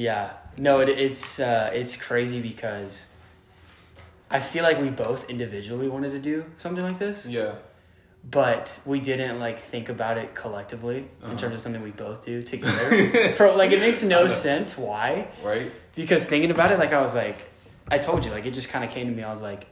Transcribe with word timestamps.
Yeah. 0.00 0.30
No, 0.58 0.80
it, 0.80 0.88
it's 0.88 1.38
uh, 1.40 1.70
it's 1.80 1.94
crazy 1.96 2.40
because 2.40 3.06
I 4.30 4.38
feel 4.40 4.62
like 4.68 4.78
we 4.80 4.88
both 4.90 5.28
individually 5.28 5.88
wanted 5.88 6.12
to 6.12 6.18
do 6.32 6.44
something 6.56 6.84
like 6.84 6.98
this, 6.98 7.26
Yeah. 7.26 7.52
but 8.30 8.78
we 8.86 9.00
didn't 9.00 9.38
like 9.46 9.58
think 9.72 9.88
about 9.88 10.16
it 10.22 10.34
collectively 10.34 11.00
Uh-huh. 11.22 11.32
in 11.32 11.36
terms 11.36 11.54
of 11.54 11.60
something 11.60 11.82
we 11.82 11.90
both 12.06 12.24
do 12.24 12.42
together. 12.52 13.32
For 13.38 13.46
like, 13.62 13.72
it 13.72 13.80
makes 13.80 14.02
no 14.02 14.28
sense 14.28 14.78
why. 14.78 15.28
Right. 15.42 15.70
Because 15.94 16.24
thinking 16.26 16.50
about 16.50 16.70
it, 16.72 16.78
like 16.78 16.92
I 16.92 17.02
was 17.02 17.14
like, 17.14 17.38
I 17.90 17.98
told 17.98 18.24
you, 18.24 18.30
like 18.30 18.46
it 18.46 18.54
just 18.54 18.68
kind 18.68 18.84
of 18.84 18.90
came 18.90 19.06
to 19.10 19.14
me. 19.14 19.22
I 19.22 19.30
was 19.30 19.42
like, 19.42 19.66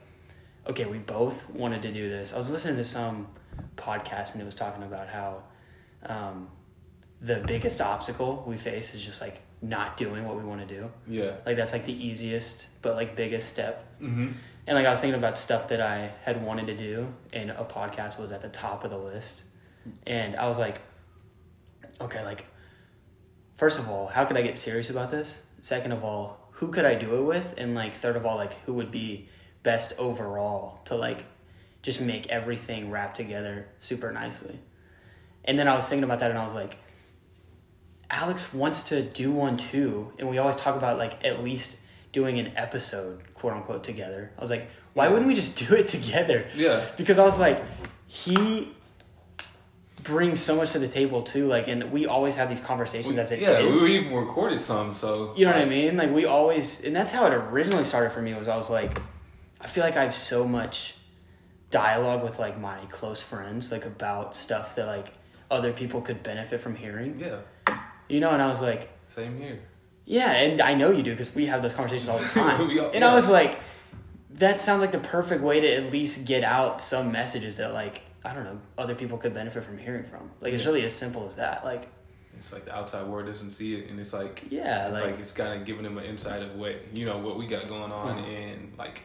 okay, 0.71 0.85
we 0.85 0.99
both 0.99 1.49
wanted 1.51 1.81
to 1.83 1.93
do 1.93 2.09
this. 2.17 2.33
I 2.35 2.37
was 2.37 2.51
listening 2.51 2.77
to 2.77 2.85
some 2.85 3.29
podcast 3.77 4.33
and 4.35 4.43
it 4.43 4.47
was 4.47 4.57
talking 4.57 4.83
about 4.83 5.09
how 5.09 5.43
um, 6.15 6.49
the 7.21 7.37
biggest 7.53 7.81
obstacle 7.81 8.45
we 8.47 8.57
face 8.57 8.95
is 8.95 9.01
just 9.05 9.20
like 9.20 9.41
not 9.61 9.97
doing 9.97 10.25
what 10.25 10.37
we 10.37 10.45
want 10.45 10.67
to 10.67 10.67
do. 10.67 10.91
Yeah. 11.07 11.33
Like 11.45 11.57
that's 11.57 11.73
like 11.73 11.85
the 11.85 12.07
easiest 12.07 12.69
but 12.83 12.95
like 12.95 13.16
biggest 13.16 13.49
step. 13.49 13.85
Mm-hmm. 14.01 14.33
And 14.66 14.77
like 14.77 14.87
I 14.87 14.91
was 14.91 15.01
thinking 15.01 15.19
about 15.19 15.39
stuff 15.39 15.69
that 15.71 15.80
I 15.80 16.12
had 16.23 16.45
wanted 16.45 16.66
to 16.66 16.77
do, 16.77 17.09
and 17.33 17.51
a 17.51 17.65
podcast 17.65 18.21
was 18.21 18.33
at 18.33 18.43
the 18.43 18.51
top 18.51 18.85
of 18.85 18.91
the 18.91 18.99
list. 18.99 19.45
And 20.07 20.37
I 20.37 20.47
was 20.47 20.59
like, 20.59 20.83
okay, 22.01 22.23
like, 22.23 22.45
first 23.55 23.79
of 23.79 23.89
all, 23.89 24.09
how 24.09 24.27
could 24.27 24.37
I 24.37 24.43
get 24.43 24.59
serious 24.59 24.91
about 24.91 25.11
this? 25.11 25.41
Second 25.61 25.93
of 25.93 26.05
all, 26.05 26.51
who 26.52 26.69
could 26.69 26.85
I 26.85 26.95
do 26.95 27.16
it 27.16 27.23
with? 27.23 27.55
And 27.57 27.75
like, 27.75 27.95
third 27.95 28.16
of 28.16 28.27
all, 28.27 28.37
like, 28.37 28.52
who 28.65 28.75
would 28.75 28.91
be 28.91 29.29
best 29.63 29.99
overall 29.99 30.80
to 30.85 30.95
like 30.95 31.25
just 31.83 32.01
make 32.01 32.29
everything 32.29 32.91
wrap 32.91 33.15
together 33.15 33.69
super 33.80 34.13
nicely? 34.13 34.59
And 35.45 35.59
then 35.59 35.66
I 35.66 35.75
was 35.75 35.88
thinking 35.88 36.05
about 36.05 36.21
that, 36.21 36.30
and 36.30 36.38
I 36.38 36.45
was 36.45 36.55
like, 36.55 36.77
Alex 38.11 38.53
wants 38.55 38.85
to 38.85 39.03
do 39.03 39.30
one 39.33 39.57
too, 39.57 40.12
and 40.19 40.29
we 40.29 40.39
always 40.39 40.57
talk 40.57 40.77
about 40.77 40.99
like 40.99 41.24
at 41.24 41.43
least 41.43 41.79
doing 42.13 42.38
an 42.38 42.52
episode, 42.57 43.21
quote 43.35 43.52
unquote, 43.52 43.85
together. 43.85 44.30
I 44.37 44.41
was 44.41 44.51
like, 44.51 44.69
why 44.95 45.05
Yeah. 45.07 45.10
wouldn't 45.13 45.29
we 45.29 45.35
just 45.35 45.57
do 45.69 45.74
it 45.74 45.88
together? 45.88 46.47
Yeah. 46.55 46.85
Because 46.97 47.19
I 47.19 47.24
was 47.24 47.38
like, 47.38 47.63
he 48.07 48.73
brings 50.05 50.41
so 50.41 50.57
much 50.57 50.73
to 50.73 50.79
the 50.79 50.88
table 50.88 51.23
too, 51.23 51.47
like, 51.47 51.69
and 51.69 51.93
we 51.93 52.07
always 52.07 52.37
have 52.37 52.49
these 52.49 52.60
conversations 52.60 53.15
We- 53.15 53.21
as 53.21 53.30
it 53.32 53.41
yeah, 53.41 53.59
is. 53.59 53.82
we 53.82 53.99
even 53.99 54.15
recorded 54.15 54.60
some, 54.60 54.95
so 54.95 55.35
You 55.37 55.45
know 55.45 55.52
what 55.52 55.60
I 55.60 55.66
mean? 55.66 55.97
Like 55.99 56.10
we 56.10 56.25
always, 56.25 56.82
and 56.85 56.97
that's 56.97 57.13
how 57.13 57.27
it 57.27 57.32
originally 57.35 57.85
started 57.85 58.10
for 58.10 58.23
me. 58.23 58.32
Was 58.35 58.49
I 58.49 58.57
was 58.57 58.71
like, 58.71 58.99
I 59.60 59.66
feel 59.66 59.85
like 59.85 59.97
I 59.97 60.04
have 60.04 60.15
so 60.15 60.47
much 60.49 60.95
dialogue 61.71 62.23
with 62.25 62.38
like 62.38 62.59
my 62.59 62.79
close 62.87 63.21
friends, 63.21 63.71
like 63.71 63.85
about 63.85 64.34
stuff 64.34 64.77
that 64.77 64.87
like 64.87 65.09
other 65.50 65.72
people 65.75 66.00
could 66.00 66.22
benefit 66.22 66.60
from 66.60 66.75
hearing. 66.77 67.19
Yeah. 67.19 67.41
You 68.09 68.20
know, 68.20 68.31
and 68.31 68.41
I 68.42 68.48
was 68.48 68.60
like, 68.60 68.88
Same 69.09 69.37
here. 69.38 69.59
yeah, 70.06 70.32
and 70.32 70.60
I 70.60 70.75
know 70.75 70.91
you 70.91 71.03
do 71.03 71.10
because 71.12 71.34
we 71.34 71.47
have 71.47 71.62
those 71.62 71.75
conversations 71.75 72.09
all 72.09 72.19
the 72.19 72.25
time. 72.41 72.60
All- 72.78 72.91
and 72.92 73.04
I 73.04 73.14
was 73.14 73.28
like, 73.28 73.59
that 74.32 74.60
sounds 74.60 74.81
like 74.81 74.92
the 74.92 74.98
perfect 75.00 75.42
way 75.42 75.60
to 75.60 75.75
at 75.75 75.91
least 75.92 76.26
get 76.26 76.44
out 76.44 76.81
some 76.81 77.10
messages 77.12 77.56
that 77.59 77.72
like 77.75 78.03
I 78.25 78.34
don't 78.34 78.44
know 78.44 78.60
other 78.76 78.94
people 78.94 79.19
could 79.19 79.34
benefit 79.34 79.64
from 79.64 79.78
hearing 79.78 80.04
from. 80.04 80.31
Like 80.41 80.53
it's 80.53 80.66
really 80.66 80.84
as 80.84 80.94
simple 80.94 81.26
as 81.26 81.36
that. 81.36 81.64
Like 81.64 81.88
It's 82.36 82.53
like 82.53 82.64
the 82.66 82.76
outside 82.76 83.06
world 83.06 83.26
doesn't 83.26 83.50
see 83.50 83.75
it, 83.76 83.91
and 83.91 83.98
it's 83.98 84.12
like 84.12 84.44
yeah, 84.50 84.88
it's 84.88 84.94
like, 84.98 85.10
like, 85.12 85.20
it's 85.20 85.32
kind 85.32 85.59
of 85.60 85.66
giving 85.66 85.82
them 85.82 85.98
an 85.98 86.04
insight 86.04 86.42
of 86.42 86.54
what 86.56 86.76
you 86.97 87.04
know 87.04 87.19
what 87.19 87.36
we 87.38 87.47
got 87.47 87.69
going 87.69 87.91
on, 87.92 88.19
Mhm. 88.22 88.53
and 88.53 88.72
like 88.78 89.00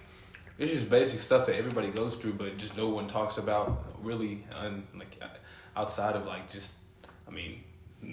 it's 0.60 0.72
just 0.72 0.88
basic 0.90 1.20
stuff 1.20 1.48
that 1.48 1.56
everybody 1.56 1.90
goes 1.90 2.16
through, 2.16 2.34
but 2.34 2.58
just 2.58 2.78
no 2.78 2.88
one 2.90 3.08
talks 3.08 3.38
about 3.38 3.84
really, 4.04 4.46
and 4.60 4.86
like 4.96 5.20
outside 5.76 6.16
of 6.16 6.26
like 6.28 6.48
just, 6.52 6.76
I 7.28 7.32
mean, 7.32 7.64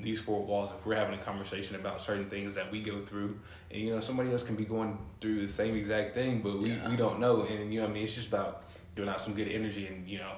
these 0.03 0.21
four 0.21 0.43
walls. 0.43 0.71
If 0.79 0.85
we're 0.87 0.97
having 0.97 1.19
a 1.19 1.23
conversation 1.23 1.77
about 1.77 2.01
certain 2.01 2.29
things 2.29 2.55
that 2.55 2.71
we 2.71 2.83
go 2.83 3.01
through, 3.01 3.39
and 3.71 3.81
you 3.83 3.91
know 3.93 4.01
somebody 4.01 4.31
else 4.33 4.43
can 4.43 4.57
be 4.57 4.65
going 4.65 4.99
through 5.21 5.41
the 5.41 5.49
same 5.53 5.75
exact 5.77 6.15
thing, 6.15 6.41
but 6.43 6.59
we 6.59 6.71
Yeah. 6.73 6.89
we 6.89 6.97
don't 6.97 7.19
know, 7.21 7.43
and 7.43 7.73
you 7.73 7.81
know 7.81 7.87
I 7.87 7.91
mean 7.91 8.03
it's 8.05 8.15
just 8.15 8.29
about 8.29 8.65
giving 8.95 9.09
out 9.11 9.21
some 9.21 9.35
good 9.35 9.49
energy 9.49 9.87
and 9.87 10.09
you 10.09 10.19
know. 10.19 10.33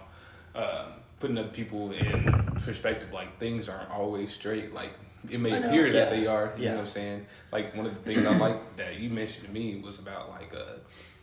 Um, 0.55 0.93
putting 1.19 1.39
other 1.39 1.49
people 1.49 1.93
in 1.93 2.25
perspective, 2.65 3.13
like 3.13 3.39
things 3.39 3.69
aren't 3.69 3.89
always 3.91 4.33
straight. 4.35 4.75
Like 4.75 4.91
it 5.31 5.39
may 5.39 5.57
appear 5.57 5.93
that 5.93 6.11
they 6.11 6.27
are. 6.27 6.53
You 6.57 6.65
Yeah. 6.65 6.71
know 6.71 6.77
what 6.79 6.81
I'm 6.83 6.87
saying? 6.89 7.27
Like 7.53 7.77
one 7.77 7.87
of 7.87 7.95
the 7.95 8.01
things 8.01 8.27
I 8.27 8.37
like 8.37 8.77
that 8.77 8.99
you 8.99 9.09
mentioned 9.09 9.47
to 9.47 9.53
me 9.53 9.77
was 9.77 10.01
about 10.01 10.31
like 10.31 10.53
uh 10.53 10.79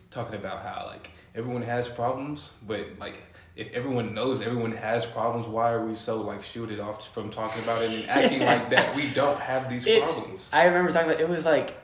talking 0.10 0.36
about 0.36 0.64
how 0.64 0.86
like 0.88 1.12
everyone 1.36 1.62
has 1.64 1.88
problems, 1.90 2.50
but 2.66 2.98
like 2.98 3.22
if 3.60 3.74
everyone 3.74 4.14
knows 4.14 4.42
everyone 4.42 4.72
has 4.72 5.06
problems, 5.06 5.46
why 5.48 5.72
are 5.72 5.86
we 5.86 5.96
so 5.96 6.22
like 6.22 6.42
shielded 6.44 6.80
off 6.80 7.14
from 7.14 7.30
talking 7.30 7.62
about 7.64 7.82
it 7.84 7.92
and 7.92 8.10
acting 8.10 8.40
like 8.52 8.70
that 8.70 8.96
we 8.96 9.10
don't 9.12 9.40
have 9.40 9.70
these 9.70 9.86
it's. 9.86 10.20
problems? 10.22 10.50
I 10.54 10.64
remember 10.66 10.92
talking 10.92 11.10
about 11.10 11.22
it 11.22 11.28
was 11.28 11.46
like 11.46 11.76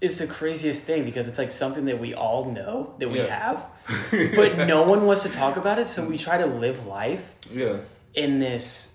it's 0.00 0.18
the 0.18 0.26
craziest 0.26 0.84
thing 0.84 1.04
because 1.04 1.26
it's 1.26 1.38
like 1.38 1.50
something 1.50 1.86
that 1.86 1.98
we 1.98 2.14
all 2.14 2.50
know 2.52 2.94
that 3.00 3.08
we 3.10 3.18
Yeah. 3.18 3.34
have, 3.48 3.66
but 4.36 4.56
no 4.66 4.82
one 4.82 5.06
wants 5.06 5.22
to 5.24 5.28
talk 5.30 5.56
about 5.56 5.78
it. 5.78 5.88
So 5.88 6.04
we 6.04 6.16
try 6.18 6.38
to 6.38 6.46
live 6.46 6.86
life 6.86 7.34
Yeah. 7.50 7.78
in 8.14 8.38
this 8.38 8.94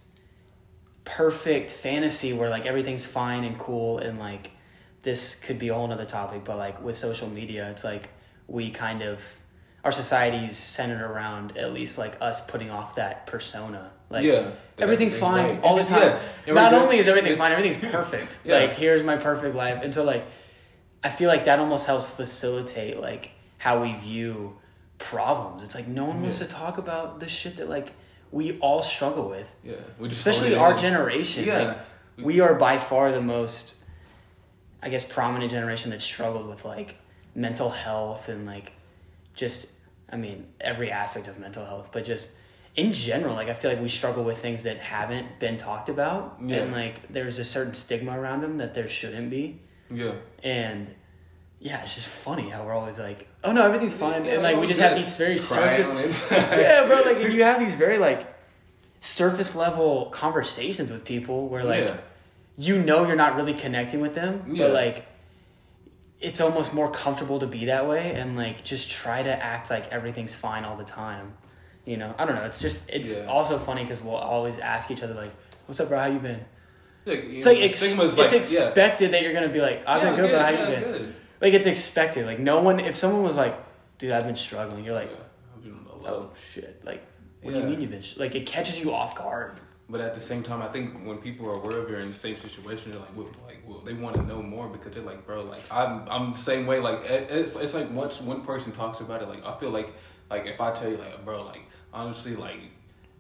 perfect 1.04 1.72
fantasy 1.72 2.32
where 2.34 2.50
like 2.50 2.66
everything's 2.66 3.06
fine 3.06 3.44
and 3.44 3.58
cool 3.58 3.98
and 3.98 4.20
like 4.20 4.52
this 5.02 5.36
could 5.36 5.58
be 5.58 5.70
a 5.70 5.74
whole 5.74 5.88
nother 5.88 6.06
topic 6.06 6.44
but 6.46 6.58
like 6.58 6.82
with 6.84 6.96
social 6.96 7.28
media 7.28 7.70
it's 7.72 7.84
like 7.84 8.10
we 8.48 8.70
kind 8.70 9.02
of 9.02 9.20
our 9.84 9.92
society's 9.92 10.58
centered 10.58 11.02
around 11.04 11.58
at 11.58 11.74
least 11.74 11.98
like 11.98 12.16
us 12.22 12.46
putting 12.46 12.70
off 12.70 12.96
that 12.96 13.26
persona 13.28 13.92
like 14.10 14.24
yeah. 14.24 14.52
everything's 14.78 15.16
fine 15.18 15.46
right. 15.56 15.64
all 15.64 15.76
the 15.76 15.84
time 15.84 16.20
Yeah. 16.46 16.54
Not 16.54 16.74
only 16.74 16.98
is 16.98 17.08
everything 17.08 17.38
fine 17.38 17.52
everything's 17.52 17.84
perfect 17.92 18.38
Yeah. 18.44 18.60
like 18.60 18.74
here's 18.74 19.04
my 19.04 19.18
perfect 19.18 19.56
life 19.56 19.82
and 19.84 19.94
so 19.94 20.04
like 20.04 20.26
i 21.04 21.10
feel 21.10 21.30
like 21.30 21.46
that 21.46 21.60
almost 21.60 21.88
helps 21.88 22.06
facilitate 22.06 23.00
like 23.00 23.32
how 23.58 23.82
we 23.82 23.94
view 23.96 24.58
problems 25.00 25.64
it's 25.64 25.74
like 25.76 25.88
no 25.88 26.06
one 26.06 26.22
wants 26.22 26.40
to 26.40 26.46
talk 26.46 26.78
about 26.78 27.20
the 27.20 27.28
shit 27.28 27.58
that 27.58 27.68
like 27.70 27.92
we 28.32 28.58
all 28.60 28.82
struggle 28.82 29.28
with 29.30 29.54
Yeah. 29.64 29.74
Especially 30.02 30.56
our 30.56 30.74
generation 30.74 31.44
Yeah. 31.46 31.60
like, 31.64 31.78
we 32.26 32.40
are 32.40 32.54
by 32.54 32.78
far 32.78 33.12
the 33.12 33.22
most 33.22 33.84
i 34.84 34.90
guess 34.90 35.04
prominent 35.04 35.52
generation 35.52 35.90
that 35.92 36.02
struggled 36.02 36.48
with 36.48 36.64
like 36.66 36.96
mental 37.34 37.70
health 37.72 38.30
and 38.30 38.46
like 38.46 38.74
just 39.34 39.72
i 40.12 40.16
mean 40.16 40.46
every 40.60 40.92
aspect 40.92 41.28
of 41.28 41.40
mental 41.40 41.66
health 41.66 41.90
but 41.94 42.04
just 42.04 42.32
in 42.76 42.94
general 42.94 43.36
like 43.36 43.50
i 43.50 43.54
feel 43.54 43.72
like 43.72 43.82
we 43.82 43.88
struggle 43.88 44.24
with 44.24 44.38
things 44.38 44.64
that 44.64 44.78
haven't 44.78 45.40
been 45.40 45.58
talked 45.58 45.90
about 45.90 46.38
Yeah. 46.44 46.58
and 46.58 46.72
like 46.72 47.08
there's 47.12 47.40
a 47.40 47.46
certain 47.46 47.74
stigma 47.74 48.20
around 48.20 48.42
them 48.42 48.58
that 48.60 48.74
there 48.74 48.88
shouldn't 48.88 49.30
be 49.30 49.60
Yeah. 49.90 50.14
and 50.44 50.94
yeah 51.60 51.82
it's 51.84 51.96
just 51.96 52.08
funny 52.08 52.50
how 52.50 52.66
we're 52.66 52.74
always 52.74 52.98
like 53.00 53.28
oh 53.44 53.52
no 53.52 53.64
everything's 53.64 53.94
fine 53.94 54.26
Yeah, 54.26 54.34
and 54.36 54.44
like 54.44 54.58
we 54.58 54.68
just 54.68 54.82
have 54.82 54.96
these 54.98 55.18
very 55.18 55.38
surface 55.38 56.28
yeah, 56.32 56.86
bro. 56.88 57.02
Like, 57.02 57.32
you 57.32 57.44
have 57.44 57.60
these 57.60 57.74
very 57.76 57.98
like 57.98 58.28
surface 59.00 59.56
level 59.56 60.08
conversations 60.12 60.92
with 60.92 61.04
people 61.06 61.48
where 61.50 61.64
like 61.64 61.86
yeah. 61.86 61.98
you 62.58 62.82
know 62.82 63.06
you're 63.06 63.16
not 63.16 63.36
really 63.36 63.54
connecting 63.54 64.00
with 64.00 64.14
them, 64.16 64.44
but 64.58 64.72
like 64.74 65.06
it's 66.22 66.40
almost 66.40 66.74
more 66.74 66.90
comfortable 66.92 67.40
to 67.40 67.48
be 67.48 67.66
that 67.66 67.88
way 67.88 68.14
and 68.14 68.38
like 68.38 68.64
just 68.64 68.92
try 68.92 69.24
to 69.24 69.44
act 69.44 69.70
like 69.70 69.88
everything's 69.90 70.36
fine 70.36 70.64
all 70.64 70.78
the 70.78 70.84
time. 70.84 71.34
You 71.86 71.98
know, 71.98 72.14
I 72.18 72.26
don't 72.26 72.36
know. 72.36 72.44
It's 72.44 72.62
just 72.62 72.90
it's 72.90 73.20
Yeah. 73.20 73.26
also 73.26 73.58
funny 73.58 73.82
because 73.84 74.02
we'll 74.02 74.16
always 74.16 74.60
ask 74.60 74.92
each 74.92 75.02
other 75.02 75.16
like, 75.16 75.32
"What's 75.66 75.80
up, 75.80 75.90
bro? 75.90 75.98
How 76.00 76.06
you 76.06 76.20
been?" 76.20 76.46
Like, 77.06 77.24
you 77.24 77.38
It's 77.38 77.46
know, 77.48 77.54
like 77.54 77.62
ex- 77.64 77.82
it's 77.82 78.18
like, 78.18 78.32
yeah. 78.32 78.38
expected 78.38 79.12
that 79.14 79.24
you're 79.24 79.34
gonna 79.34 79.50
be 79.50 79.62
like, 79.62 79.82
"I've 79.88 80.04
Yeah, 80.04 80.12
been 80.12 80.20
good, 80.22 80.30
bro. 80.30 80.40
How 80.40 80.50
you 80.50 80.58
been?" 80.58 80.82
good. 80.92 81.16
Like 81.42 81.54
it's 81.56 81.66
expected. 81.66 82.28
Like 82.28 82.38
no 82.40 82.62
one. 82.62 82.80
If 82.80 82.96
someone 82.96 83.24
was 83.24 83.36
like, 83.36 83.56
"Dude, 83.98 84.12
I've 84.12 84.26
been 84.28 84.36
struggling," 84.36 84.86
you're 84.86 84.94
like, 84.94 85.10
Yeah, 85.10 85.56
I've 85.56 85.64
been 85.64 85.74
on 85.74 85.86
the 85.86 85.96
low. 86.08 86.30
"Oh 86.32 86.36
shit!" 86.38 86.86
Like, 86.86 87.04
what 87.42 87.54
do 87.56 87.60
you 87.60 87.66
mean 87.66 87.82
you've 87.82 87.90
been? 87.90 88.02
Sh-? 88.04 88.18
Like 88.18 88.36
it 88.36 88.46
catches 88.46 88.80
you 88.80 88.94
off 88.94 89.18
guard. 89.18 89.60
But 89.90 90.00
at 90.02 90.14
the 90.14 90.22
same 90.22 90.44
time, 90.44 90.62
I 90.62 90.68
think 90.68 91.04
when 91.04 91.18
people 91.18 91.50
are 91.50 91.56
aware 91.56 91.80
of 91.80 91.90
you're 91.90 92.00
in 92.00 92.10
the 92.10 92.14
same 92.14 92.38
situation, 92.38 92.92
they're 92.92 93.02
like, 93.02 93.10
like, 93.48 93.51
well, 93.68 93.80
they 93.80 93.94
want 93.94 94.16
to 94.16 94.24
know 94.24 94.42
more 94.42 94.68
because 94.68 94.94
they're 94.96 95.04
like, 95.04 95.26
bro, 95.26 95.44
like, 95.44 95.62
I'm, 95.72 96.08
I'm 96.10 96.34
the 96.34 96.38
same 96.40 96.66
way. 96.66 96.80
Like, 96.80 97.02
it's, 97.06 97.56
it's 97.56 97.74
like 97.74 97.92
once 97.92 98.22
one 98.22 98.42
person 98.42 98.72
talks 98.72 99.00
about 99.02 99.22
it, 99.22 99.28
like, 99.30 99.46
I 99.46 99.58
feel 99.60 99.70
like, 99.70 99.90
like, 100.30 100.46
if 100.48 100.60
I 100.62 100.72
tell 100.72 100.90
you, 100.90 100.98
like, 100.98 101.24
bro, 101.26 101.44
like, 101.44 101.62
honestly, 101.94 102.36
like, 102.36 102.60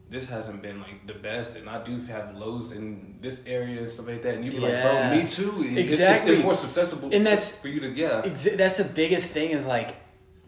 this 0.09 0.27
hasn't 0.27 0.61
been 0.61 0.81
like 0.81 1.07
the 1.07 1.13
best, 1.13 1.55
and 1.55 1.69
I 1.69 1.81
do 1.83 1.97
have 2.01 2.35
lows 2.35 2.73
in 2.73 3.17
this 3.21 3.43
area 3.45 3.79
and 3.81 3.89
stuff 3.89 4.07
like 4.07 4.21
that, 4.23 4.35
and 4.35 4.43
you 4.43 4.51
be 4.51 4.59
like, 4.59 4.81
bro, 4.81 5.09
me 5.09 5.25
too. 5.25 5.63
And 5.65 5.77
Exactly. 5.77 6.31
It's, 6.33 6.39
it's 6.39 6.43
more 6.43 6.51
accessible, 6.69 7.09
And 7.13 7.25
that's- 7.25 7.61
for 7.61 7.69
you 7.69 7.79
to, 7.79 7.89
yeah, 7.91 8.21
Exa- 8.23 8.57
that's 8.57 8.75
the 8.77 8.83
biggest 8.83 9.31
thing 9.31 9.51
is 9.51 9.65
like 9.65 9.95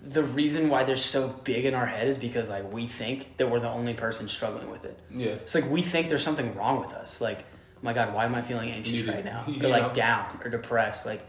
the 0.05 0.21
reason 0.21 0.67
why 0.67 0.83
they're 0.83 0.97
so 0.97 1.29
big 1.45 1.63
in 1.63 1.73
our 1.73 1.85
head 1.85 2.09
is 2.09 2.17
because 2.17 2.49
like 2.49 2.73
we 2.73 2.89
think 2.89 3.37
that 3.37 3.49
we're 3.49 3.61
the 3.61 3.69
only 3.69 3.93
person 3.93 4.27
struggling 4.27 4.69
with 4.69 4.83
it. 4.83 4.99
yeah, 5.09 5.27
It's 5.29 5.55
like 5.55 5.69
we 5.69 5.81
think 5.81 6.09
there's 6.09 6.23
something 6.23 6.53
wrong 6.55 6.81
with 6.81 6.91
us. 6.91 7.21
Like, 7.21 7.45
my 7.83 7.93
God, 7.93 8.13
why 8.13 8.25
am 8.25 8.33
I 8.33 8.41
feeling 8.41 8.71
anxious 8.71 9.05
right 9.05 9.23
now? 9.23 9.45
Or 9.61 9.67
like 9.67 9.83
know? 9.83 9.93
down 9.93 10.39
or 10.43 10.49
depressed. 10.49 11.05
Like 11.05 11.21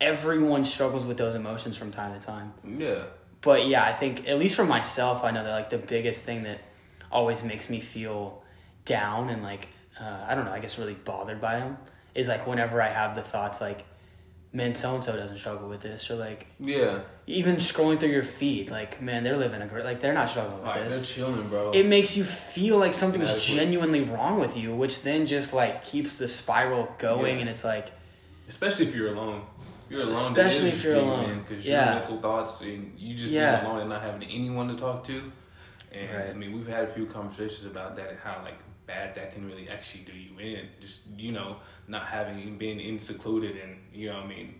everyone 0.00 0.64
struggles 0.64 1.04
with 1.04 1.18
those 1.18 1.34
emotions 1.34 1.76
from 1.76 1.90
time 1.90 2.18
to 2.18 2.24
time. 2.24 2.54
yeah, 2.64 3.04
But 3.42 3.66
yeah, 3.66 3.84
I 3.84 3.92
think 3.92 4.26
at 4.26 4.38
least 4.38 4.54
for 4.54 4.64
myself, 4.64 5.24
I 5.24 5.32
know 5.32 5.44
that 5.44 5.50
like 5.50 5.70
the 5.70 5.78
biggest 5.78 6.24
thing 6.24 6.44
that 6.44 6.60
always 7.10 7.42
makes 7.42 7.68
me 7.68 7.80
feel 7.80 8.42
down 8.84 9.28
and 9.28 9.42
like 9.42 9.68
uh, 10.00 10.26
I 10.28 10.34
don't 10.34 10.44
know, 10.44 10.52
I 10.52 10.60
guess 10.60 10.78
really 10.78 10.94
bothered 10.94 11.40
by 11.40 11.58
them 11.58 11.76
is 12.14 12.28
like 12.28 12.46
whenever 12.46 12.80
I 12.80 12.88
have 12.88 13.14
the 13.14 13.22
thoughts 13.22 13.60
like, 13.60 13.84
man, 14.52 14.74
so 14.74 14.94
and 14.94 15.04
so 15.04 15.14
doesn't 15.16 15.38
struggle 15.38 15.68
with 15.68 15.80
this, 15.80 16.10
or 16.10 16.16
like 16.16 16.46
Yeah, 16.58 17.00
even 17.26 17.56
scrolling 17.56 17.98
through 18.00 18.10
your 18.10 18.22
feed, 18.22 18.70
like 18.70 19.00
man, 19.02 19.22
they're 19.24 19.36
living 19.36 19.60
a 19.62 19.66
great, 19.66 19.84
like 19.84 20.00
they're 20.00 20.14
not 20.14 20.30
struggling 20.30 20.58
with 20.58 20.66
like 20.66 20.74
they're 20.76 20.84
this. 20.88 21.08
chilling, 21.14 21.48
bro. 21.48 21.70
It 21.72 21.86
makes 21.86 22.16
you 22.16 22.24
feel 22.24 22.78
like 22.78 22.94
something's 22.94 23.28
Medically. 23.28 23.54
genuinely 23.56 24.00
wrong 24.02 24.38
with 24.40 24.56
you, 24.56 24.74
which 24.74 25.02
then 25.02 25.26
just 25.26 25.52
like 25.52 25.84
keeps 25.84 26.18
the 26.18 26.28
spiral 26.28 26.88
going, 26.98 27.36
Yeah. 27.36 27.40
and 27.42 27.50
it's 27.50 27.64
like, 27.64 27.88
Especially 28.48 28.86
if 28.86 28.94
you're 28.94 29.12
alone. 29.12 29.42
If 29.86 29.92
you're 29.92 30.00
alone. 30.02 30.12
Especially 30.12 30.68
if 30.70 30.82
you're 30.82 30.96
alone. 30.96 31.44
Because 31.46 31.64
Yeah. 31.64 31.84
your 31.84 31.94
mental 31.96 32.18
thoughts 32.18 32.60
and 32.62 32.98
you 32.98 33.14
just 33.14 33.30
Yeah. 33.30 33.56
being 33.56 33.66
alone 33.70 33.80
and 33.82 33.90
not 33.90 34.02
having 34.02 34.22
anyone 34.28 34.68
to 34.68 34.74
talk 34.74 35.04
to. 35.04 35.30
And 35.92 36.10
Right. 36.16 36.30
I 36.30 36.32
mean, 36.32 36.52
we've 36.54 36.66
had 36.66 36.84
a 36.84 36.86
few 36.86 37.04
conversations 37.06 37.66
about 37.66 37.96
that 37.96 38.08
and 38.10 38.18
how 38.18 38.40
like 38.42 38.58
bad 38.88 39.14
that 39.14 39.32
can 39.32 39.46
really 39.46 39.68
actually 39.68 40.02
do 40.02 40.12
you 40.12 40.36
in. 40.40 40.66
Just 40.80 41.02
you 41.16 41.30
know, 41.30 41.58
not 41.86 42.06
having 42.06 42.58
been 42.58 42.80
in 42.80 42.98
secluded 42.98 43.56
and 43.56 43.76
you 43.92 44.08
know, 44.08 44.16
what 44.16 44.24
I 44.24 44.28
mean, 44.28 44.54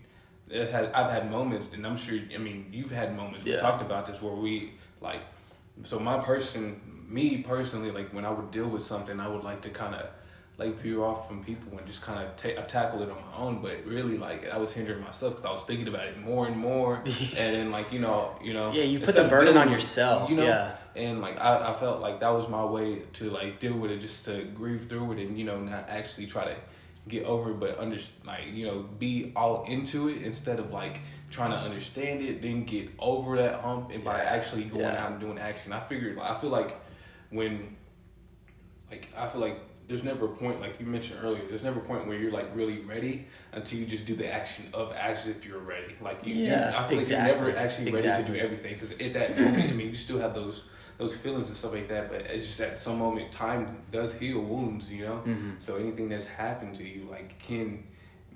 it 0.49 0.69
had 0.69 0.85
I've 0.93 1.11
had 1.11 1.29
moments, 1.29 1.73
and 1.73 1.85
I'm 1.85 1.97
sure. 1.97 2.17
I 2.33 2.37
mean, 2.37 2.69
you've 2.71 2.91
had 2.91 3.17
moments. 3.17 3.43
We 3.43 3.57
talked 3.57 3.81
about 3.81 4.05
this 4.05 4.21
where 4.21 4.33
we 4.33 4.71
like. 5.01 5.21
So 5.83 5.99
my 5.99 6.19
person, 6.19 7.05
me 7.07 7.39
personally, 7.39 7.91
like 7.91 8.13
when 8.13 8.23
I 8.23 8.31
would 8.31 8.51
deal 8.51 8.69
with 8.69 8.83
something, 8.83 9.19
I 9.19 9.27
would 9.27 9.43
like 9.43 9.61
to 9.63 9.69
kind 9.69 9.95
of 9.95 10.05
like 10.59 10.77
veer 10.77 11.01
off 11.03 11.27
from 11.27 11.41
people 11.43 11.77
and 11.77 11.87
just 11.87 12.01
kind 12.01 12.21
of 12.21 12.35
ta- 12.35 12.61
tackle 12.67 13.01
it 13.01 13.09
on 13.09 13.15
my 13.31 13.37
own. 13.37 13.61
But 13.61 13.85
really, 13.85 14.17
like 14.17 14.49
I 14.49 14.57
was 14.57 14.73
hindering 14.73 15.01
myself 15.01 15.33
because 15.33 15.45
I 15.45 15.51
was 15.51 15.63
thinking 15.63 15.87
about 15.87 16.05
it 16.07 16.19
more 16.19 16.45
and 16.47 16.57
more, 16.57 16.97
and 17.05 17.55
then 17.55 17.71
like 17.71 17.91
you 17.93 17.99
know, 17.99 18.35
you 18.43 18.53
know, 18.53 18.71
yeah, 18.71 18.83
you 18.83 18.99
put 18.99 19.15
the 19.15 19.23
burden 19.23 19.57
on 19.57 19.71
yourself. 19.71 20.29
you 20.29 20.35
know, 20.35 20.43
yeah, 20.45 20.75
and 20.95 21.21
like 21.21 21.39
I, 21.39 21.69
I 21.69 21.73
felt 21.73 22.01
like 22.01 22.19
that 22.19 22.29
was 22.29 22.47
my 22.49 22.63
way 22.65 23.03
to 23.13 23.29
like 23.31 23.59
deal 23.59 23.73
with 23.77 23.89
it, 23.91 23.99
just 24.01 24.25
to 24.25 24.43
grieve 24.53 24.87
through 24.87 25.13
it, 25.13 25.19
and 25.19 25.37
you 25.37 25.45
know, 25.45 25.59
not 25.59 25.87
actually 25.89 26.27
try 26.27 26.43
to 26.45 26.55
get 27.07 27.23
over, 27.23 27.51
it, 27.51 27.59
but 27.59 27.79
under 27.79 27.97
like 28.25 28.47
you 28.51 28.67
know, 28.67 28.81
be 28.99 29.31
all 29.35 29.63
into 29.63 30.09
it 30.09 30.21
instead 30.21 30.59
of 30.59 30.71
like 30.71 30.99
trying 31.31 31.51
to 31.51 31.57
understand 31.57 32.21
it, 32.21 32.41
then 32.41 32.65
get 32.65 32.89
over 32.99 33.37
that 33.37 33.61
hump, 33.61 33.91
and 33.91 34.03
by 34.03 34.19
actually 34.19 34.65
going 34.65 34.81
Yeah. 34.81 35.03
out 35.05 35.11
and 35.11 35.19
doing 35.21 35.37
action. 35.39 35.71
I 35.71 35.79
figured, 35.79 36.17
like 36.17 36.29
I 36.29 36.33
feel 36.39 36.49
like 36.49 36.75
when, 37.29 37.75
like 38.91 39.07
I 39.15 39.25
feel 39.27 39.39
like 39.41 39.57
there's 39.89 40.03
never 40.03 40.25
a 40.25 40.29
point 40.29 40.61
like 40.61 40.79
you 40.79 40.85
mentioned 40.85 41.19
earlier. 41.23 41.41
There's 41.49 41.63
never 41.63 41.79
a 41.79 41.83
point 41.83 42.07
where 42.07 42.17
you're 42.17 42.31
like 42.31 42.55
really 42.55 42.79
ready 42.81 43.27
until 43.51 43.79
you 43.79 43.85
just 43.85 44.05
do 44.05 44.15
the 44.15 44.31
action 44.31 44.69
of 44.73 44.93
as 44.93 45.27
if 45.27 45.43
you're 45.45 45.59
ready. 45.59 45.95
Like 45.99 46.25
you, 46.25 46.35
you- 46.35 46.45
Yeah, 46.51 46.73
I 46.77 46.87
feel 46.87 46.99
exactly. 46.99 47.31
like 47.31 47.37
you're 47.41 47.47
never 47.53 47.59
actually 47.59 47.91
ready 47.91 48.23
to 48.23 48.31
do 48.31 48.39
everything 48.39 48.73
because 48.75 48.91
at 48.93 49.13
that 49.13 49.37
moment, 49.37 49.63
I 49.69 49.71
mean, 49.73 49.87
you 49.89 49.95
still 49.95 50.19
have 50.19 50.33
those 50.35 50.63
those 50.99 51.15
feelings 51.17 51.47
and 51.47 51.55
stuff 51.57 51.73
like 51.73 51.87
that. 51.89 52.09
But 52.11 52.21
it's 52.21 52.45
just 52.47 52.61
at 52.61 52.79
some 52.79 52.99
moment, 52.99 53.31
time 53.31 53.77
does 53.91 54.13
heal 54.13 54.39
wounds, 54.41 54.89
you 54.91 55.05
know. 55.05 55.23
Mhm. 55.25 55.55
So 55.59 55.77
anything 55.77 56.07
that's 56.09 56.27
happened 56.27 56.75
to 56.75 56.83
you, 56.83 57.07
like, 57.09 57.39
can 57.39 57.83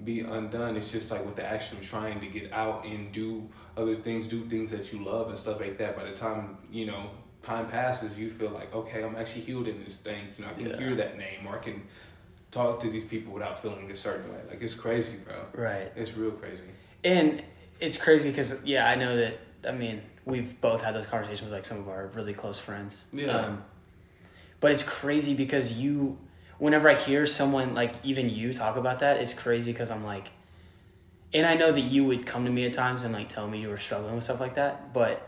be 0.04 0.22
undone. 0.22 0.76
It's 0.76 0.90
just 0.92 1.12
like 1.12 1.24
with 1.26 1.36
the 1.36 1.46
action 1.46 1.78
of 1.78 1.86
trying 1.86 2.20
to 2.22 2.26
get 2.28 2.52
out 2.52 2.84
and 2.86 3.12
do 3.12 3.48
other 3.78 3.96
things, 3.96 4.28
do 4.28 4.42
things 4.46 4.72
that 4.72 4.92
you 4.92 5.04
love 5.04 5.28
and 5.30 5.38
stuff 5.38 5.60
like 5.60 5.78
that. 5.78 5.96
By 5.96 6.06
the 6.06 6.16
time 6.16 6.58
you 6.72 6.86
know 6.88 7.12
time 7.44 7.68
passes, 7.68 8.18
you 8.18 8.32
feel 8.32 8.50
like, 8.50 8.74
okay, 8.74 9.04
I'm 9.04 9.16
actually 9.16 9.42
healed 9.42 9.68
in 9.68 9.84
this 9.84 9.98
thing. 9.98 10.28
You 10.38 10.46
know, 10.46 10.52
I 10.52 10.54
can 10.54 10.68
Yeah. 10.70 10.78
hear 10.78 10.96
that 10.96 11.18
name 11.18 11.46
or 11.46 11.56
I 11.56 11.60
can 11.60 11.84
talk 12.52 12.80
to 12.82 12.90
these 12.90 13.04
people 13.04 13.34
without 13.34 13.62
feeling 13.62 13.92
a 13.92 13.96
certain 13.96 14.32
way. 14.32 14.40
Like 14.50 14.62
it's 14.62 14.74
crazy, 14.76 15.18
bro. 15.18 15.46
right. 15.54 15.92
It's 15.96 16.16
real 16.16 16.32
crazy. 16.32 16.64
And 17.04 17.44
it's 17.80 17.98
crazy 18.02 18.30
because 18.30 18.64
yeah, 18.66 18.88
I 18.88 18.96
know 18.96 19.16
that. 19.18 19.40
I 19.68 19.72
mean, 19.72 20.02
we've 20.26 20.60
both 20.62 20.82
had 20.82 20.94
those 20.96 21.06
conversations 21.06 21.44
with 21.44 21.54
like 21.54 21.66
some 21.66 21.80
of 21.80 21.88
our 21.90 22.08
really 22.08 22.34
close 22.34 22.60
friends. 22.60 23.06
Um, 23.14 23.20
Yeah. 23.20 23.56
but 24.60 24.72
it's 24.72 24.84
crazy 24.84 25.34
because 25.34 25.74
you, 25.74 26.18
whenever 26.60 26.90
I 26.90 26.96
hear 26.96 27.26
someone 27.26 27.74
like 27.74 27.94
even 28.04 28.30
you 28.30 28.54
talk 28.54 28.78
about 28.78 29.00
that, 29.00 29.18
it's 29.18 29.34
crazy 29.34 29.72
because 29.72 29.90
I'm 29.92 30.04
like, 30.06 30.32
and 31.34 31.46
I 31.46 31.56
know 31.56 31.72
that 31.72 31.82
you 31.82 32.06
would 32.06 32.26
come 32.26 32.46
to 32.46 32.52
me 32.52 32.66
at 32.66 32.74
times 32.74 33.04
and 33.04 33.14
like 33.14 33.28
tell 33.30 33.48
me 33.50 33.60
you 33.60 33.70
were 33.70 33.78
struggling 33.78 34.16
with 34.16 34.24
stuff 34.24 34.40
like 34.40 34.56
that, 34.56 34.94
but 34.94 35.28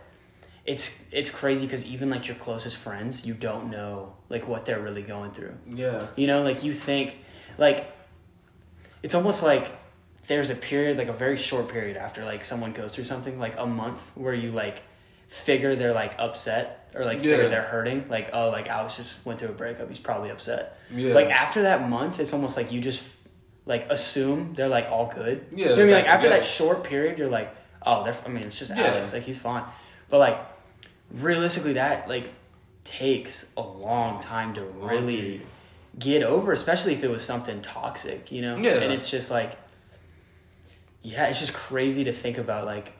it's 0.65 1.03
it's 1.11 1.29
crazy 1.29 1.65
because 1.67 1.85
even 1.85 2.09
like 2.09 2.27
your 2.27 2.35
closest 2.37 2.77
friends, 2.77 3.25
you 3.25 3.33
don't 3.33 3.69
know 3.69 4.13
like 4.29 4.47
what 4.47 4.65
they're 4.65 4.79
really 4.79 5.03
going 5.03 5.31
through. 5.31 5.53
Yeah. 5.69 6.07
You 6.15 6.27
know, 6.27 6.41
like 6.41 6.63
you 6.63 6.73
think, 6.73 7.15
like, 7.57 7.85
it's 9.03 9.13
almost 9.13 9.43
like 9.43 9.71
there's 10.27 10.49
a 10.49 10.55
period, 10.55 10.97
like 10.97 11.07
a 11.07 11.13
very 11.13 11.37
short 11.37 11.67
period 11.69 11.97
after 11.97 12.25
like 12.25 12.43
someone 12.43 12.71
goes 12.73 12.95
through 12.95 13.03
something, 13.03 13.37
like 13.39 13.55
a 13.59 13.65
month, 13.67 14.01
where 14.15 14.33
you 14.33 14.51
like 14.51 14.81
figure 15.27 15.75
they're 15.75 15.93
like 15.93 16.15
upset 16.17 16.89
or 16.95 17.05
like 17.05 17.17
Yeah. 17.17 17.31
figure 17.35 17.49
they're 17.49 17.61
hurting. 17.61 18.05
Like, 18.09 18.31
oh, 18.33 18.49
like 18.49 18.67
Alex 18.67 18.95
just 18.97 19.23
went 19.25 19.39
through 19.39 19.49
a 19.49 19.53
breakup. 19.53 19.87
He's 19.89 19.99
probably 19.99 20.31
upset. 20.31 20.79
Yeah. 20.91 21.13
Like 21.13 21.27
after 21.27 21.61
that 21.63 21.87
month, 21.87 22.19
it's 22.19 22.33
almost 22.33 22.57
like 22.57 22.71
you 22.71 22.81
just 22.81 23.03
like 23.67 23.87
assume 23.91 24.55
they're 24.55 24.67
like 24.67 24.87
all 24.89 25.11
good. 25.13 25.45
Yeah, 25.51 25.57
You 25.57 25.65
know 25.65 25.71
what 25.75 25.79
I 25.81 25.85
mean? 25.85 25.93
Like 25.93 26.05
back 26.05 26.13
after 26.15 26.29
that 26.29 26.43
short 26.45 26.83
period, 26.83 27.19
you're 27.19 27.27
like, 27.29 27.55
oh, 27.85 28.03
they're. 28.03 28.15
I 28.25 28.29
mean, 28.29 28.43
it's 28.43 28.57
just 28.57 28.71
Yeah. 28.75 28.83
Alex. 28.85 29.13
Like 29.13 29.23
he's 29.23 29.37
fine. 29.37 29.63
But 30.09 30.17
like 30.19 30.37
realistically, 31.15 31.73
that 31.73 32.07
like 32.07 32.29
takes 32.83 33.51
a 33.57 33.61
long 33.61 34.19
time 34.19 34.53
to 34.53 34.61
oh, 34.61 34.87
really 34.87 35.17
period. 35.17 35.41
get 35.97 36.23
over, 36.23 36.51
especially 36.51 36.93
if 36.93 37.03
it 37.03 37.09
was 37.09 37.23
something 37.23 37.61
toxic, 37.61 38.31
you 38.31 38.41
know? 38.41 38.55
Yeah. 38.57 38.75
And 38.75 38.93
it's 38.93 39.09
just 39.09 39.31
like, 39.31 39.57
yeah, 41.01 41.27
it's 41.27 41.39
just 41.39 41.53
crazy 41.53 42.03
to 42.05 42.13
think 42.13 42.37
about 42.37 42.65
like 42.65 42.93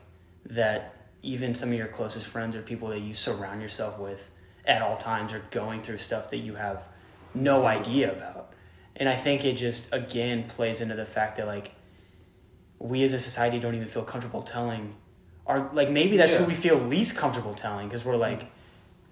that 0.46 0.94
even 1.22 1.54
some 1.54 1.70
of 1.70 1.78
your 1.78 1.88
closest 1.88 2.26
friends 2.26 2.54
or 2.54 2.62
people 2.62 2.88
that 2.88 3.00
you 3.00 3.14
surround 3.14 3.60
yourself 3.60 3.98
with 3.98 4.28
at 4.64 4.82
all 4.82 4.96
times 4.96 5.32
are 5.32 5.42
going 5.50 5.82
through 5.82 5.98
stuff 5.98 6.30
that 6.30 6.38
you 6.38 6.54
have 6.54 6.86
no 7.34 7.66
idea 7.66 8.12
about. 8.12 8.52
And 8.96 9.08
I 9.08 9.16
think 9.16 9.44
it 9.44 9.54
just 9.54 9.92
again 9.92 10.44
plays 10.48 10.80
into 10.80 10.94
the 10.94 11.04
fact 11.04 11.36
that 11.36 11.46
like 11.46 11.72
we 12.78 13.02
as 13.02 13.12
a 13.12 13.18
society 13.18 13.58
don't 13.58 13.74
even 13.74 13.88
feel 13.88 14.04
comfortable 14.04 14.42
telling 14.42 14.94
our 15.46 15.70
like 15.72 15.90
maybe 15.90 16.16
that's 16.16 16.34
who 16.34 16.44
we 16.44 16.54
feel 16.54 16.76
least 16.76 17.16
comfortable 17.16 17.54
telling 17.54 17.88
because 17.88 18.04
we're 18.04 18.16
like 18.16 18.42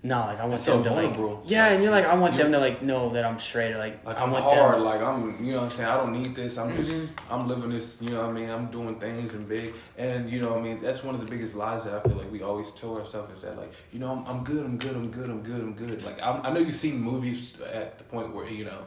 no 0.02 0.20
like 0.20 0.38
I 0.38 0.42
want 0.42 0.54
It's 0.54 0.64
so 0.64 0.82
them 0.82 0.94
to 0.94 1.02
like 1.02 1.40
yeah 1.46 1.68
and 1.68 1.82
you're 1.82 1.90
like 1.90 2.04
I 2.04 2.14
want 2.14 2.32
You- 2.34 2.42
them 2.42 2.52
to 2.52 2.58
like 2.58 2.82
know 2.82 3.10
that 3.14 3.24
I'm 3.24 3.38
straight 3.38 3.72
or 3.72 3.78
like 3.78 4.04
Like 4.04 4.20
I'm 4.20 4.32
hard, 4.32 4.74
them 4.74 4.84
like 4.84 5.00
I'm, 5.00 5.42
you 5.44 5.52
know 5.52 5.58
what 5.60 5.64
I'm 5.64 5.70
saying. 5.70 5.88
I 5.88 5.96
don't 5.96 6.12
need 6.12 6.34
this. 6.34 6.58
I'm 6.58 6.76
just, 6.76 7.16
Mm-hmm. 7.16 7.32
I'm 7.32 7.48
living 7.48 7.70
this. 7.70 8.02
You 8.02 8.10
know 8.10 8.20
what 8.20 8.28
I 8.30 8.32
mean. 8.32 8.50
I'm 8.50 8.66
doing 8.70 9.00
things 9.00 9.32
and 9.34 9.48
big, 9.48 9.72
and 9.96 10.28
you 10.28 10.40
know 10.42 10.50
what 10.50 10.58
I 10.58 10.62
mean. 10.62 10.82
That's 10.82 11.02
one 11.02 11.14
of 11.14 11.22
the 11.24 11.30
biggest 11.34 11.54
lies 11.54 11.84
that 11.84 11.94
I 11.94 12.00
feel 12.06 12.16
like 12.18 12.30
we 12.30 12.42
always 12.42 12.70
tell 12.72 12.98
ourselves 12.98 13.34
is 13.36 13.42
that 13.44 13.56
like, 13.56 13.72
you 13.92 13.98
know, 13.98 14.10
I'm, 14.12 14.26
I'm 14.26 14.44
good, 14.44 14.62
I'm 14.66 14.76
good, 14.76 14.94
I'm 14.94 15.10
good, 15.10 15.30
I'm 15.30 15.42
good, 15.42 15.60
I'm 15.60 15.72
good. 15.72 16.02
Like 16.04 16.20
I'm, 16.22 16.44
I 16.44 16.50
know 16.52 16.60
you've 16.60 16.74
seen 16.74 17.00
movies 17.00 17.56
at 17.72 17.96
the 17.96 18.04
point 18.04 18.34
where 18.34 18.46
you 18.48 18.66
know, 18.66 18.82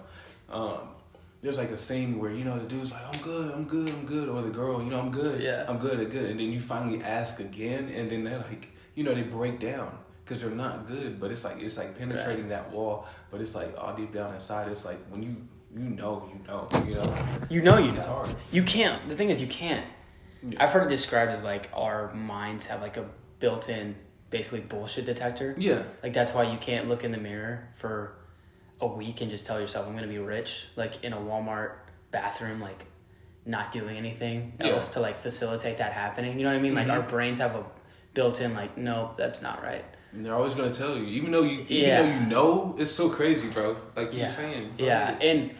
um, 0.51 0.79
there's 1.41 1.57
like 1.57 1.69
a 1.71 1.77
scene 1.77 2.17
where 2.19 2.31
you 2.31 2.43
know 2.43 2.57
the 2.59 2.67
dude's 2.67 2.91
like, 2.91 3.03
I'm 3.13 3.21
good, 3.21 3.53
I'm 3.53 3.65
good, 3.65 3.89
I'm 3.89 4.05
good, 4.05 4.27
or 4.29 4.41
the 4.41 4.49
girl, 4.49 4.81
you 4.83 4.89
know, 4.89 4.99
I'm 4.99 5.11
good, 5.11 5.41
Yeah. 5.41 5.65
I'm 5.67 5.77
good, 5.77 5.99
I'm 5.99 6.09
good, 6.09 6.29
and 6.31 6.39
then 6.39 6.51
you 6.51 6.59
finally 6.59 7.03
ask 7.03 7.39
again, 7.39 7.89
and 7.89 8.09
then 8.09 8.23
they're 8.23 8.39
like, 8.39 8.69
you 8.95 9.03
know, 9.03 9.13
they 9.13 9.23
break 9.23 9.59
down. 9.59 9.97
Cause 10.25 10.41
they're 10.41 10.51
not 10.51 10.87
good, 10.87 11.21
but 11.21 11.31
it's 11.31 11.45
like 11.45 11.61
it's 11.61 11.77
like 11.77 11.97
penetrating 11.97 12.49
that 12.49 12.69
wall. 12.73 13.05
But 13.31 13.39
it's 13.39 13.55
like 13.55 13.73
all 13.77 13.95
deep 13.95 14.13
down 14.13 14.33
inside, 14.35 14.67
it's 14.69 14.83
like 14.83 14.99
when 15.07 15.23
you 15.23 15.37
you 15.73 15.89
know 15.89 16.29
you 16.33 16.45
know 16.45 16.67
you 16.85 16.95
know 16.95 17.15
you 17.49 17.61
know 17.61 17.77
you 17.77 17.93
it's 17.93 18.05
know 18.05 18.11
hard. 18.13 18.35
you 18.51 18.63
can't 18.63 19.07
the 19.07 19.15
thing 19.15 19.29
is 19.29 19.39
you 19.41 19.47
can't 19.47 19.85
Yeah. 20.43 20.61
I've 20.61 20.71
heard 20.71 20.85
it 20.87 20.89
described 20.89 21.31
as 21.31 21.45
like 21.45 21.69
our 21.73 22.13
minds 22.13 22.65
have 22.67 22.81
like 22.81 22.97
a 22.97 23.05
built-in 23.39 23.95
basically 24.29 24.59
bullshit 24.59 25.05
detector 25.05 25.55
Yeah, 25.57 25.83
like 26.03 26.11
that's 26.11 26.33
why 26.33 26.51
you 26.51 26.57
can't 26.57 26.89
look 26.89 27.05
in 27.05 27.13
the 27.13 27.17
mirror 27.17 27.69
for 27.73 28.17
a 28.81 28.87
week 28.87 29.21
and 29.21 29.29
just 29.29 29.45
tell 29.45 29.59
yourself 29.59 29.87
I'm 29.87 29.95
gonna 29.95 30.07
be 30.07 30.19
rich 30.19 30.67
like 30.75 31.03
in 31.03 31.13
a 31.13 31.17
Walmart 31.17 31.71
bathroom 32.11 32.59
like 32.61 32.85
not 33.45 33.71
doing 33.71 33.97
anything 33.97 34.53
Yeah. 34.59 34.67
else 34.73 34.89
to 34.89 34.99
like 34.99 35.17
facilitate 35.17 35.77
that 35.79 35.93
happening 35.93 36.37
you 36.37 36.43
know 36.45 36.51
what 36.51 36.57
I 36.59 36.61
mean 36.61 36.75
like 36.75 36.87
Mhm. 36.87 36.93
our 36.93 37.01
brains 37.01 37.39
have 37.39 37.55
a 37.55 37.63
built-in 38.13 38.53
like 38.53 38.77
no 38.77 39.13
that's 39.17 39.41
not 39.41 39.63
right 39.63 39.83
and 40.13 40.25
they're 40.25 40.35
always 40.35 40.55
gonna 40.55 40.73
tell 40.73 40.95
you, 40.97 41.03
even 41.05 41.31
though 41.31 41.43
you 41.43 41.59
even 41.69 41.89
Yeah. 41.89 42.01
though 42.01 42.07
you 42.07 42.19
know, 42.27 42.75
it's 42.79 42.89
so 42.91 43.09
crazy, 43.09 43.49
bro. 43.49 43.75
Like 43.95 44.13
Yeah. 44.13 44.23
you're 44.23 44.31
saying, 44.31 44.73
Yeah, 44.77 45.15
and 45.21 45.51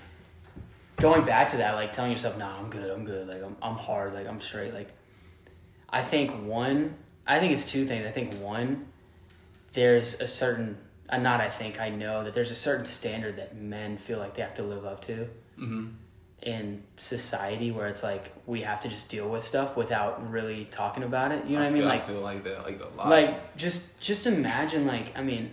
going 0.98 1.26
back 1.26 1.48
to 1.48 1.58
that, 1.58 1.76
like 1.76 1.92
telling 1.92 2.12
yourself, 2.12 2.38
"Nah, 2.38 2.58
I'm 2.58 2.70
good. 2.70 2.90
I'm 2.90 3.04
good. 3.06 3.28
Like 3.28 3.44
I'm, 3.44 3.56
I'm 3.62 3.76
hard. 3.76 4.14
Like 4.14 4.26
I'm 4.26 4.40
straight." 4.40 4.74
Like 4.74 4.88
I 5.90 6.02
think 6.02 6.32
one, 6.48 6.96
I 7.28 7.40
think 7.40 7.52
it's 7.52 7.70
two 7.70 7.86
things. 7.86 8.08
I 8.08 8.12
think 8.12 8.34
one, 8.36 8.88
there's 9.74 10.20
a 10.22 10.28
certain, 10.28 10.78
uh, 11.10 11.18
not 11.18 11.40
I 11.42 11.50
think 11.50 11.80
I 11.80 11.90
know 11.90 12.24
that 12.24 12.34
there's 12.34 12.52
a 12.52 12.56
certain 12.56 12.86
standard 12.86 13.38
that 13.38 13.56
men 13.56 13.98
feel 13.98 14.20
like 14.20 14.34
they 14.36 14.42
have 14.42 14.54
to 14.56 14.64
live 14.64 14.86
up 14.86 15.02
to 15.04 15.28
hmm 15.56 15.88
in 16.44 16.84
society, 16.98 17.72
where 17.72 17.88
it's 17.88 18.04
like 18.04 18.32
we 18.46 18.62
have 18.62 18.80
to 18.82 18.88
just 18.90 19.10
deal 19.10 19.28
with 19.28 19.42
stuff 19.42 19.76
without 19.76 20.30
really 20.32 20.66
talking 20.66 21.02
about 21.02 21.32
it. 21.32 21.44
You 21.46 21.54
know 21.56 21.64
what 21.64 21.70
I 21.70 21.72
mean? 21.72 21.86
Like 21.86 22.04
I 22.04 22.08
feel 22.08 22.22
like 22.22 22.44
that, 22.44 22.64
like 22.64 22.80
a 22.80 22.96
lot. 22.96 23.10
like 23.10 23.58
just 23.58 24.00
just 24.00 24.28
imagine 24.28 24.86
like 24.86 25.18
i 25.18 25.24
mean 25.24 25.50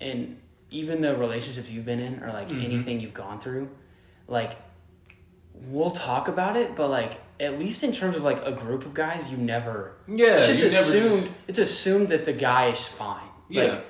and 0.00 0.36
even 0.70 1.00
the 1.02 1.16
relationships 1.16 1.70
you've 1.70 1.84
been 1.86 2.00
in 2.00 2.22
or 2.24 2.32
like 2.32 2.48
Mhm. 2.48 2.64
anything 2.64 2.98
you've 2.98 3.14
gone 3.14 3.38
through 3.38 3.68
like 4.26 4.56
we'll 5.68 5.92
talk 5.92 6.26
about 6.26 6.56
it 6.56 6.74
but 6.74 6.88
like 6.88 7.20
at 7.38 7.58
least 7.58 7.84
in 7.84 7.92
terms 7.92 8.16
of 8.16 8.22
like 8.24 8.44
a 8.44 8.50
group 8.52 8.84
of 8.84 8.92
guys 8.92 9.30
you 9.30 9.36
never 9.36 9.92
yeah, 10.08 10.36
it's 10.38 10.48
just 10.48 10.64
assumed 10.64 11.22
just- 11.22 11.32
it's 11.46 11.58
assumed 11.60 12.08
that 12.08 12.24
the 12.24 12.32
guy 12.32 12.70
is 12.70 12.84
fine 12.86 13.22
yeah, 13.48 13.62
like 13.64 13.86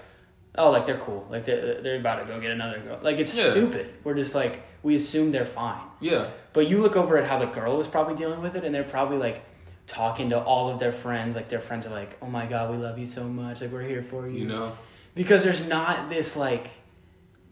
oh 0.57 0.71
like 0.71 0.87
they're 0.87 0.99
cool 0.99 1.27
like 1.31 1.45
they're, 1.45 1.81
they're 1.83 1.97
about 1.99 2.17
to 2.21 2.25
go 2.33 2.41
get 2.41 2.51
another 2.51 2.79
girl 2.81 2.99
like 3.03 3.19
it's 3.19 3.37
Yeah. 3.37 3.51
stupid 3.51 3.93
we're 4.05 4.15
just 4.15 4.35
like 4.35 4.63
we 4.83 4.95
assume 4.95 5.31
they're 5.33 5.45
fine 5.45 5.81
yeah, 6.01 6.29
but 6.53 6.69
you 6.69 6.79
look 6.79 6.97
over 6.97 7.17
at 7.17 7.25
how 7.27 7.39
the 7.39 7.47
girl 7.47 7.81
is 7.81 7.89
probably 7.89 8.15
dealing 8.15 8.43
with 8.43 8.55
it, 8.57 8.63
and 8.65 8.75
they're 8.75 8.85
probably 8.85 9.17
like 9.17 9.43
talking 9.87 10.29
to 10.31 10.39
all 10.39 10.69
of 10.69 10.79
their 10.79 10.93
friends. 10.93 11.35
Like 11.35 11.49
their 11.49 11.61
friends 11.61 11.87
are 11.87 11.91
like, 11.91 12.19
"Oh 12.21 12.27
my 12.27 12.45
god, 12.45 12.71
we 12.71 12.77
love 12.77 12.99
you 12.99 13.07
so 13.07 13.25
much. 13.25 13.63
Like 13.63 13.73
we're 13.73 13.81
here 13.83 14.03
for 14.03 14.29
you." 14.29 14.41
You 14.41 14.47
know 14.47 14.77
because 15.15 15.43
there's 15.43 15.67
not 15.67 16.11
this 16.11 16.37
like 16.37 16.67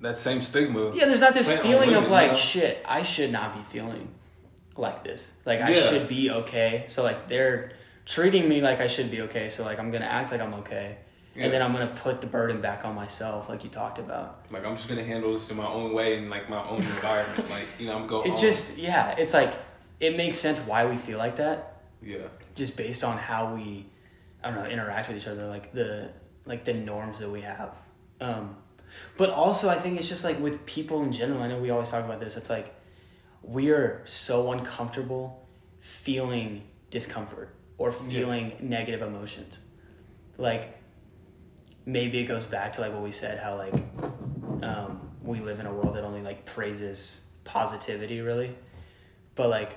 that 0.02 0.18
same 0.18 0.42
stigma. 0.42 0.90
yeah, 0.94 1.06
there's 1.06 1.20
not 1.20 1.32
this 1.32 1.46
Plant 1.48 1.62
feeling 1.62 1.88
women, 1.90 2.04
of 2.04 2.10
like 2.10 2.26
you 2.26 2.32
know? 2.32 2.38
shit. 2.38 2.84
I 2.86 3.02
should 3.04 3.32
not 3.32 3.54
be 3.56 3.62
feeling 3.62 4.08
like 4.76 5.02
this. 5.04 5.32
Like 5.46 5.62
I 5.62 5.70
Yeah. 5.70 5.76
should 5.80 6.08
be 6.08 6.30
okay. 6.30 6.84
So 6.88 7.02
like 7.02 7.28
they're 7.28 7.72
treating 8.04 8.46
me 8.48 8.60
like 8.60 8.80
I 8.80 8.86
should 8.86 9.10
be 9.10 9.22
okay. 9.22 9.48
So 9.48 9.64
like 9.64 9.78
I'm 9.78 9.90
gonna 9.90 10.04
act 10.04 10.30
like 10.32 10.42
I'm 10.42 10.54
okay. 10.54 10.98
Yeah. 11.34 11.44
And 11.44 11.52
then 11.52 11.62
I'm 11.62 11.72
gonna 11.72 11.86
put 11.86 12.20
the 12.20 12.26
burden 12.26 12.60
back 12.60 12.84
on 12.84 12.94
myself, 12.94 13.48
like 13.48 13.64
you 13.64 13.70
talked 13.70 13.98
about. 13.98 14.44
Like 14.50 14.66
I'm 14.66 14.76
just 14.76 14.88
gonna 14.88 15.04
handle 15.04 15.32
this 15.32 15.50
in 15.50 15.56
my 15.56 15.66
own 15.66 15.94
way 15.94 16.18
and 16.18 16.28
like 16.28 16.50
my 16.50 16.62
own 16.68 16.76
environment. 16.82 17.48
Like 17.48 17.66
you 17.78 17.86
know 17.86 17.96
I'm 17.96 18.06
going. 18.06 18.30
It's 18.30 18.40
just 18.40 18.76
yeah, 18.76 19.12
it's 19.12 19.32
like 19.32 19.54
it 19.98 20.16
makes 20.16 20.36
sense 20.36 20.60
why 20.60 20.84
we 20.84 20.96
feel 20.96 21.18
like 21.18 21.36
that, 21.36 21.82
yeah. 22.02 22.26
just 22.54 22.76
based 22.76 23.02
on 23.02 23.16
how 23.16 23.54
we 23.54 23.86
I 24.44 24.50
don't 24.50 24.62
know, 24.62 24.68
interact 24.68 25.08
with 25.08 25.16
each 25.16 25.28
other, 25.28 25.46
like 25.46 25.72
the 25.72 26.10
like 26.44 26.64
the 26.64 26.74
norms 26.74 27.20
that 27.20 27.30
we 27.30 27.40
have. 27.40 27.80
Um 28.20 28.56
but 29.16 29.30
also 29.30 29.70
I 29.70 29.76
think 29.76 29.98
it's 29.98 30.08
just 30.08 30.24
like 30.24 30.38
with 30.38 30.66
people 30.66 31.02
in 31.02 31.12
general, 31.12 31.42
I 31.42 31.48
know 31.48 31.58
we 31.58 31.70
always 31.70 31.90
talk 31.90 32.04
about 32.04 32.20
this, 32.20 32.36
it's 32.36 32.50
like 32.50 32.74
we 33.42 33.70
are 33.70 34.02
so 34.04 34.52
uncomfortable 34.52 35.48
feeling 35.78 36.62
discomfort 36.90 37.54
or 37.78 37.90
feeling 37.90 38.52
negative 38.60 39.02
emotions. 39.02 39.60
Like 40.36 40.81
maybe 41.86 42.18
it 42.18 42.24
goes 42.24 42.44
back 42.44 42.72
to 42.74 42.80
like 42.80 42.92
what 42.92 43.02
we 43.02 43.10
said, 43.10 43.38
how 43.38 43.56
like 43.56 43.74
um, 44.62 45.00
we 45.22 45.40
live 45.40 45.60
in 45.60 45.66
a 45.66 45.72
world 45.72 45.94
that 45.94 46.04
only 46.04 46.22
like 46.22 46.44
praises 46.44 47.28
positivity 47.44 48.20
really. 48.20 48.54
But 49.34 49.48
like 49.48 49.76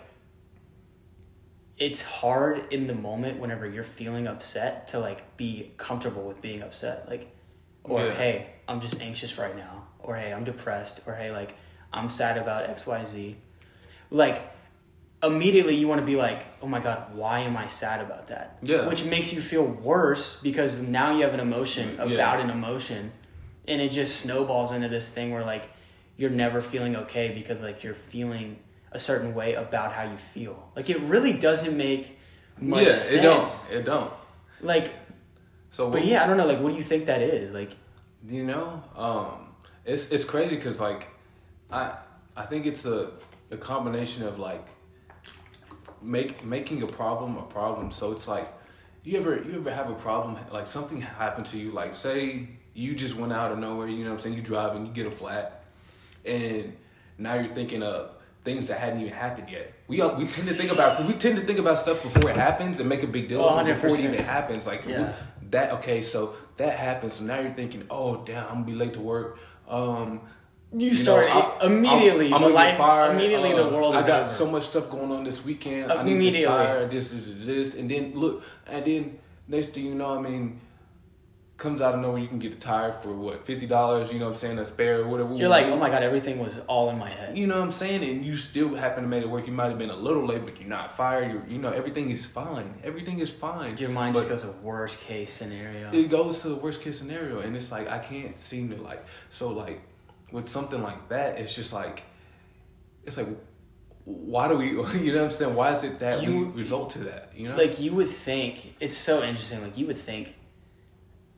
it's 1.78 2.04
hard 2.04 2.72
in 2.72 2.88
the 2.88 2.94
moment 2.96 3.40
whenever 3.40 3.68
you're 3.70 3.84
feeling 3.84 4.28
upset 4.28 4.88
to 4.90 5.00
like 5.00 5.36
be 5.38 5.72
comfortable 5.78 6.24
with 6.24 6.42
being 6.42 6.62
upset. 6.62 7.10
Like 7.10 7.32
or 7.84 8.06
Yeah. 8.06 8.14
hey, 8.14 8.48
I'm 8.68 8.80
just 8.80 9.02
anxious 9.02 9.38
right 9.38 9.56
now. 9.56 9.84
Or 10.00 10.16
hey, 10.16 10.32
I'm 10.34 10.44
depressed. 10.44 11.02
Or 11.08 11.16
hey, 11.16 11.32
like 11.32 11.56
I'm 11.92 12.10
sad 12.10 12.38
about 12.38 12.68
XYZ. 12.70 13.36
Like 14.12 14.42
immediately 15.28 15.76
you 15.76 15.88
want 15.88 16.02
to 16.02 16.06
be 16.06 16.16
like, 16.16 16.44
oh 16.62 16.68
my 16.68 16.80
god, 16.80 17.16
why 17.16 17.40
am 17.42 17.56
I 17.58 17.68
sad 17.68 18.02
about 18.02 18.28
that? 18.28 18.58
Yeah. 18.62 18.88
Which 18.88 19.06
makes 19.06 19.34
you 19.34 19.42
feel 19.42 19.64
worse 19.66 20.42
because 20.42 20.82
now 20.82 21.16
you 21.16 21.24
have 21.24 21.34
an 21.34 21.40
emotion 21.40 21.96
Yeah. 21.98 22.14
about 22.16 22.40
an 22.42 22.50
emotion, 22.50 23.12
and 23.68 23.82
it 23.82 23.90
just 23.92 24.18
snowballs 24.22 24.72
into 24.72 24.88
this 24.90 25.14
thing 25.14 25.32
where 25.32 25.44
like 25.46 25.70
you're 26.18 26.30
never 26.30 26.62
feeling 26.62 26.96
okay 26.96 27.30
because 27.30 27.62
like 27.62 27.84
you're 27.84 27.94
feeling 27.94 28.58
a 28.92 29.00
certain 29.00 29.34
way 29.34 29.54
about 29.56 29.92
how 29.92 30.04
you 30.04 30.18
feel. 30.18 30.72
Like 30.76 30.90
it 30.90 31.00
really 31.02 31.34
doesn't 31.34 31.76
make 31.76 32.18
much 32.60 32.88
yeah. 32.88 32.94
sense. 32.94 33.70
It 33.70 33.74
don't. 33.74 33.80
It 33.82 33.86
don't. 33.86 34.14
Like, 34.62 34.94
So 35.72 35.90
but 35.90 36.06
yeah, 36.06 36.24
I 36.24 36.28
don't 36.28 36.38
know. 36.38 36.48
Like, 36.48 36.60
what 36.62 36.70
do 36.70 36.76
you 36.76 36.82
think 36.82 37.06
that 37.08 37.22
is? 37.22 37.54
Like, 37.54 37.72
You 38.28 38.44
know, 38.44 38.82
um, 38.96 39.50
it's 39.84 40.12
it's 40.12 40.24
crazy 40.24 40.56
because 40.56 40.80
like, 40.80 41.08
I 41.70 41.98
I 42.36 42.46
think 42.46 42.66
it's 42.66 42.86
a 42.86 43.12
a 43.52 43.58
combination 43.58 44.24
of 44.26 44.40
like 44.40 44.66
make 46.06 46.44
making 46.46 46.84
a 46.84 46.88
problem 46.88 47.38
a 47.38 47.42
problem. 47.44 47.92
So 47.92 48.12
it's 48.12 48.28
like, 48.28 48.48
you 49.04 49.18
ever 49.20 49.42
you 49.44 49.56
ever 49.58 49.72
have 49.72 49.90
a 49.90 49.96
problem 49.96 50.38
like 50.52 50.68
something 50.68 51.02
happened 51.02 51.46
to 51.48 51.58
you 51.58 51.72
like 51.72 51.94
say 51.96 52.48
you 52.74 52.94
just 52.96 53.16
went 53.16 53.32
out 53.34 53.52
of 53.52 53.60
nowhere. 53.60 53.88
You 53.88 54.04
know 54.04 54.12
what 54.12 54.18
I'm 54.18 54.22
saying? 54.22 54.36
You 54.36 54.42
drive 54.42 54.76
and 54.76 54.86
you 54.88 54.94
get 54.94 55.06
a 55.08 55.12
flat, 55.12 55.64
and 56.26 56.76
now 57.18 57.36
you're 57.36 57.54
thinking 57.54 57.84
of 57.84 58.12
things 58.44 58.68
that 58.68 58.80
hadn't 58.80 59.02
even 59.02 59.14
happened 59.14 59.50
yet. 59.50 59.74
We 59.88 60.02
all, 60.02 60.16
we 60.16 60.28
tend 60.28 60.48
to 60.48 60.54
think 60.54 60.72
about 60.72 61.04
we 61.06 61.14
tend 61.14 61.38
to 61.38 61.44
think 61.44 61.60
about 61.60 61.78
stuff 61.80 62.04
before 62.04 62.30
it 62.30 62.36
happens 62.36 62.80
and 62.80 62.88
make 62.90 63.04
a 63.04 63.08
big 63.08 63.28
deal 63.28 63.42
Oh, 63.42 63.64
before 63.64 63.90
it 63.90 64.00
even 64.02 64.24
happens. 64.24 64.68
Like 64.68 64.86
Yeah. 64.86 65.14
that 65.52 65.72
okay, 65.74 66.02
so 66.02 66.36
that 66.58 66.78
happens. 66.78 67.14
So 67.14 67.26
now 67.26 67.40
you're 67.40 67.52
thinking, 67.52 67.86
oh 67.90 68.24
damn, 68.26 68.46
I'm 68.48 68.54
gonna 68.54 68.66
be 68.66 68.76
late 68.76 68.94
to 68.94 69.02
work. 69.02 69.40
Um, 69.68 70.22
you 70.78 70.90
know, 70.92 70.96
start 70.96 71.30
I- 71.30 71.66
immediately. 71.66 72.28
I'm, 72.28 72.34
I'm 72.36 72.42
the 72.42 72.48
gonna 72.48 72.54
life, 72.56 72.70
get 72.72 72.78
fired. 72.78 73.16
Immediately, 73.16 73.54
Uh, 73.54 73.64
the 73.64 73.70
world 73.70 73.96
is 73.96 73.98
I 73.98 74.00
is 74.02 74.06
got 74.08 74.22
over. 74.24 74.30
so 74.32 74.52
much 74.52 74.64
stuff 74.68 74.90
going 74.90 75.12
on 75.12 75.24
this 75.24 75.44
weekend. 75.46 75.92
I 75.92 76.04
need 76.04 76.14
this 76.18 76.22
Immediately. 76.36 76.46
tire, 76.66 76.88
this, 76.88 77.12
this, 77.12 77.24
this, 77.46 77.76
and 77.76 77.90
then 77.90 78.14
look, 78.16 78.44
and 78.68 78.84
then 78.86 79.20
next 79.48 79.70
thing 79.70 79.86
you 79.86 79.96
know, 79.96 80.18
I 80.18 80.22
mean, 80.22 80.60
comes 81.58 81.80
out 81.82 81.94
of 81.96 82.02
nowhere. 82.02 82.20
You 82.20 82.28
can 82.28 82.38
get 82.40 82.52
the 82.52 82.58
tire 82.60 82.92
for 82.92 83.14
what 83.16 83.46
fifty 83.46 83.66
dollars. 83.66 84.12
You 84.12 84.20
know 84.20 84.26
what 84.26 84.32
I'm 84.32 84.36
saying? 84.36 84.60
A 84.60 84.66
spare, 84.66 85.00
or 85.04 85.08
whatever. 85.08 85.34
You're 85.36 85.48
like, 85.48 85.68
oh 85.68 85.78
my 85.78 85.90
god, 85.90 86.04
everything 86.04 86.38
was 86.40 86.60
all 86.68 86.90
in 86.90 86.98
my 87.00 87.10
head. 87.10 87.38
You 87.38 87.48
know 87.48 87.56
what 87.56 87.64
I'm 87.64 87.72
saying? 87.72 88.04
And 88.04 88.26
you 88.26 88.36
still 88.36 88.76
happen 88.76 89.04
to 89.04 89.10
make 89.10 89.24
it 89.24 89.30
work. 89.30 89.48
You 89.48 89.54
might 89.54 89.70
have 89.70 89.78
been 89.78 89.90
a 89.90 89.96
little 89.96 90.26
late, 90.26 90.44
but 90.44 90.60
you're 90.60 90.68
not 90.68 90.92
fired. 90.92 91.32
You're, 91.32 91.46
you 91.48 91.58
know, 91.58 91.70
everything 91.72 92.10
is 92.10 92.26
fine. 92.26 92.74
Everything 92.84 93.20
is 93.20 93.32
fine. 93.32 93.78
Your 93.78 93.90
mind 93.90 94.14
But- 94.16 94.28
just 94.28 94.44
goes 94.44 94.54
to 94.54 94.62
worst 94.62 95.00
case 95.00 95.32
scenario. 95.32 95.92
it 95.94 96.10
goes 96.10 96.42
to 96.42 96.50
the 96.50 96.56
worst 96.56 96.82
case 96.82 96.98
scenario 97.00 97.40
and 97.40 97.56
it's 97.56 97.72
like 97.72 97.90
i 97.90 98.00
can't 98.00 98.38
seem 98.38 98.70
to 98.70 98.76
like 98.82 99.02
so 99.30 99.50
like 99.50 99.80
with 100.36 100.48
something 100.48 100.82
like 100.84 101.10
that 101.10 101.40
it's 101.40 101.54
just 101.56 101.72
like 101.74 102.04
it's 103.06 103.18
like 103.18 103.28
why 104.04 104.48
do 104.48 104.58
we 104.58 104.68
you 105.00 105.14
know 105.14 105.20
what 105.20 105.26
i'm 105.26 105.32
saying? 105.32 105.56
Why 105.56 105.72
is 105.72 105.84
it 105.84 106.00
that 106.00 106.22
You- 106.24 106.48
we 106.54 106.62
result 106.62 106.92
to 106.92 107.00
that 107.06 107.32
you 107.36 107.50
know? 107.50 107.56
Like 107.58 107.80
you 107.80 107.92
would 107.96 108.10
think 108.10 108.76
it's 108.80 108.96
so 108.98 109.24
interesting 109.24 109.62
like 109.64 109.78
you 109.78 109.88
would 109.88 109.98
think 109.98 110.36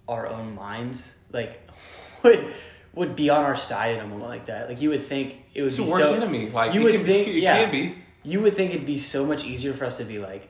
our 0.08 0.28
own 0.28 0.56
minds 0.56 1.16
like 1.32 1.62
would 2.24 2.54
would 2.94 3.16
be 3.16 3.30
on 3.30 3.44
our 3.44 3.56
side 3.56 3.94
in 3.96 4.00
a 4.00 4.08
moment 4.08 4.30
like 4.30 4.48
that. 4.48 4.68
Like 4.70 4.82
you 4.82 4.90
would 4.90 5.02
think 5.04 5.44
it 5.54 5.62
would 5.62 5.68
it's 5.68 5.78
the 5.78 5.84
be 5.84 5.90
worst 5.92 6.04
so 6.04 6.14
enemy. 6.16 6.50
Like 6.50 6.74
you 6.74 6.82
it 6.82 6.84
would 6.86 6.94
can 6.96 7.04
think 7.06 7.28
be, 7.28 7.38
it 7.38 7.44
yeah. 7.44 7.58
can 7.64 7.72
be. 7.72 7.96
You 8.24 8.42
would 8.42 8.56
think 8.56 8.72
it'd 8.74 8.86
be 8.88 8.98
so 8.98 9.26
much 9.26 9.46
easier 9.46 9.72
for 9.74 9.86
us 9.86 9.98
to 10.00 10.04
be 10.04 10.18
like 10.20 10.50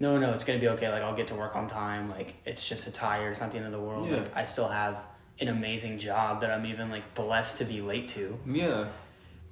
no 0.00 0.18
no 0.18 0.32
it's 0.32 0.44
gonna 0.44 0.58
be 0.58 0.68
okay 0.68 0.88
like 0.90 1.02
i'll 1.02 1.14
get 1.14 1.28
to 1.28 1.36
work 1.36 1.54
on 1.54 1.68
time 1.68 2.10
like 2.10 2.34
it's 2.44 2.68
just 2.68 2.88
a 2.88 2.92
tire 2.92 3.30
it's 3.30 3.40
not 3.40 3.52
the 3.52 3.58
end 3.58 3.66
of 3.66 3.70
the 3.72 3.80
world 3.80 4.08
Yeah. 4.08 4.16
like 4.16 4.36
i 4.36 4.42
still 4.42 4.66
have 4.66 4.98
an 5.40 5.48
amazing 5.48 5.98
job 5.98 6.40
that 6.40 6.50
i'm 6.50 6.64
even 6.66 6.90
like 6.90 7.14
blessed 7.14 7.58
to 7.58 7.64
be 7.64 7.80
late 7.80 8.08
to 8.08 8.38
yeah 8.46 8.86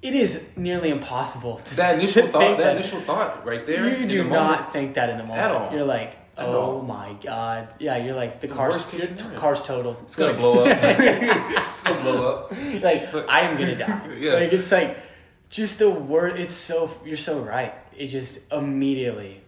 it 0.01 0.13
is 0.13 0.55
nearly 0.57 0.89
impossible 0.89 1.57
to 1.57 1.75
that 1.75 1.95
initial 1.99 2.23
to 2.23 2.27
thought 2.29 2.39
think 2.41 2.57
that 2.57 2.75
initial 2.77 2.99
thought 3.01 3.45
right 3.45 3.65
there 3.65 3.87
you 3.99 4.05
do 4.07 4.23
the 4.23 4.29
not 4.29 4.71
think 4.73 4.95
that 4.95 5.09
in 5.09 5.17
the 5.17 5.23
moment 5.23 5.41
At 5.43 5.51
all. 5.51 5.71
You're 5.73 5.85
like, 5.85 6.17
oh 6.37 6.81
my 6.81 7.15
god, 7.23 7.69
yeah. 7.79 7.95
You're 7.97 8.15
like 8.15 8.41
the 8.41 8.47
The 8.47 8.53
car's 8.53 8.91
your 8.91 9.07
t- 9.07 9.35
car's 9.35 9.61
total. 9.61 9.95
it's 10.03 10.15
gonna 10.15 10.33
blow 10.33 10.65
up 10.65 10.67
it's 10.81 11.83
gonna 11.83 12.01
blow 12.01 12.19
up 12.33 12.51
like 12.81 13.11
But- 13.11 13.29
I 13.29 13.41
am 13.41 13.57
gonna 13.57 13.77
die. 13.77 14.07
Yeah. 14.17 14.33
Like 14.33 14.51
it's 14.51 14.71
like 14.71 14.97
just 15.49 15.79
the 15.79 15.89
word. 15.89 16.39
It's 16.39 16.53
so 16.55 16.89
you're 17.05 17.15
so 17.15 17.39
right. 17.39 17.73
It 17.95 18.07
just 18.07 18.51
immediately 18.51 19.41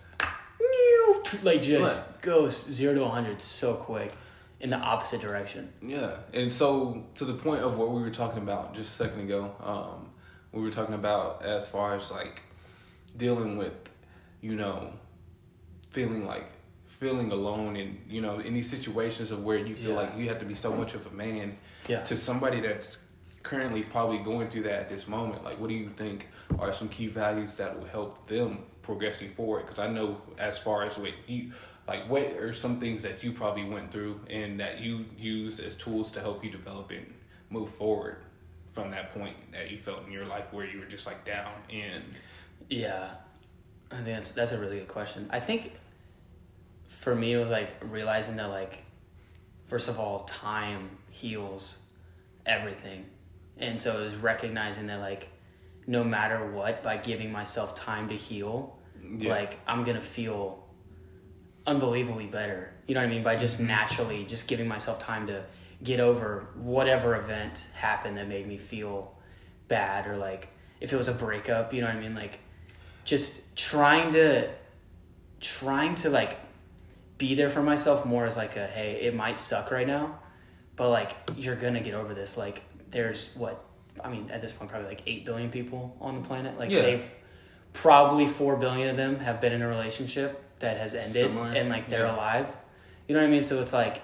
like 1.43 1.61
just 1.61 2.21
goes 2.21 2.53
zero 2.71 2.93
to 2.95 3.05
hundred 3.07 3.41
so 3.41 3.73
quick 3.73 4.13
in 4.59 4.69
the 4.69 4.77
opposite 4.77 5.21
direction. 5.21 5.71
Yeah, 5.81 6.17
and 6.33 6.51
so 6.51 7.03
to 7.15 7.25
the 7.25 7.33
point 7.33 7.61
of 7.61 7.77
what 7.77 7.91
we 7.91 8.01
were 8.01 8.09
talking 8.09 8.41
about 8.41 8.73
just 8.75 8.89
a 8.99 9.03
second 9.05 9.21
ago, 9.21 9.53
um, 9.63 10.09
we 10.51 10.61
were 10.61 10.71
talking 10.71 10.95
about 10.95 11.43
as 11.43 11.67
far 11.67 11.95
as 11.95 12.11
like 12.11 12.41
dealing 13.17 13.57
with, 13.57 13.73
you 14.41 14.55
know, 14.55 14.91
feeling 15.91 16.25
like 16.25 16.45
feeling 16.87 17.31
alone 17.31 17.75
and 17.75 17.99
you 18.09 18.21
know 18.21 18.39
in 18.39 18.53
these 18.53 18.69
situations 18.69 19.29
of 19.31 19.43
where 19.43 19.57
you 19.57 19.75
feel 19.75 19.91
Yeah. 19.91 19.97
like 19.97 20.17
you 20.17 20.29
have 20.29 20.39
to 20.39 20.45
be 20.45 20.55
so 20.55 20.73
much 20.73 20.93
of 20.93 21.05
a 21.07 21.11
man 21.11 21.57
Yeah. 21.89 22.01
to 22.03 22.15
somebody 22.15 22.61
that's 22.61 22.99
currently 23.43 23.83
probably 23.83 24.19
going 24.19 24.49
through 24.49 24.63
that 24.63 24.73
at 24.79 24.89
this 24.89 25.05
moment 25.07 25.43
like 25.43 25.59
what 25.59 25.67
do 25.67 25.75
you 25.75 25.89
think 25.97 26.29
are 26.57 26.71
some 26.73 26.87
key 26.87 27.07
values 27.07 27.57
that 27.57 27.77
will 27.77 27.85
help 27.87 28.25
them 28.27 28.59
progressing 28.81 29.29
forward 29.33 29.63
because 29.65 29.77
i 29.77 29.87
know 29.87 30.19
as 30.39 30.57
far 30.57 30.83
as 30.83 30.97
what 30.97 31.11
you 31.27 31.51
like 31.87 32.09
what 32.09 32.23
are 32.23 32.53
some 32.53 32.79
things 32.79 33.03
that 33.03 33.23
you 33.23 33.31
probably 33.31 33.63
went 33.63 33.91
through 33.91 34.19
and 34.29 34.59
that 34.59 34.79
you 34.79 35.05
use 35.17 35.59
as 35.59 35.75
tools 35.77 36.11
to 36.13 36.19
help 36.19 36.43
you 36.43 36.49
develop 36.49 36.91
and 36.91 37.05
move 37.49 37.69
forward 37.69 38.17
from 38.73 38.91
that 38.91 39.13
point 39.13 39.35
that 39.51 39.69
you 39.71 39.77
felt 39.77 40.05
in 40.05 40.11
your 40.11 40.25
life 40.25 40.45
where 40.51 40.65
you 40.65 40.79
were 40.79 40.85
just 40.85 41.05
like 41.05 41.23
down 41.25 41.51
and 41.71 42.03
Yeah, 42.69 43.11
I 43.91 43.95
think 43.95 44.07
that's 44.07 44.31
that's 44.31 44.51
a 44.51 44.59
really 44.59 44.79
good 44.79 44.87
question. 44.87 45.27
I 45.31 45.39
think 45.39 45.73
for 46.87 47.13
me 47.15 47.33
it 47.33 47.37
was 47.37 47.49
like 47.51 47.75
realizing 47.81 48.35
that 48.37 48.49
like 48.49 48.83
first 49.65 49.87
of 49.89 49.99
all 49.99 50.19
time 50.19 50.89
heals 51.11 51.83
everything, 52.45 53.05
and 53.57 53.79
so 53.79 54.01
it 54.01 54.05
was 54.05 54.15
recognizing 54.17 54.87
that 54.87 54.99
like 54.99 55.29
no 55.87 56.03
matter 56.03 56.51
what, 56.51 56.81
by 56.81 56.97
giving 56.97 57.31
myself 57.31 57.75
time 57.75 58.09
to 58.09 58.15
heal, 58.15 58.75
Yeah. 59.03 59.29
like 59.29 59.59
I'm 59.67 59.83
gonna 59.83 60.01
feel 60.01 60.64
unbelievably 61.67 62.27
better. 62.27 62.71
You 62.87 62.93
know 62.95 63.01
what 63.01 63.07
I 63.07 63.09
mean? 63.09 63.23
By 63.23 63.35
just 63.35 63.59
naturally 63.59 64.23
just 64.25 64.47
giving 64.47 64.67
myself 64.67 64.99
time 64.99 65.27
to 65.27 65.43
get 65.83 65.99
over 65.99 66.47
whatever 66.55 67.15
event 67.15 67.69
happened 67.73 68.17
that 68.17 68.27
made 68.27 68.47
me 68.47 68.57
feel 68.57 69.13
bad 69.67 70.07
or 70.07 70.15
like 70.17 70.47
if 70.79 70.93
it 70.93 70.97
was 70.97 71.07
a 71.07 71.13
breakup, 71.13 71.73
you 71.73 71.81
know 71.81 71.87
what 71.87 71.95
I 71.95 71.99
mean? 71.99 72.15
Like 72.15 72.39
just 73.03 73.55
trying 73.55 74.13
to 74.13 74.49
trying 75.39 75.95
to 75.95 76.09
like 76.09 76.37
be 77.17 77.35
there 77.35 77.49
for 77.49 77.61
myself 77.63 78.05
more 78.05 78.25
as 78.25 78.37
like 78.37 78.55
a 78.55 78.67
hey, 78.67 78.99
it 79.01 79.15
might 79.15 79.39
suck 79.39 79.71
right 79.71 79.87
now, 79.87 80.19
but 80.75 80.89
like 80.89 81.11
you're 81.35 81.55
gonna 81.55 81.79
get 81.81 81.93
over 81.93 82.13
this. 82.13 82.37
Like 82.37 82.61
there's 82.91 83.35
what 83.35 83.63
I 84.03 84.09
mean 84.09 84.29
at 84.31 84.41
this 84.41 84.51
point 84.51 84.69
probably 84.69 84.89
like 84.89 85.01
eight 85.07 85.25
billion 85.25 85.49
people 85.49 85.95
on 85.99 86.15
the 86.15 86.21
planet. 86.27 86.59
Like 86.59 86.69
Yeah. 86.69 86.81
they've 86.83 87.15
probably 87.73 88.27
four 88.27 88.55
billion 88.55 88.89
of 88.89 88.97
them 88.97 89.19
have 89.19 89.41
been 89.41 89.51
in 89.51 89.61
a 89.61 89.67
relationship 89.67 90.41
that 90.65 90.77
has 90.77 90.95
ended 90.95 91.11
Similar, 91.13 91.47
and 91.55 91.69
like 91.69 91.87
they're 91.89 92.05
yeah. 92.05 92.15
alive. 92.15 92.49
You 93.07 93.15
know 93.15 93.21
what 93.21 93.27
I 93.27 93.31
mean? 93.31 93.43
So 93.43 93.61
it's 93.61 93.71
like, 93.73 94.01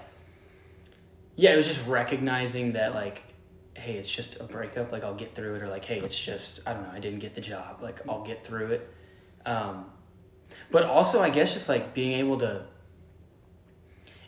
yeah, 1.36 1.52
it 1.52 1.56
was 1.56 1.66
just 1.66 1.86
recognizing 1.88 2.72
that 2.74 2.94
like, 2.94 3.22
hey, 3.74 3.94
it's 3.94 4.08
just 4.10 4.40
a 4.40 4.44
breakup. 4.44 4.92
Like 4.92 5.04
I'll 5.04 5.14
get 5.14 5.34
through 5.34 5.56
it, 5.56 5.62
or 5.62 5.68
like, 5.68 5.84
hey, 5.84 5.98
it's 6.00 6.18
just 6.18 6.60
I 6.66 6.72
don't 6.72 6.84
know, 6.84 6.92
I 6.92 7.00
didn't 7.00 7.18
get 7.18 7.34
the 7.34 7.40
job. 7.40 7.80
Like 7.82 8.00
I'll 8.08 8.24
get 8.24 8.44
through 8.46 8.68
it. 8.68 8.94
Um, 9.44 9.86
but 10.70 10.84
also, 10.84 11.20
I 11.20 11.30
guess 11.30 11.52
just 11.52 11.68
like 11.68 11.94
being 11.94 12.12
able 12.12 12.38
to 12.38 12.64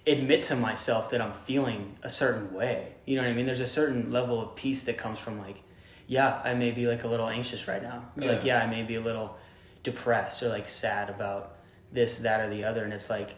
admit 0.06 0.42
to 0.42 0.56
myself 0.56 1.10
that 1.10 1.20
I'm 1.22 1.32
feeling 1.32 1.94
a 2.02 2.10
certain 2.10 2.52
way. 2.52 2.94
You 3.06 3.16
know 3.16 3.22
what 3.22 3.30
I 3.30 3.34
mean? 3.34 3.46
There's 3.46 3.60
a 3.60 3.66
certain 3.66 4.10
level 4.10 4.40
of 4.40 4.54
peace 4.56 4.84
that 4.84 4.98
comes 4.98 5.18
from 5.18 5.38
like, 5.38 5.62
yeah, 6.06 6.40
I 6.44 6.54
may 6.54 6.72
be 6.72 6.86
like 6.86 7.04
a 7.04 7.08
little 7.08 7.28
anxious 7.28 7.66
right 7.68 7.82
now. 7.82 8.04
Or, 8.16 8.26
Like, 8.26 8.44
Yeah. 8.44 8.58
yeah, 8.58 8.64
I 8.64 8.66
may 8.66 8.82
be 8.82 8.96
a 8.96 9.00
little 9.00 9.36
depressed 9.82 10.42
or 10.42 10.48
like 10.48 10.66
sad 10.68 11.08
about 11.10 11.53
this, 11.94 12.18
that, 12.18 12.40
or 12.40 12.50
the 12.50 12.64
other. 12.64 12.84
And 12.84 12.92
it's 12.92 13.08
like 13.08 13.34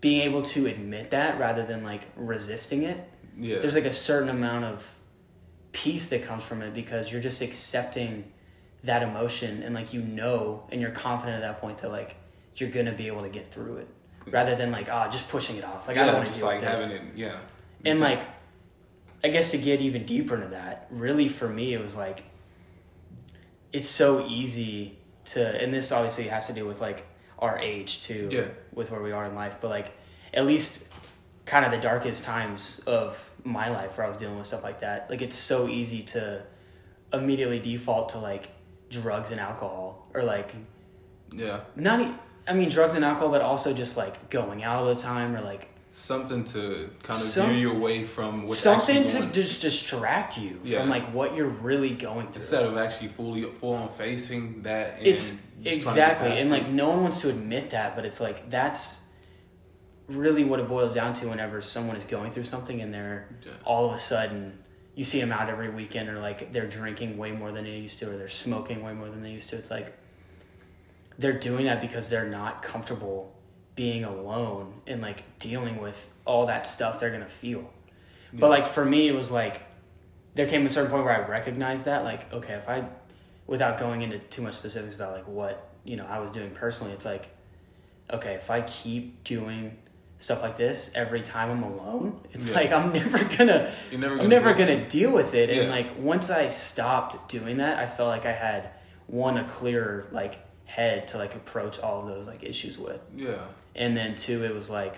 being 0.00 0.22
able 0.22 0.42
to 0.42 0.66
admit 0.66 1.12
that 1.12 1.38
rather 1.38 1.64
than 1.64 1.82
like 1.82 2.02
resisting 2.16 2.82
it. 2.82 3.08
Yeah. 3.38 3.58
There's 3.60 3.74
like 3.74 3.86
a 3.86 3.92
certain 3.92 4.28
amount 4.28 4.66
of 4.66 4.94
peace 5.72 6.10
that 6.10 6.22
comes 6.22 6.44
from 6.44 6.60
it 6.60 6.74
because 6.74 7.10
you're 7.10 7.20
just 7.20 7.40
accepting 7.40 8.30
that 8.84 9.02
emotion 9.02 9.62
and 9.62 9.74
like 9.74 9.92
you 9.92 10.02
know 10.02 10.64
and 10.70 10.80
you're 10.80 10.90
confident 10.90 11.36
at 11.36 11.40
that 11.40 11.60
point 11.60 11.78
that 11.78 11.90
like 11.90 12.16
you're 12.56 12.70
gonna 12.70 12.92
be 12.92 13.06
able 13.06 13.22
to 13.22 13.28
get 13.28 13.50
through 13.50 13.76
it 13.76 13.88
rather 14.26 14.54
than 14.54 14.70
like 14.70 14.90
ah 14.90 15.08
just 15.08 15.28
pushing 15.28 15.56
it 15.56 15.64
off 15.64 15.88
like 15.88 15.96
I 15.96 16.04
don't 16.04 16.16
want 16.16 16.30
to 16.30 16.38
deal 16.38 16.46
like 16.46 16.60
with 16.60 16.70
this 16.70 16.86
it. 16.88 17.00
Yeah. 17.14 17.36
and 17.84 18.00
like 18.00 18.22
i 19.24 19.28
guess 19.28 19.52
to 19.52 19.58
get 19.58 19.80
even 19.80 20.04
deeper 20.04 20.34
into 20.34 20.48
that 20.48 20.88
really 20.90 21.28
for 21.28 21.48
me 21.48 21.72
it 21.74 21.80
was 21.80 21.94
like 21.94 22.24
it's 23.72 23.88
so 23.88 24.26
easy 24.26 24.98
to 25.24 25.62
and 25.62 25.72
this 25.72 25.92
obviously 25.92 26.24
has 26.24 26.48
to 26.48 26.52
do 26.52 26.66
with 26.66 26.80
like 26.80 27.06
our 27.42 27.58
age 27.58 28.00
too 28.00 28.28
Yeah. 28.30 28.44
with 28.72 28.90
where 28.90 29.02
we 29.02 29.12
are 29.12 29.24
in 29.26 29.34
life 29.34 29.58
but 29.60 29.68
like 29.68 29.88
at 30.32 30.46
least 30.46 30.90
kind 31.44 31.64
of 31.66 31.70
the 31.72 31.78
darkest 31.78 32.24
times 32.24 32.80
of 32.86 33.30
my 33.44 33.68
life 33.68 33.98
where 33.98 34.06
i 34.06 34.08
was 34.08 34.16
dealing 34.16 34.38
with 34.38 34.46
stuff 34.46 34.62
like 34.62 34.80
that 34.80 35.10
like 35.10 35.20
it's 35.26 35.36
so 35.36 35.66
easy 35.68 36.02
to 36.14 36.40
immediately 37.12 37.58
default 37.58 38.10
to 38.10 38.18
like 38.18 38.48
drugs 38.90 39.30
and 39.32 39.40
alcohol 39.40 40.06
or 40.14 40.22
like 40.22 40.54
Yeah. 41.32 41.60
not 41.76 41.98
i 42.48 42.52
mean 42.54 42.68
drugs 42.68 42.94
and 42.94 43.04
alcohol 43.04 43.30
but 43.30 43.40
also 43.42 43.72
just 43.74 43.96
like 43.96 44.30
going 44.30 44.62
out 44.62 44.76
all 44.76 44.86
the 44.86 44.94
time 44.94 45.34
or 45.36 45.40
like 45.40 45.68
Something 45.94 46.44
to 46.44 46.88
kind 47.02 47.10
of 47.10 47.14
Some- 47.16 47.50
veer 47.50 47.58
you 47.58 47.72
away 47.72 48.04
from 48.04 48.46
what's 48.46 48.60
something 48.60 49.04
to 49.04 49.26
just 49.26 49.60
distract 49.60 50.38
you 50.38 50.58
Yeah. 50.64 50.80
from 50.80 50.88
like 50.88 51.12
what 51.12 51.36
you're 51.36 51.48
really 51.48 51.90
going 51.90 52.28
through. 52.28 52.40
instead 52.40 52.62
of 52.64 52.78
actually 52.78 53.08
fully 53.08 53.42
full 53.60 53.74
on 53.74 53.88
facing 53.90 54.62
that. 54.62 54.96
It's 55.02 55.30
just 55.30 55.42
trying 55.42 55.64
to 55.64 55.70
get 55.70 55.74
exactly, 55.78 56.38
and 56.38 56.50
like 56.50 56.68
no 56.68 56.88
one 56.88 57.02
wants 57.02 57.20
to 57.20 57.28
admit 57.28 57.70
that, 57.70 57.94
but 57.94 58.06
it's 58.06 58.20
like 58.20 58.48
that's 58.48 59.00
really 60.08 60.44
what 60.44 60.60
it 60.60 60.68
boils 60.68 60.94
down 60.94 61.12
to. 61.14 61.28
Whenever 61.28 61.60
someone 61.60 61.96
is 61.96 62.04
going 62.04 62.32
through 62.32 62.44
something 62.44 62.80
and 62.80 62.92
they're 62.92 63.28
Yeah. 63.44 63.52
all 63.64 63.84
of 63.86 63.92
a 63.94 63.98
sudden 63.98 64.58
you 64.94 65.04
see 65.04 65.20
them 65.20 65.30
out 65.32 65.48
every 65.50 65.68
weekend, 65.70 66.08
or 66.08 66.18
like 66.20 66.52
they're 66.52 66.66
drinking 66.66 67.18
way 67.18 67.32
more 67.32 67.52
than 67.52 67.64
they 67.64 67.70
used 67.76 67.98
to, 67.98 68.10
or 68.10 68.16
they're 68.16 68.28
smoking 68.28 68.82
way 68.82 68.94
more 68.94 69.08
than 69.10 69.22
they 69.22 69.30
used 69.30 69.50
to. 69.50 69.56
It's 69.56 69.70
like 69.70 69.92
they're 71.18 71.38
doing 71.38 71.66
that 71.66 71.80
because 71.82 72.08
they're 72.08 72.28
not 72.28 72.62
comfortable 72.62 73.31
being 73.74 74.04
alone 74.04 74.74
and 74.86 75.00
like 75.00 75.38
dealing 75.38 75.80
with 75.80 76.08
all 76.24 76.46
that 76.46 76.66
stuff 76.66 77.00
they're 77.00 77.10
gonna 77.10 77.26
feel. 77.28 77.70
But 78.32 78.48
like 78.50 78.64
for 78.66 78.84
me, 78.84 79.08
it 79.08 79.14
was 79.14 79.30
like 79.30 79.62
there 80.34 80.46
came 80.46 80.64
a 80.64 80.68
certain 80.68 80.90
point 80.90 81.04
where 81.04 81.14
I 81.14 81.28
recognized 81.28 81.84
that, 81.84 82.04
like, 82.04 82.32
okay, 82.32 82.54
if 82.54 82.68
I, 82.68 82.84
without 83.46 83.76
going 83.78 84.00
into 84.00 84.18
too 84.18 84.40
much 84.42 84.54
specifics 84.54 84.94
about 84.94 85.12
like 85.12 85.28
what 85.28 85.68
you 85.84 85.96
know 85.96 86.06
I 86.06 86.20
was 86.20 86.30
doing 86.30 86.50
personally, 86.50 86.92
it's 86.94 87.04
like, 87.04 87.28
okay, 88.10 88.34
if 88.34 88.50
I 88.50 88.62
keep 88.62 89.22
doing 89.24 89.76
stuff 90.18 90.40
like 90.40 90.56
this 90.56 90.92
every 90.94 91.20
time 91.20 91.50
I'm 91.50 91.62
alone, 91.64 92.20
it's 92.32 92.48
Yeah. 92.48 92.54
like 92.54 92.72
I'm 92.72 92.92
never 92.92 93.18
gonna, 93.36 93.72
never 93.92 94.20
I'm 94.20 94.28
never 94.28 94.54
gonna 94.54 94.88
deal 94.88 95.10
with 95.10 95.34
it. 95.34 95.50
And 95.50 95.68
like 95.68 95.98
once 95.98 96.30
I 96.30 96.48
stopped 96.48 97.28
doing 97.28 97.58
that, 97.58 97.78
I 97.78 97.86
felt 97.86 98.08
like 98.08 98.24
I 98.24 98.32
had 98.32 98.70
one 99.06 99.36
a 99.36 99.44
clearer 99.44 100.06
like 100.12 100.38
head 100.76 101.06
to 101.08 101.18
like 101.18 101.34
approach 101.34 101.78
all 101.80 102.00
of 102.02 102.06
those 102.06 102.26
like 102.26 102.42
issues 102.42 102.78
with. 102.78 103.00
Yeah. 103.16 103.44
and 103.74 103.96
then 103.96 104.14
two 104.14 104.44
it 104.44 104.54
was 104.54 104.68
like 104.70 104.94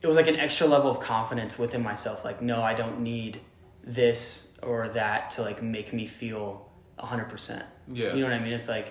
it 0.00 0.06
was 0.06 0.16
like 0.16 0.28
an 0.28 0.36
extra 0.36 0.66
level 0.66 0.90
of 0.90 0.98
confidence 1.00 1.58
within 1.58 1.82
myself 1.82 2.24
like 2.24 2.40
no 2.42 2.60
i 2.62 2.74
don't 2.74 2.98
need 3.00 3.40
this 3.84 4.58
or 4.62 4.88
that 5.00 5.30
to 5.34 5.42
like 5.42 5.62
make 5.62 5.92
me 5.92 6.06
feel 6.06 6.68
100% 6.98 7.62
Yeah. 7.88 8.14
you 8.14 8.20
know 8.20 8.28
what 8.30 8.32
i 8.32 8.38
mean? 8.38 8.52
It's 8.52 8.68
like 8.68 8.88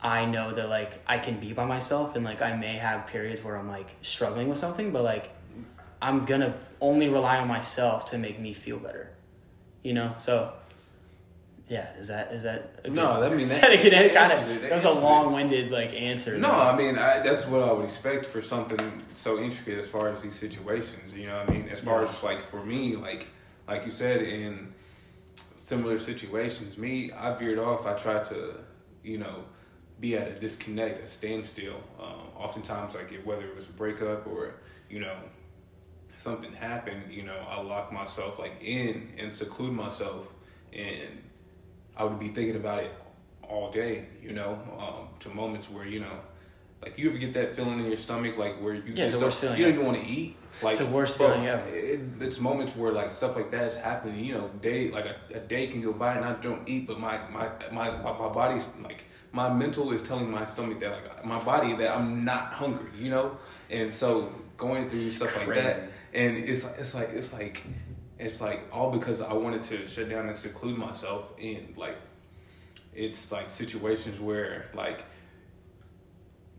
i 0.00 0.24
know 0.34 0.52
that 0.54 0.68
like 0.68 0.92
i 1.06 1.16
can 1.18 1.36
be 1.40 1.52
by 1.52 1.64
myself 1.64 2.14
and 2.16 2.24
like 2.24 2.40
i 2.42 2.52
may 2.56 2.76
have 2.76 3.06
periods 3.06 3.42
where 3.44 3.56
i'm 3.56 3.68
like 3.68 3.90
struggling 4.02 4.48
with 4.48 4.58
something 4.58 4.90
but 4.92 5.02
like 5.02 5.26
i'm 6.02 6.24
gonna 6.24 6.54
only 6.80 7.08
rely 7.08 7.38
on 7.38 7.48
myself 7.48 8.04
to 8.10 8.18
make 8.18 8.38
me 8.46 8.52
feel 8.52 8.78
better. 8.78 9.06
You 9.82 9.92
know? 9.98 10.14
So 10.18 10.52
yeah 11.68 11.88
is 11.98 12.08
that 12.08 12.32
is 12.32 12.42
that 12.42 12.80
a 12.84 12.90
No, 12.90 13.20
that- 13.20 13.32
I 13.32 13.34
mean, 13.34 13.48
that- 13.48 13.60
that 13.62 13.70
a 13.72 13.90
that 13.90 14.14
kind 14.14 14.32
of 14.32 14.48
that 14.48 14.62
that 14.68 14.72
was 14.72 14.84
a 14.84 14.90
long-winded 14.90 15.70
like 15.70 15.94
answer 15.94 16.36
No. 16.38 16.50
I 16.50 16.76
mean 16.76 16.98
I, 16.98 17.20
that's 17.20 17.46
what 17.46 17.62
I 17.62 17.72
would 17.72 17.84
expect 17.86 18.26
for 18.26 18.42
something 18.42 19.02
so 19.14 19.38
intricate 19.38 19.78
as 19.78 19.88
far 19.88 20.08
as 20.10 20.20
these 20.22 20.34
situations. 20.34 21.14
You 21.14 21.26
know, 21.28 21.38
what 21.38 21.50
I 21.50 21.52
mean, 21.54 21.68
as 21.68 21.80
far 21.80 22.02
Yeah. 22.02 22.08
as 22.10 22.22
like 22.22 22.46
for 22.46 22.64
me, 22.64 22.96
like 22.96 23.28
like 23.66 23.86
you 23.86 23.92
said, 23.92 24.20
in 24.22 24.74
similar 25.56 25.98
situations, 25.98 26.76
me, 26.76 27.10
I 27.12 27.34
veered 27.34 27.58
off. 27.58 27.86
I 27.86 27.94
tried 27.94 28.24
to, 28.26 28.60
you 29.02 29.16
know, 29.16 29.44
be 30.00 30.16
at 30.18 30.28
a 30.28 30.34
disconnect, 30.38 31.02
a 31.02 31.06
standstill. 31.06 31.80
Um, 31.98 32.28
oftentimes, 32.36 32.94
like 32.94 33.10
it, 33.12 33.24
whether 33.26 33.46
it 33.46 33.56
was 33.56 33.68
a 33.70 33.72
breakup 33.72 34.26
or 34.26 34.56
you 34.90 35.00
know 35.00 35.16
something 36.16 36.52
happened, 36.52 37.04
you 37.10 37.22
know, 37.22 37.38
I 37.48 37.60
lock 37.62 37.90
myself 37.92 38.38
like 38.38 38.60
in 38.62 39.12
and 39.18 39.32
seclude 39.32 39.72
myself, 39.72 40.26
and 40.72 41.22
I 41.96 42.04
would 42.04 42.18
be 42.18 42.28
thinking 42.28 42.56
about 42.56 42.82
it 42.82 42.92
all 43.42 43.70
day, 43.70 44.06
you 44.22 44.32
know, 44.32 44.58
um, 44.78 45.08
to 45.20 45.28
moments 45.28 45.70
where 45.70 45.86
you 45.86 46.00
know, 46.00 46.18
like 46.82 46.98
you 46.98 47.08
ever 47.08 47.18
get 47.18 47.34
that 47.34 47.54
feeling 47.54 47.80
in 47.80 47.86
your 47.86 47.96
stomach, 47.96 48.36
like 48.36 48.60
where 48.60 48.74
you 48.74 48.92
Yeah, 48.94 49.04
it's 49.04 49.18
the 49.18 49.24
worst 49.24 49.40
feeling 49.40 49.58
you 49.58 49.64
don't 49.64 49.74
even 49.74 49.86
want 49.86 50.02
to 50.02 50.06
eat. 50.06 50.36
Like 50.62 50.76
the 50.76 50.86
worst 50.86 51.18
bro, 51.18 51.28
feeling 51.28 51.46
ever. 51.48 51.68
It, 51.68 52.00
it's 52.20 52.40
moments 52.40 52.76
where 52.76 52.92
like 52.92 53.10
stuff 53.10 53.36
like 53.36 53.50
that 53.50 53.64
is 53.64 53.76
happening. 53.76 54.24
You 54.24 54.34
know, 54.34 54.50
day 54.60 54.90
like 54.90 55.06
a, 55.06 55.16
a 55.34 55.40
day 55.40 55.66
can 55.66 55.82
go 55.82 55.92
by 55.92 56.14
and 56.14 56.24
I 56.24 56.34
don't 56.34 56.68
eat, 56.68 56.86
but 56.86 56.98
my 56.98 57.18
my 57.30 57.48
my 57.72 57.90
my, 57.90 58.18
my 58.18 58.28
body's 58.28 58.68
like 58.82 59.04
my 59.32 59.52
mental 59.52 59.92
is 59.92 60.02
telling 60.02 60.30
my 60.30 60.44
stomach 60.44 60.80
that 60.80 60.90
like 60.90 61.24
my 61.24 61.38
body 61.38 61.74
that 61.76 61.96
I'm 61.96 62.24
not 62.24 62.52
hungry. 62.52 62.90
You 62.98 63.10
know, 63.10 63.38
and 63.70 63.92
so 63.92 64.32
going 64.56 64.88
through 64.88 65.00
It's 65.00 65.16
stuff 65.16 65.36
like 65.46 65.56
that, 65.56 65.90
and 66.12 66.36
it's 66.36 66.64
it's 66.78 66.94
like 66.94 67.10
it's 67.10 67.32
like 67.32 67.62
it's 68.24 68.40
like 68.40 68.60
all 68.72 68.90
because 68.90 69.20
I 69.20 69.34
wanted 69.34 69.62
to 69.64 69.86
shut 69.86 70.08
down 70.08 70.26
and 70.28 70.36
seclude 70.36 70.78
myself 70.78 71.32
in 71.38 71.74
like 71.76 71.96
it's 72.94 73.30
like 73.30 73.50
situations 73.50 74.18
where 74.20 74.66
like 74.74 75.04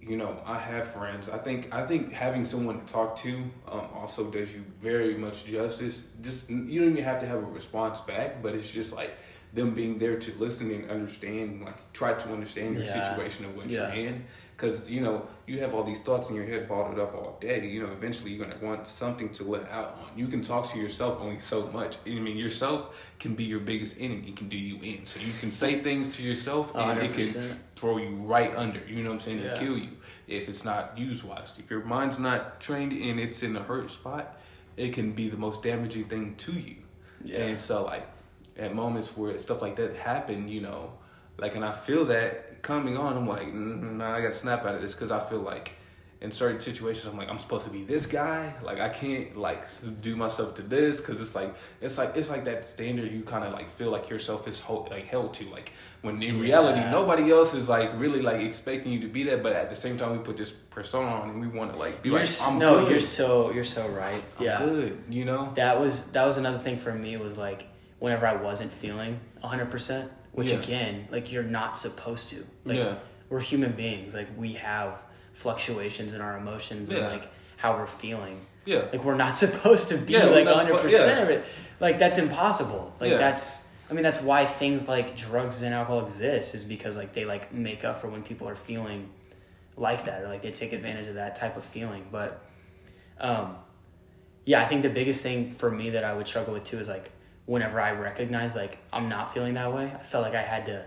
you 0.02 0.16
know 0.18 0.40
I 0.46 0.60
have 0.60 0.88
friends. 0.92 1.28
I 1.30 1.38
think 1.40 1.74
I 1.74 1.86
think 1.86 2.14
having 2.14 2.46
someone 2.46 2.86
to 2.86 2.94
talk 2.94 3.16
to 3.18 3.32
um, 3.68 3.88
also 3.96 4.30
does 4.30 4.54
you 4.54 4.64
very 4.82 5.16
much 5.16 5.46
justice. 5.46 6.06
Just 6.22 6.50
you 6.50 6.80
don't 6.82 6.92
even 6.92 7.04
have 7.04 7.20
to 7.22 7.26
have 7.28 7.40
a 7.40 7.46
response 7.48 8.00
back, 8.02 8.44
but 8.44 8.54
it's 8.54 8.70
just 8.72 8.94
like 8.94 9.12
them 9.54 9.74
being 9.74 9.98
there 9.98 10.20
to 10.20 10.34
listen 10.38 10.70
and 10.72 10.92
understand, 10.92 11.64
like 11.64 11.94
try 11.94 12.14
to 12.14 12.30
understand 12.34 12.76
your 12.76 12.84
Yeah. 12.84 13.10
situation 13.16 13.46
and 13.46 13.56
what 13.56 13.70
Yeah. 13.70 13.94
you're 13.96 14.08
in. 14.08 14.26
Because 14.56 14.90
you 14.90 15.02
know 15.02 15.28
you 15.48 15.60
have 15.60 15.74
all 15.74 15.84
these 15.84 16.02
thoughts 16.02 16.30
in 16.30 16.36
your 16.36 16.46
head 16.46 16.68
bottled 16.68 16.98
up 16.98 17.14
all 17.14 17.38
day. 17.42 17.66
You 17.68 17.84
know 17.84 17.92
eventually 17.92 18.32
you're 18.32 18.48
gonna 18.48 18.64
want 18.64 18.88
something 18.88 19.30
to 19.30 19.44
let 19.44 19.70
out 19.70 19.98
on. 20.02 20.18
You 20.18 20.28
can 20.28 20.42
talk 20.42 20.72
to 20.72 20.80
yourself 20.80 21.20
only 21.20 21.40
so 21.40 21.68
much. 21.68 21.98
I 22.06 22.10
mean 22.10 22.38
yourself 22.38 22.96
can 23.20 23.36
be 23.36 23.44
your 23.44 23.60
biggest 23.60 24.00
enemy. 24.00 24.32
Can 24.32 24.48
do 24.48 24.58
you 24.58 24.80
in. 24.82 25.06
So 25.06 25.20
you 25.20 25.34
can 25.40 25.52
say 25.52 25.82
things 25.82 26.16
to 26.16 26.24
yourself 26.24 26.74
and 26.76 27.00
it 27.00 27.14
can 27.14 27.60
throw 27.76 27.98
you 27.98 28.16
right 28.16 28.56
under. 28.56 28.80
You 28.88 29.04
know 29.04 29.10
what 29.10 29.16
I'm 29.16 29.20
saying? 29.22 29.40
Yeah. 29.40 29.50
And 29.50 29.60
kill 29.60 29.78
you 29.78 29.90
if 30.28 30.48
it's 30.48 30.64
not 30.64 30.98
used 30.98 31.24
wisely. 31.24 31.64
If 31.64 31.70
your 31.70 31.84
mind's 31.84 32.18
not 32.18 32.60
trained 32.62 32.94
and 32.94 33.20
it's 33.20 33.44
in 33.44 33.56
a 33.56 33.62
hurt 33.62 33.92
spot, 33.92 34.40
it 34.78 34.94
can 34.94 35.12
be 35.12 35.30
the 35.30 35.38
most 35.38 35.64
damaging 35.64 36.06
thing 36.06 36.36
to 36.38 36.54
you. 36.54 36.78
Yeah. 37.24 37.40
And 37.40 37.60
so 37.60 37.84
like 37.84 38.08
at 38.58 38.74
moments 38.74 39.16
where 39.18 39.38
stuff 39.38 39.62
like 39.62 39.76
that 39.76 39.96
happen, 39.98 40.48
you 40.48 40.62
know, 40.62 40.94
like 41.38 41.56
and 41.56 41.64
I 41.66 41.72
feel 41.72 42.06
that 42.06 42.62
coming 42.62 42.98
on, 42.98 43.16
I'm 43.18 43.28
like, 43.28 43.54
nah, 43.54 44.16
I 44.16 44.22
got 44.22 44.32
to 44.32 44.38
snap 44.38 44.66
out 44.66 44.76
of 44.76 44.82
this 44.82 44.94
because 44.94 45.12
I 45.12 45.20
feel 45.20 45.40
like 45.40 45.74
in 46.22 46.32
certain 46.32 46.60
situations, 46.60 47.06
I'm 47.06 47.18
like, 47.18 47.30
I'm 47.30 47.38
supposed 47.38 47.66
to 47.68 47.72
be 47.72 47.84
this 47.84 48.08
guy. 48.08 48.54
Like 48.64 48.80
I 48.80 48.90
can't 48.90 49.38
like 49.38 49.66
do 50.02 50.16
myself 50.16 50.56
to 50.56 50.62
this 50.64 51.02
because 51.02 51.20
it's 51.22 51.36
like 51.36 51.54
it's 51.82 51.98
like 51.98 52.16
it's 52.16 52.30
like 52.30 52.46
that 52.46 52.66
standard 52.66 53.12
you 53.12 53.22
kind 53.22 53.44
of 53.44 53.52
like 53.54 53.70
feel 53.70 53.92
like 53.92 54.10
yourself 54.10 54.48
is 54.48 54.60
hold, 54.60 54.90
like 54.90 55.06
held 55.06 55.34
to. 55.36 55.46
Like 55.50 55.74
when 56.02 56.24
in 56.24 56.40
reality, 56.40 56.80
nobody 56.90 57.30
else 57.32 57.54
is 57.54 57.68
like 57.70 57.92
really 58.00 58.22
like 58.22 58.42
expecting 58.42 58.94
you 58.94 59.02
to 59.02 59.08
be 59.08 59.24
that. 59.24 59.44
But 59.44 59.54
at 59.54 59.70
the 59.70 59.76
same 59.76 59.98
time, 59.98 60.14
we 60.14 60.20
put 60.20 60.38
this 60.38 60.52
persona 60.52 61.08
on 61.10 61.30
and 61.30 61.42
we 61.42 61.48
want 61.48 61.74
to 61.74 61.78
like 61.78 62.02
be 62.02 62.10
You're 62.10 62.20
like, 62.20 62.28
s- 62.28 62.48
I'm 62.48 62.58
no, 62.58 62.80
good. 62.80 62.92
you're 62.92 63.00
so 63.02 63.52
you're 63.52 63.64
so 63.64 63.86
right. 63.90 64.24
I'm 64.40 64.44
yeah, 64.44 64.60
good. 64.60 65.04
You 65.10 65.26
know. 65.26 65.52
that 65.56 65.80
was 65.80 66.12
that 66.14 66.26
was 66.26 66.38
another 66.38 66.60
thing 66.60 66.78
for 66.78 66.94
me 66.94 67.18
was 67.18 67.38
like 67.38 67.68
whenever 68.00 68.26
I 68.26 68.36
wasn't 68.38 68.72
feeling 68.72 69.20
hundred 69.44 69.70
percent, 69.70 70.12
which 70.36 70.52
Yeah. 70.52 70.60
again, 70.60 71.08
like 71.12 71.32
you're 71.32 71.44
not 71.44 71.78
supposed 71.78 72.30
to. 72.30 72.46
Like 72.66 72.78
Yeah. 72.78 72.96
we're 73.30 73.40
human 73.40 73.72
beings. 73.72 74.14
Like 74.14 74.28
we 74.38 74.54
have 74.54 75.02
fluctuations 75.34 76.14
in 76.14 76.22
our 76.22 76.38
emotions 76.38 76.90
and 76.90 77.00
like 77.02 77.28
how 77.58 77.76
we're 77.78 77.88
feeling. 77.88 78.46
Yeah. 78.66 78.84
Like 78.92 79.04
we're 79.04 79.16
not 79.16 79.36
supposed 79.46 79.90
to 79.90 79.98
be 79.98 80.14
Yeah, 80.14 80.26
like 80.26 80.48
hundred 80.48 80.80
percent 80.80 81.24
of 81.24 81.30
it. 81.30 81.44
Like 81.80 81.98
that's 81.98 82.18
impossible. 82.18 82.94
Like 83.00 83.12
Yeah. 83.12 83.18
that's 83.18 83.68
I 83.90 83.94
mean 83.94 84.04
that's 84.04 84.22
why 84.22 84.46
things 84.46 84.88
like 84.88 85.16
drugs 85.16 85.62
and 85.62 85.74
alcohol 85.74 86.04
exist 86.04 86.54
is 86.56 86.64
because 86.64 86.98
like 86.98 87.14
they 87.14 87.26
like 87.26 87.54
make 87.54 87.86
up 87.86 87.98
for 87.98 88.08
when 88.10 88.24
people 88.24 88.48
are 88.50 88.56
feeling 88.56 89.10
like 89.78 90.06
that 90.06 90.22
or 90.24 90.28
like 90.28 90.42
they 90.42 90.52
take 90.52 90.74
advantage 90.74 91.08
of 91.08 91.16
that 91.16 91.36
type 91.36 91.56
of 91.58 91.64
feeling. 91.64 92.06
But 92.12 92.42
um 93.20 93.56
yeah, 94.46 94.62
I 94.62 94.66
think 94.66 94.82
the 94.84 94.90
biggest 94.90 95.24
thing 95.24 95.50
for 95.50 95.72
me 95.72 95.92
that 95.92 96.04
I 96.04 96.14
would 96.14 96.28
struggle 96.28 96.54
with 96.54 96.64
too 96.66 96.78
is 96.80 96.88
like 96.88 97.12
whenever 97.46 97.80
I 97.80 97.92
recognize 97.92 98.56
like 98.56 98.78
I'm 98.92 99.10
not 99.10 99.34
feeling 99.34 99.54
that 99.56 99.74
way, 99.74 99.92
I 99.98 100.04
felt 100.04 100.24
like 100.24 100.36
I 100.36 100.42
had 100.42 100.66
to 100.68 100.86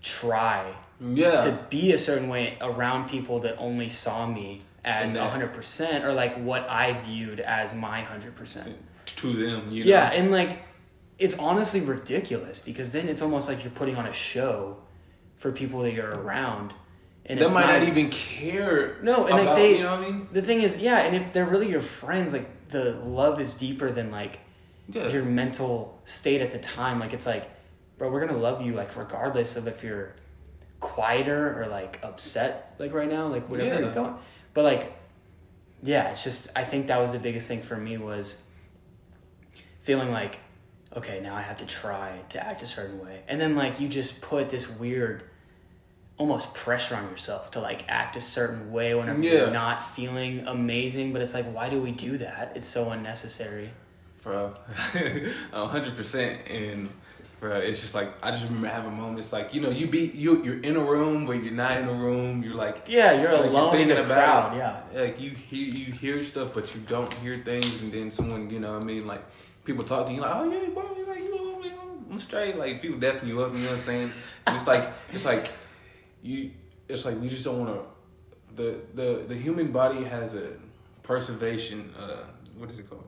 try 0.00 0.74
Yeah. 1.00 1.36
to 1.36 1.58
be 1.70 1.92
a 1.92 1.98
certain 1.98 2.28
way 2.28 2.56
around 2.60 3.08
people 3.08 3.40
that 3.40 3.56
only 3.58 3.88
saw 3.88 4.26
me 4.26 4.62
as 4.84 5.14
hundred 5.16 5.52
percent 5.52 6.04
or 6.04 6.12
like 6.12 6.34
what 6.36 6.68
I 6.68 6.92
viewed 7.04 7.40
as 7.40 7.72
my 7.74 8.02
hundred 8.02 8.34
percent. 8.34 8.76
to 9.06 9.32
them, 9.32 9.70
you 9.70 9.84
know. 9.84 9.90
Yeah, 9.90 10.10
and 10.12 10.30
like 10.30 10.62
it's 11.18 11.38
honestly 11.38 11.80
ridiculous 11.80 12.58
because 12.60 12.92
then 12.92 13.08
it's 13.08 13.22
almost 13.22 13.48
like 13.48 13.62
you're 13.62 13.72
putting 13.72 13.96
on 13.96 14.06
a 14.06 14.12
show 14.12 14.76
for 15.36 15.52
people 15.52 15.80
that 15.82 15.92
you're 15.92 16.10
around, 16.10 16.72
and 17.26 17.40
They 17.40 17.44
might 17.54 17.66
not, 17.66 17.82
even 17.88 18.10
care. 18.10 18.96
No, 19.02 19.26
and 19.26 19.46
like 19.46 19.56
they- 19.56 19.78
you 19.78 19.84
know 19.84 19.92
what 19.96 20.00
I 20.04 20.10
mean? 20.10 20.28
The 20.32 20.42
thing 20.42 20.62
is, 20.62 20.78
yeah, 20.78 20.98
and 21.02 21.14
if 21.14 21.32
they're 21.32 21.44
really 21.46 21.68
your 21.70 21.80
friends, 21.80 22.32
like 22.32 22.68
the 22.68 22.92
love 23.04 23.40
is 23.40 23.54
deeper 23.54 23.90
than 23.92 24.10
like 24.10 24.40
Yeah. 24.88 25.08
your 25.08 25.22
mental 25.24 26.00
state 26.04 26.40
at 26.40 26.50
the 26.50 26.58
time. 26.58 26.98
Like 26.98 27.12
it's 27.12 27.26
like, 27.26 27.48
bro, 27.98 28.10
we're 28.10 28.26
gonna 28.26 28.38
love 28.40 28.60
you 28.62 28.72
like 28.74 28.96
regardless 28.96 29.56
of 29.56 29.66
if 29.66 29.82
you're 29.84 30.14
quieter 30.80 31.60
or 31.62 31.66
like 31.66 32.00
upset 32.02 32.74
like 32.78 32.92
right 32.92 33.08
now, 33.08 33.28
like 33.28 33.48
whatever 33.48 33.74
Yeah. 33.74 33.80
you're 33.80 33.92
going. 33.92 34.14
But 34.54 34.64
like, 34.64 34.92
yeah, 35.82 36.10
it's 36.10 36.24
just 36.24 36.50
I 36.56 36.64
think 36.64 36.86
that 36.88 37.00
was 37.00 37.12
the 37.12 37.18
biggest 37.18 37.48
thing 37.48 37.60
for 37.60 37.76
me 37.76 37.96
was 37.96 38.42
feeling 39.80 40.10
like, 40.12 40.38
okay, 40.96 41.20
now 41.20 41.34
I 41.34 41.42
have 41.42 41.58
to 41.58 41.66
try 41.66 42.20
to 42.30 42.44
act 42.46 42.62
a 42.62 42.66
certain 42.66 42.98
way, 43.04 43.22
and 43.28 43.40
then 43.40 43.56
like 43.56 43.80
you 43.80 43.88
just 43.88 44.20
put 44.20 44.50
this 44.50 44.68
weird. 44.70 45.24
Almost 46.18 46.54
pressure 46.54 46.94
on 46.94 47.04
yourself 47.10 47.50
to 47.52 47.60
like 47.60 47.88
act 47.88 48.14
a 48.16 48.20
certain 48.20 48.70
way 48.70 48.94
whenever 48.94 49.20
Yeah. 49.22 49.32
you're 49.32 49.50
not 49.50 49.82
feeling 49.82 50.46
amazing, 50.46 51.12
but 51.12 51.20
it's 51.22 51.34
like, 51.34 51.46
why 51.46 51.68
do 51.68 51.80
we 51.80 51.90
do 51.90 52.16
that? 52.18 52.52
It's 52.54 52.66
so 52.68 52.90
unnecessary. 52.90 53.70
Bro. 54.22 54.52
Hundred 55.52 55.96
percent. 55.96 56.46
And 56.48 56.88
bro, 57.40 57.56
it's 57.58 57.80
just 57.80 57.94
like 57.94 58.08
I 58.22 58.30
just 58.30 58.44
remember 58.44 58.68
having 58.68 58.94
moments 58.96 59.32
like 59.32 59.52
you 59.54 59.60
know 59.60 59.70
you 59.70 59.86
be 59.86 60.06
you 60.14 60.42
you're 60.44 60.60
in 60.60 60.76
a 60.76 60.84
room 60.84 61.26
but 61.26 61.42
you're 61.42 61.52
not 61.52 61.78
in 61.78 61.88
a 61.88 61.92
room. 61.94 62.42
You're 62.42 62.54
like 62.54 62.84
Yeah, 62.88 63.20
you're 63.20 63.32
like, 63.32 63.50
alone 63.50 63.74
in 63.74 63.88
thinking 63.88 63.96
the 63.96 64.04
about 64.04 64.50
crowd. 64.50 64.56
Yeah. 64.94 65.00
Like 65.02 65.20
you 65.20 65.30
hear 65.30 65.66
you 65.66 65.92
hear 65.92 66.22
stuff 66.22 66.50
but 66.54 66.74
you 66.74 66.80
don't 66.82 67.12
hear 67.14 67.38
things, 67.44 67.82
and 67.82 67.92
then 67.92 68.10
someone 68.10 68.48
you 68.50 68.60
know 68.60 68.74
what 68.74 68.82
I 68.82 68.86
mean 68.86 69.06
like 69.06 69.22
people 69.64 69.84
talk 69.84 70.06
to 70.06 70.12
you 70.12 70.20
like 70.20 70.34
oh 70.34 70.50
yeah 70.50 70.68
bro 70.70 70.96
you 70.96 71.06
like 71.06 71.18
you 71.20 71.30
know 71.36 71.60
I'm- 71.62 72.04
I'm 72.10 72.18
straight 72.18 72.56
like 72.58 72.82
people 72.82 72.98
definitely 72.98 73.30
you 73.30 73.40
up 73.42 73.54
you 73.54 73.60
know 73.60 73.66
what 73.68 73.74
I'm 73.74 73.78
saying. 73.80 74.10
And 74.46 74.56
it's 74.56 74.66
like 74.66 74.92
it's 75.12 75.24
like 75.24 75.50
you 76.22 76.50
it's 76.88 77.04
like 77.06 77.18
we 77.20 77.28
just 77.28 77.44
don't 77.44 77.58
want 77.60 77.74
to 77.74 77.82
the 78.62 78.80
the 78.94 79.24
the 79.28 79.34
human 79.34 79.72
body 79.72 80.04
has 80.04 80.34
a 80.34 80.48
preservation 81.02 81.92
uh 81.98 82.24
what 82.58 82.70
is 82.70 82.78
it 82.78 82.88
called 82.90 83.04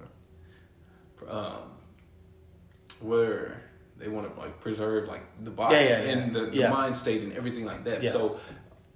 um 1.29 1.71
where 3.01 3.61
they 3.99 4.09
want 4.09 4.33
to 4.33 4.41
like 4.41 4.61
preserve 4.61 5.09
like 5.09 5.23
the 5.45 5.51
body 5.51 5.77
Yeah, 5.77 5.83
yeah, 5.83 5.89
yeah. 6.03 6.11
and 6.11 6.35
the, 6.35 6.47
the 6.47 6.69
mind 6.69 6.97
state 6.97 7.23
and 7.23 7.33
everything 7.33 7.65
like 7.65 7.85
that 7.85 8.03
so 8.03 8.39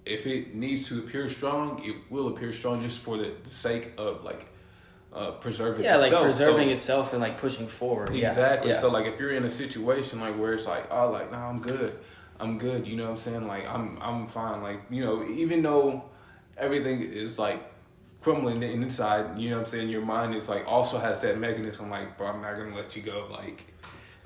if 0.05 0.27
it 0.27 0.55
needs 0.55 0.89
to 0.89 0.99
appear 1.01 1.29
strong 1.29 1.83
it 1.85 1.97
will 2.11 2.29
appear 2.29 2.53
strong 2.53 2.81
just 2.83 3.01
for 3.01 3.17
the, 3.19 3.33
the 3.43 3.51
sake 3.51 3.93
of 3.99 4.25
like 4.25 4.47
uh 5.13 5.33
preserving 5.33 5.85
Yeah, 5.85 5.97
like 5.97 6.07
itself. 6.07 6.25
preserving 6.25 6.69
So- 6.69 6.73
itself 6.73 7.13
and 7.13 7.23
like 7.23 7.39
pushing 7.39 7.67
forward. 7.67 8.15
Exactly. 8.15 8.75
So 8.75 8.91
like 8.91 9.07
if 9.07 9.19
you're 9.19 9.33
in 9.33 9.45
a 9.45 9.51
situation 9.51 10.21
like 10.21 10.35
where 10.39 10.53
it's 10.53 10.67
like, 10.67 10.87
oh 10.91 11.11
like 11.11 11.33
no, 11.33 11.39
I'm 11.39 11.61
good. 11.61 11.99
I'm 12.39 12.59
good, 12.59 12.87
you 12.87 12.97
know 12.97 13.05
what 13.05 13.13
I'm 13.13 13.17
saying? 13.19 13.47
Like 13.47 13.67
I'm 13.67 13.99
I'm 14.03 14.27
fine. 14.27 14.63
Like, 14.63 14.81
you 14.91 15.03
know, 15.05 15.27
even 15.29 15.63
though 15.63 16.05
everything 16.59 17.01
is 17.03 17.39
like 17.39 17.61
crumbling 18.33 18.63
in- 18.63 18.83
inside, 18.83 19.39
you 19.39 19.51
know 19.51 19.57
what 19.57 19.63
I'm 19.67 19.71
saying, 19.71 19.89
your 19.89 20.05
mind 20.05 20.35
is 20.35 20.49
like 20.49 20.67
also 20.67 20.99
has 20.99 21.21
that 21.23 21.39
mechanism 21.39 21.91
like, 21.91 22.17
bro, 22.19 22.29
I'm 22.29 22.43
not 22.43 22.57
gonna 22.57 22.75
let 22.77 22.95
you 22.97 23.03
go 23.03 23.27
like 23.31 23.65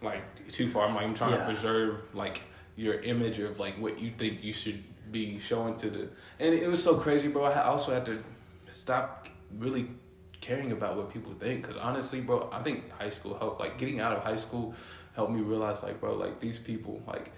like 0.01 0.23
too 0.51 0.69
far. 0.69 0.89
I'm 0.89 0.95
like 0.95 1.05
I'm 1.07 1.15
trying 1.15 1.33
Yeah. 1.33 1.47
to 1.47 1.53
preserve 1.53 2.01
like 2.15 2.43
your 2.77 2.95
image 3.01 3.39
of 3.39 3.59
like 3.59 3.79
what 3.79 4.01
you 4.01 4.11
think 4.17 4.43
you 4.43 4.53
should 4.53 4.83
be 5.13 5.39
showing 5.39 5.77
to 5.77 5.91
the 5.91 6.09
and 6.41 6.55
it 6.55 6.69
was 6.69 6.83
so 6.83 6.97
crazy, 6.97 7.29
bro. 7.29 7.45
I 7.45 7.65
also 7.65 7.93
had 7.93 8.05
to 8.07 8.23
stop 8.71 9.29
really 9.59 9.89
caring 10.41 10.73
about 10.73 10.97
what 10.97 11.13
people 11.13 11.33
think 11.39 11.63
because 11.63 11.77
honestly 11.77 12.21
bro 12.21 12.49
i 12.53 12.61
think 12.65 12.91
high 12.91 13.11
school 13.11 13.39
helped 13.39 13.61
like 13.61 13.79
getting 13.79 14.01
out 14.01 14.13
of 14.17 14.25
high 14.25 14.35
school 14.35 14.75
helped 15.15 15.31
me 15.33 15.41
realize 15.41 15.85
like 15.85 16.01
bro 16.01 16.15
like 16.15 16.41
these 16.41 16.59
people 16.59 17.01
like 17.07 17.31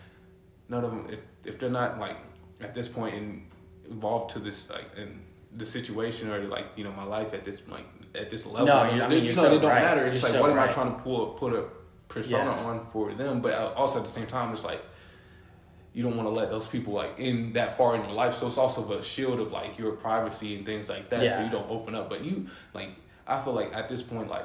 none 0.70 0.82
of 0.84 0.90
them 0.90 1.06
if, 1.10 1.18
if 1.44 1.58
they're 1.58 1.68
not 1.68 1.98
like 1.98 2.16
at 2.62 2.72
this 2.72 2.88
point 2.88 3.14
in, 3.14 3.42
involved 3.90 4.30
to 4.32 4.38
this 4.38 4.70
like 4.70 4.86
in 4.96 5.20
the 5.56 5.66
situation 5.66 6.30
or 6.30 6.42
like 6.44 6.66
you 6.76 6.84
know 6.84 6.92
my 6.92 7.04
life 7.04 7.32
at 7.34 7.44
this 7.44 7.62
like 7.68 7.86
at 8.14 8.30
this 8.30 8.44
level 8.46 8.66
No, 8.66 8.78
I 8.78 8.88
mean, 8.88 8.96
you're 8.96 9.18
you 9.24 9.32
know 9.36 9.42
so 9.42 9.50
they 9.50 9.58
don't 9.60 9.70
right. 9.70 9.82
matter 9.82 10.00
You're 10.02 10.10
it's 10.12 10.22
like 10.22 10.32
so 10.32 10.40
what 10.42 10.50
am 10.50 10.58
i 10.58 10.66
trying 10.66 10.92
to 10.94 10.98
pull 11.02 11.26
put 11.28 11.52
a 11.52 11.64
persona 12.08 12.44
Yeah. 12.44 12.64
on 12.64 12.86
for 12.92 13.12
them 13.14 13.40
but 13.40 13.54
also 13.74 13.98
at 14.00 14.04
the 14.04 14.10
same 14.10 14.26
time 14.26 14.52
it's 14.52 14.64
like 14.64 14.82
you 15.92 16.02
don't 16.02 16.16
want 16.16 16.28
to 16.28 16.32
let 16.34 16.50
those 16.50 16.66
people 16.66 16.92
like 16.92 17.18
in 17.18 17.52
that 17.52 17.78
far 17.78 17.94
in 17.94 18.02
your 18.02 18.10
life. 18.10 18.34
So 18.34 18.48
it's 18.48 18.58
also 18.58 18.98
a 18.98 19.02
shield 19.02 19.38
of 19.38 19.52
like 19.52 19.78
your 19.78 19.92
privacy 19.92 20.56
and 20.56 20.66
things 20.66 20.88
like 20.88 21.08
that. 21.10 21.30
So 21.30 21.44
you 21.44 21.50
don't 21.50 21.70
open 21.70 21.94
up. 21.94 22.10
But 22.10 22.24
you 22.24 22.48
like 22.74 22.88
I 23.28 23.40
feel 23.40 23.52
like 23.52 23.72
at 23.72 23.88
this 23.88 24.02
point 24.02 24.28
like 24.28 24.44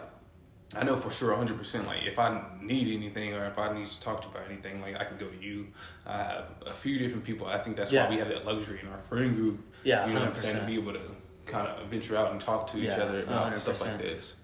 I 0.75 0.83
know 0.83 0.95
for 0.97 1.09
sure 1.09 1.29
100 1.29 1.57
percent 1.57 1.87
like 1.87 2.03
if 2.05 2.19
I 2.19 2.43
need 2.61 2.93
anything 2.95 3.33
or 3.33 3.45
if 3.45 3.57
I 3.57 3.73
need 3.73 3.87
to 3.87 4.01
talk 4.01 4.21
to 4.21 4.27
you 4.27 4.33
about 4.35 4.49
anything 4.51 4.81
like 4.81 4.95
I 4.99 5.05
can 5.05 5.17
go 5.17 5.27
to 5.27 5.37
you. 5.43 5.67
I 6.05 6.17
have 6.17 6.45
a 6.65 6.73
few 6.73 6.99
different 6.99 7.23
people. 7.23 7.47
I 7.47 7.57
think 7.59 7.75
that's 7.75 7.91
Yeah. 7.91 8.03
why 8.05 8.11
we 8.11 8.17
have 8.17 8.29
that 8.29 8.45
luxury 8.45 8.79
in 8.81 8.87
our 8.87 8.99
friend 9.09 9.35
group. 9.35 9.59
Yeah, 9.83 10.05
you 10.05 10.13
know 10.13 10.19
what 10.19 10.29
I'm 10.29 10.35
saying 10.35 10.59
to 10.59 10.65
be 10.65 10.75
able 10.75 10.93
to 10.93 11.01
kind 11.45 11.67
of 11.67 11.87
venture 11.87 12.15
out 12.17 12.31
and 12.31 12.39
talk 12.39 12.67
to 12.67 12.77
each 12.79 12.89
other 12.91 13.23
about 13.23 13.57
stuff 13.57 13.79
100%. 13.81 13.85
like 13.87 13.97
this. 13.97 14.35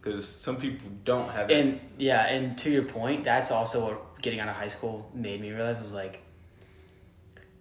Because 0.00 0.26
some 0.26 0.56
people 0.56 0.88
don't 1.04 1.28
have 1.30 1.48
that. 1.48 1.54
And 1.54 1.80
yeah, 1.98 2.26
and 2.26 2.56
to 2.58 2.70
your 2.70 2.84
point, 2.84 3.24
that's 3.24 3.50
also 3.50 3.84
what 3.86 4.22
getting 4.22 4.40
out 4.40 4.48
of 4.48 4.54
high 4.54 4.68
school 4.68 5.10
made 5.12 5.40
me 5.40 5.50
realize 5.50 5.78
was 5.78 5.92
like 5.92 6.22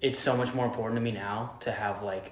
it's 0.01 0.19
so 0.19 0.37
much 0.37 0.53
more 0.53 0.65
important 0.65 0.95
to 0.97 1.01
me 1.01 1.11
now 1.11 1.55
to 1.61 1.71
have 1.71 2.03
like 2.03 2.31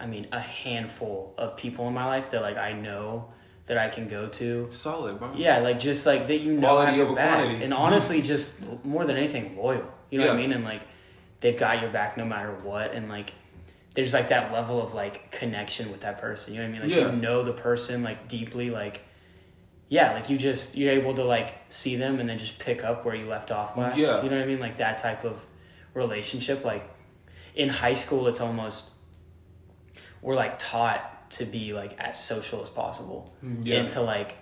I 0.00 0.06
mean 0.06 0.28
a 0.32 0.38
handful 0.40 1.34
of 1.36 1.56
people 1.56 1.86
in 1.88 1.94
my 1.94 2.06
life 2.06 2.30
that 2.30 2.40
like 2.42 2.56
I 2.56 2.72
know 2.72 3.32
that 3.68 3.78
I 3.78 3.88
can 3.88 4.08
go 4.08 4.28
to. 4.28 4.68
Solid, 4.70 5.18
bro. 5.18 5.32
Yeah, 5.36 5.58
like 5.58 5.78
just 5.78 6.04
like 6.06 6.26
that 6.28 6.38
you 6.40 6.52
know 6.54 6.60
Quality 6.68 6.86
have 6.88 6.96
your 6.96 7.14
back. 7.14 7.38
quantity. 7.40 7.64
And 7.64 7.72
honestly 7.74 8.22
just 8.22 8.60
more 8.84 9.04
than 9.04 9.16
anything 9.16 9.56
loyal. 9.56 9.84
You 10.10 10.18
know 10.18 10.26
what 10.28 10.34
I 10.36 10.38
mean? 10.38 10.52
And 10.52 10.64
like 10.64 10.82
they've 11.40 11.56
got 11.56 11.80
your 11.80 11.90
back 11.90 12.16
no 12.16 12.24
matter 12.24 12.52
what 12.62 12.92
and 12.92 13.08
like 13.08 13.32
there's 13.94 14.12
like 14.14 14.28
that 14.28 14.52
level 14.52 14.80
of 14.82 14.94
like 14.94 15.30
connection 15.30 15.90
with 15.90 16.00
that 16.00 16.18
person. 16.18 16.54
You 16.54 16.60
know 16.60 16.68
what 16.68 16.76
I 16.76 16.80
mean? 16.80 16.88
Like 16.90 16.98
Yeah. 16.98 17.10
you 17.14 17.16
know 17.20 17.42
the 17.42 17.52
person 17.52 18.02
like 18.02 18.26
deeply 18.28 18.70
like 18.70 19.02
yeah, 19.90 20.12
like 20.12 20.28
you 20.28 20.36
just 20.36 20.76
you're 20.76 20.92
able 20.92 21.14
to 21.14 21.24
like 21.24 21.54
see 21.68 21.96
them 21.96 22.20
and 22.20 22.28
then 22.28 22.38
just 22.38 22.58
pick 22.58 22.84
up 22.84 23.04
where 23.04 23.14
you 23.14 23.26
left 23.26 23.50
off 23.50 23.76
last. 23.76 23.96
Yeah. 23.98 24.22
You 24.22 24.28
know 24.30 24.36
what 24.36 24.44
I 24.44 24.46
mean? 24.46 24.60
Like 24.60 24.78
that 24.78 24.98
type 24.98 25.24
of 25.24 25.44
relationship. 25.94 26.64
Like 26.64 26.88
in 27.54 27.68
high 27.68 27.94
school 27.94 28.28
it's 28.28 28.40
almost 28.40 28.92
we're 30.22 30.34
like 30.36 30.58
taught 30.58 31.14
to 31.30 31.44
be 31.44 31.72
like 31.72 31.98
as 32.00 32.22
social 32.22 32.60
as 32.62 32.68
possible. 32.70 33.34
Mm, 33.44 33.64
yeah. 33.64 33.80
And 33.80 33.88
to 33.90 34.00
like 34.02 34.34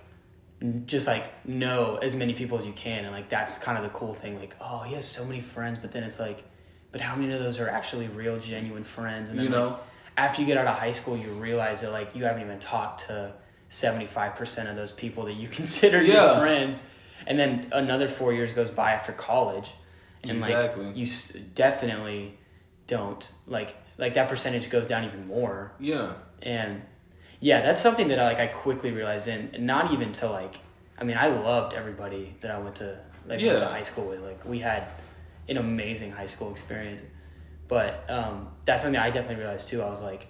just 0.87 1.07
like 1.07 1.25
know 1.47 1.97
as 2.01 2.15
many 2.15 2.33
people 2.33 2.57
as 2.57 2.65
you 2.67 2.73
can 2.73 3.05
and 3.05 3.13
like 3.13 3.29
that's 3.29 3.59
kind 3.59 3.77
of 3.77 3.85
the 3.85 3.91
cool 3.91 4.15
thing 4.15 4.39
like 4.39 4.57
oh 4.59 4.81
he 4.85 4.95
has 4.95 5.05
so 5.07 5.23
many 5.23 5.39
friends 5.39 5.79
but 5.79 5.93
then 5.93 6.03
it's 6.03 6.19
like 6.19 6.43
but 6.93 7.01
how 7.03 7.15
many 7.15 7.31
of 7.35 7.39
those 7.41 7.61
are 7.61 7.69
actually 7.69 8.09
real 8.09 8.39
genuine 8.39 8.83
friends 8.83 9.29
and 9.29 9.39
then 9.39 9.45
You 9.45 9.51
know? 9.51 9.67
like, 9.69 9.81
after 10.17 10.41
you 10.41 10.47
get 10.47 10.57
out 10.57 10.67
of 10.67 10.79
high 10.79 10.93
school 10.93 11.15
you 11.15 11.29
realize 11.33 11.83
that 11.83 11.91
like 11.93 12.17
you 12.17 12.25
haven't 12.25 12.41
even 12.41 12.59
talked 12.59 13.07
to 13.09 13.35
75% 13.69 14.71
of 14.71 14.77
those 14.77 14.93
people 14.93 15.25
that 15.25 15.35
you 15.35 15.49
consider 15.61 16.03
Yeah. 16.03 16.33
your 16.33 16.41
friends 16.41 16.83
and 17.27 17.39
then 17.39 17.67
another 17.73 18.09
4 18.09 18.33
years 18.33 18.53
goes 18.55 18.71
by 18.71 18.93
after 18.93 19.13
college 19.13 19.73
and 20.23 20.39
Exactly. 20.39 20.87
like 20.87 20.97
you 20.97 21.03
s- 21.03 21.33
definitely 21.55 22.39
don't 22.87 23.31
like 23.47 23.77
like 23.99 24.15
that 24.15 24.29
percentage 24.31 24.71
goes 24.71 24.87
down 24.87 25.05
even 25.05 25.27
more 25.27 25.73
Yeah. 25.79 26.15
And 26.43 26.83
yeah 27.41 27.61
that's 27.61 27.81
something 27.81 28.09
that 28.09 28.19
i 28.19 28.25
like 28.25 28.39
i 28.39 28.47
quickly 28.47 28.91
realized 28.91 29.29
and 29.29 29.59
not 29.67 29.93
even 29.93 30.13
to 30.13 30.29
like 30.29 30.57
i 30.99 31.05
mean 31.05 31.17
i 31.19 31.27
loved 31.29 31.75
everybody 31.75 32.35
that 32.41 32.51
i 32.51 32.59
went 32.59 32.77
to 32.77 32.99
like 33.27 33.41
went 33.41 33.59
to 33.59 33.65
Yeah. 33.65 33.71
high 33.71 33.83
school 33.83 34.09
with 34.09 34.21
like 34.21 34.45
we 34.45 34.59
had 34.61 34.87
an 35.49 35.57
amazing 35.57 36.13
high 36.13 36.27
school 36.27 36.51
experience 36.51 37.03
but 37.69 38.05
um 38.11 38.49
that's 38.65 38.83
something 38.83 39.01
i 39.01 39.11
definitely 39.11 39.43
realized 39.43 39.69
too 39.69 39.83
i 39.83 39.89
was 39.89 40.03
like 40.03 40.27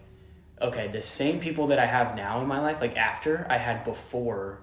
okay 0.61 0.89
the 0.89 1.03
same 1.03 1.39
people 1.41 1.67
that 1.69 1.79
i 1.79 1.87
have 1.87 2.17
now 2.17 2.41
in 2.41 2.47
my 2.47 2.61
life 2.61 2.81
like 2.81 2.97
after 2.97 3.47
i 3.51 3.57
had 3.57 3.85
before 3.85 4.61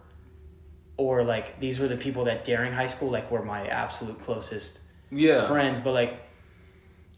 or 0.97 1.23
like 1.23 1.59
these 1.59 1.79
were 1.79 1.87
the 1.87 1.97
people 1.97 2.25
that 2.25 2.43
during 2.43 2.71
high 2.71 2.87
school 2.87 3.09
like 3.09 3.29
were 3.31 3.43
my 3.43 3.65
absolute 3.67 4.19
closest 4.19 4.79
Yeah. 5.09 5.47
friends, 5.47 5.79
but 5.79 5.93
like 5.93 6.19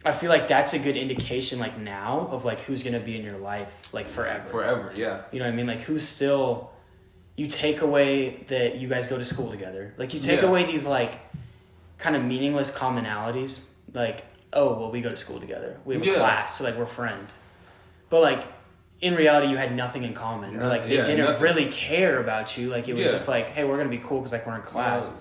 I 0.05 0.11
feel 0.11 0.29
like 0.29 0.47
that's 0.47 0.73
a 0.73 0.79
good 0.79 0.95
indication 0.95 1.57
like 1.59 1.77
now 1.79 2.27
of 2.31 2.45
like 2.45 2.61
who's 2.61 2.83
gonna 2.83 2.99
be 2.99 3.17
in 3.17 3.25
your 3.25 3.37
life 3.37 3.91
like 3.93 4.07
forever. 4.07 4.47
Forever, 4.47 4.93
yeah. 4.95 5.23
You 5.31 5.39
know 5.39 5.45
what 5.45 5.53
I 5.53 5.55
mean? 5.55 5.65
Like 5.67 5.81
who's 5.81 6.03
still 6.07 6.69
you 7.35 7.47
take 7.47 7.81
away 7.81 8.43
that 8.47 8.75
you 8.77 8.87
guys 8.87 9.07
go 9.07 9.17
to 9.17 9.23
school 9.23 9.49
together. 9.49 9.93
Like 9.97 10.13
you 10.13 10.19
take 10.19 10.41
Yeah. 10.41 10.47
away 10.47 10.63
these 10.65 10.85
like 10.85 11.19
kind 11.97 12.15
of 12.15 12.23
meaningless 12.23 12.71
commonalities. 12.71 13.65
Like, 13.93 14.25
oh 14.53 14.77
well 14.77 14.91
we 14.91 15.01
go 15.01 15.09
to 15.09 15.17
school 15.17 15.39
together. 15.39 15.77
We 15.85 15.95
have 15.95 16.03
a 16.03 16.05
Yeah. 16.05 16.13
class, 16.15 16.57
so 16.57 16.63
like 16.65 16.77
we're 16.77 16.85
friends. 16.85 17.39
But 18.09 18.21
like 18.21 18.43
in 19.01 19.15
reality 19.15 19.47
you 19.47 19.57
had 19.57 19.75
nothing 19.75 20.03
in 20.03 20.13
common. 20.13 20.55
Or 20.61 20.67
like 20.67 20.83
they 20.83 20.97
Yeah, 20.97 21.03
didn't 21.03 21.25
nothing. 21.25 21.41
really 21.41 21.65
care 21.71 22.19
about 22.19 22.57
you. 22.57 22.69
Like 22.69 22.87
it 22.87 22.93
was 22.93 23.11
just 23.11 23.27
like, 23.27 23.49
hey, 23.49 23.63
we're 23.63 23.77
gonna 23.77 23.89
be 23.89 23.97
cool 23.97 24.19
because 24.19 24.33
like 24.33 24.45
we're 24.45 24.55
in 24.55 24.61
class. 24.61 25.11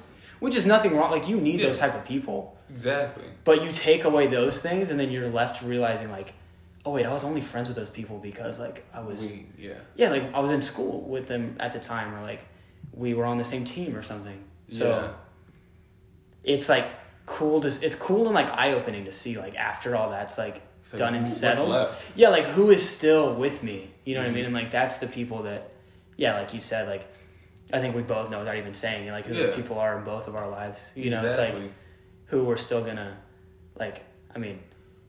Which 0.41 0.57
is 0.57 0.67
nothing 0.67 0.95
wrong. 0.95 1.11
Like 1.11 1.27
you 1.27 1.39
need 1.41 1.63
those 1.63 1.79
type 1.79 1.95
of 1.95 2.05
people. 2.05 2.54
Exactly. 2.75 3.25
But 3.45 3.63
you 3.63 3.71
take 3.71 4.03
away 4.05 4.27
those 4.27 4.61
things 4.61 4.91
and 4.91 4.99
then 4.99 5.13
you're 5.13 5.29
left 5.29 5.63
realizing 5.63 6.11
like, 6.11 6.35
oh 6.85 6.91
wait, 6.91 7.07
I 7.07 7.13
was 7.13 7.25
only 7.25 7.41
friends 7.41 7.69
with 7.69 7.77
those 7.77 7.89
people 7.89 8.19
because 8.19 8.59
like 8.59 8.85
I 8.93 9.01
was 9.01 9.33
We, 9.33 9.47
yeah. 9.69 9.75
yeah, 9.95 10.11
like 10.11 10.35
I 10.35 10.41
was 10.41 10.51
in 10.51 10.61
school 10.61 11.03
with 11.03 11.27
them 11.29 11.57
at 11.61 11.73
the 11.73 11.79
time, 11.79 12.13
or 12.15 12.21
like 12.21 12.45
we 12.93 13.15
were 13.15 13.27
on 13.27 13.39
the 13.39 13.45
same 13.45 13.65
team 13.65 13.95
or 13.97 14.03
something. 14.03 14.43
So 14.69 14.89
Yeah. 14.91 15.11
it's 16.43 16.69
like 16.69 16.87
cool 17.27 17.61
to 17.61 17.69
it's 17.69 17.95
cool 17.95 18.27
and 18.27 18.35
like 18.35 18.49
eye 18.49 18.73
opening 18.73 19.05
to 19.07 19.13
see 19.13 19.39
like 19.39 19.55
after 19.55 19.95
all 19.97 20.11
that's 20.11 20.37
like 20.37 20.55
like, 20.93 20.99
done 20.99 21.15
and 21.15 21.27
settled. 21.27 21.89
Yeah, 22.17 22.29
like 22.31 22.45
who 22.45 22.71
is 22.71 22.87
still 22.87 23.35
with 23.35 23.63
me? 23.63 23.91
You 24.05 24.15
know 24.17 24.21
what 24.21 24.27
I 24.27 24.31
Mhm. 24.31 24.35
mean? 24.35 24.45
And 24.47 24.55
like 24.55 24.71
that's 24.71 24.99
the 24.99 25.07
people 25.07 25.45
that, 25.45 25.71
yeah, 26.17 26.39
like 26.41 26.53
you 26.53 26.61
said, 26.61 26.89
like 26.89 27.07
I 27.73 27.79
think 27.79 27.95
we 27.97 28.03
both 28.03 28.31
know 28.31 28.41
without 28.41 28.57
even 28.57 28.75
saying 28.75 29.09
like 29.11 29.27
who 29.27 29.35
those 29.35 29.55
people 29.57 29.79
are 29.79 29.97
in 29.99 30.05
both 30.05 30.27
of 30.29 30.35
our 30.37 30.49
lives. 30.51 30.91
You 30.95 31.11
know, 31.11 31.25
exactly. 31.25 31.47
it's 31.47 31.63
like 31.63 31.73
who 32.27 32.45
we're 32.45 32.57
still 32.57 32.83
gonna, 32.85 33.17
like 33.79 34.03
I 34.35 34.39
mean, 34.39 34.59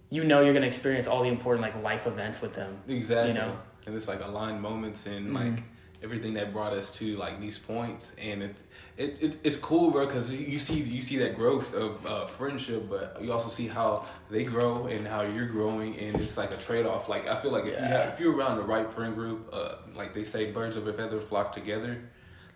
you 0.10 0.23
know, 0.23 0.41
you're 0.41 0.54
gonna 0.54 0.65
experience 0.67 1.08
all 1.08 1.23
the 1.23 1.30
important 1.30 1.62
like 1.62 1.82
life 1.84 2.08
events 2.08 2.41
with 2.41 2.54
them. 2.54 2.78
Exactly. 2.88 3.30
You 3.30 3.34
know? 3.39 3.58
And 3.86 3.95
it's 3.95 4.08
like 4.08 4.23
aligned 4.23 4.62
moments 4.62 5.06
and 5.06 5.30
Mhm. 5.30 5.34
like 5.56 5.63
everything 6.04 6.34
that 6.36 6.54
brought 6.54 6.73
us 6.73 6.91
to 6.99 7.15
like 7.17 7.39
these 7.39 7.58
points, 7.58 8.15
and 8.21 8.43
it, 8.43 8.56
it 8.97 9.17
it's, 9.21 9.38
it's 9.43 9.56
cool, 9.56 9.91
bro, 9.91 10.06
because 10.06 10.34
you 10.34 10.58
see 10.60 10.75
you 10.80 11.01
see 11.01 11.17
that 11.17 11.36
growth 11.36 11.73
of 11.73 12.06
uh, 12.06 12.25
friendship, 12.25 12.88
but 12.89 13.17
you 13.21 13.32
also 13.32 13.49
see 13.49 13.67
how 13.67 14.06
they 14.30 14.43
grow 14.43 14.86
and 14.88 15.08
how 15.08 15.21
you're 15.21 15.47
growing, 15.47 15.97
and 15.97 16.15
it's 16.15 16.38
like 16.38 16.51
a 16.51 16.58
trade 16.58 16.86
off. 16.86 17.10
Like 17.10 17.28
I 17.28 17.36
feel 17.36 17.51
like 17.51 17.65
if 17.65 17.80
you 17.80 17.86
have, 17.86 18.13
if 18.13 18.19
you're 18.19 18.36
around 18.36 18.58
the 18.58 18.63
right 18.63 18.89
friend 18.91 19.15
group, 19.15 19.49
uh, 19.54 19.75
like 19.95 20.13
they 20.13 20.23
say, 20.23 20.51
birds 20.51 20.78
of 20.78 20.88
a 20.88 20.93
feather 20.93 21.19
flock 21.19 21.54
together. 21.54 21.97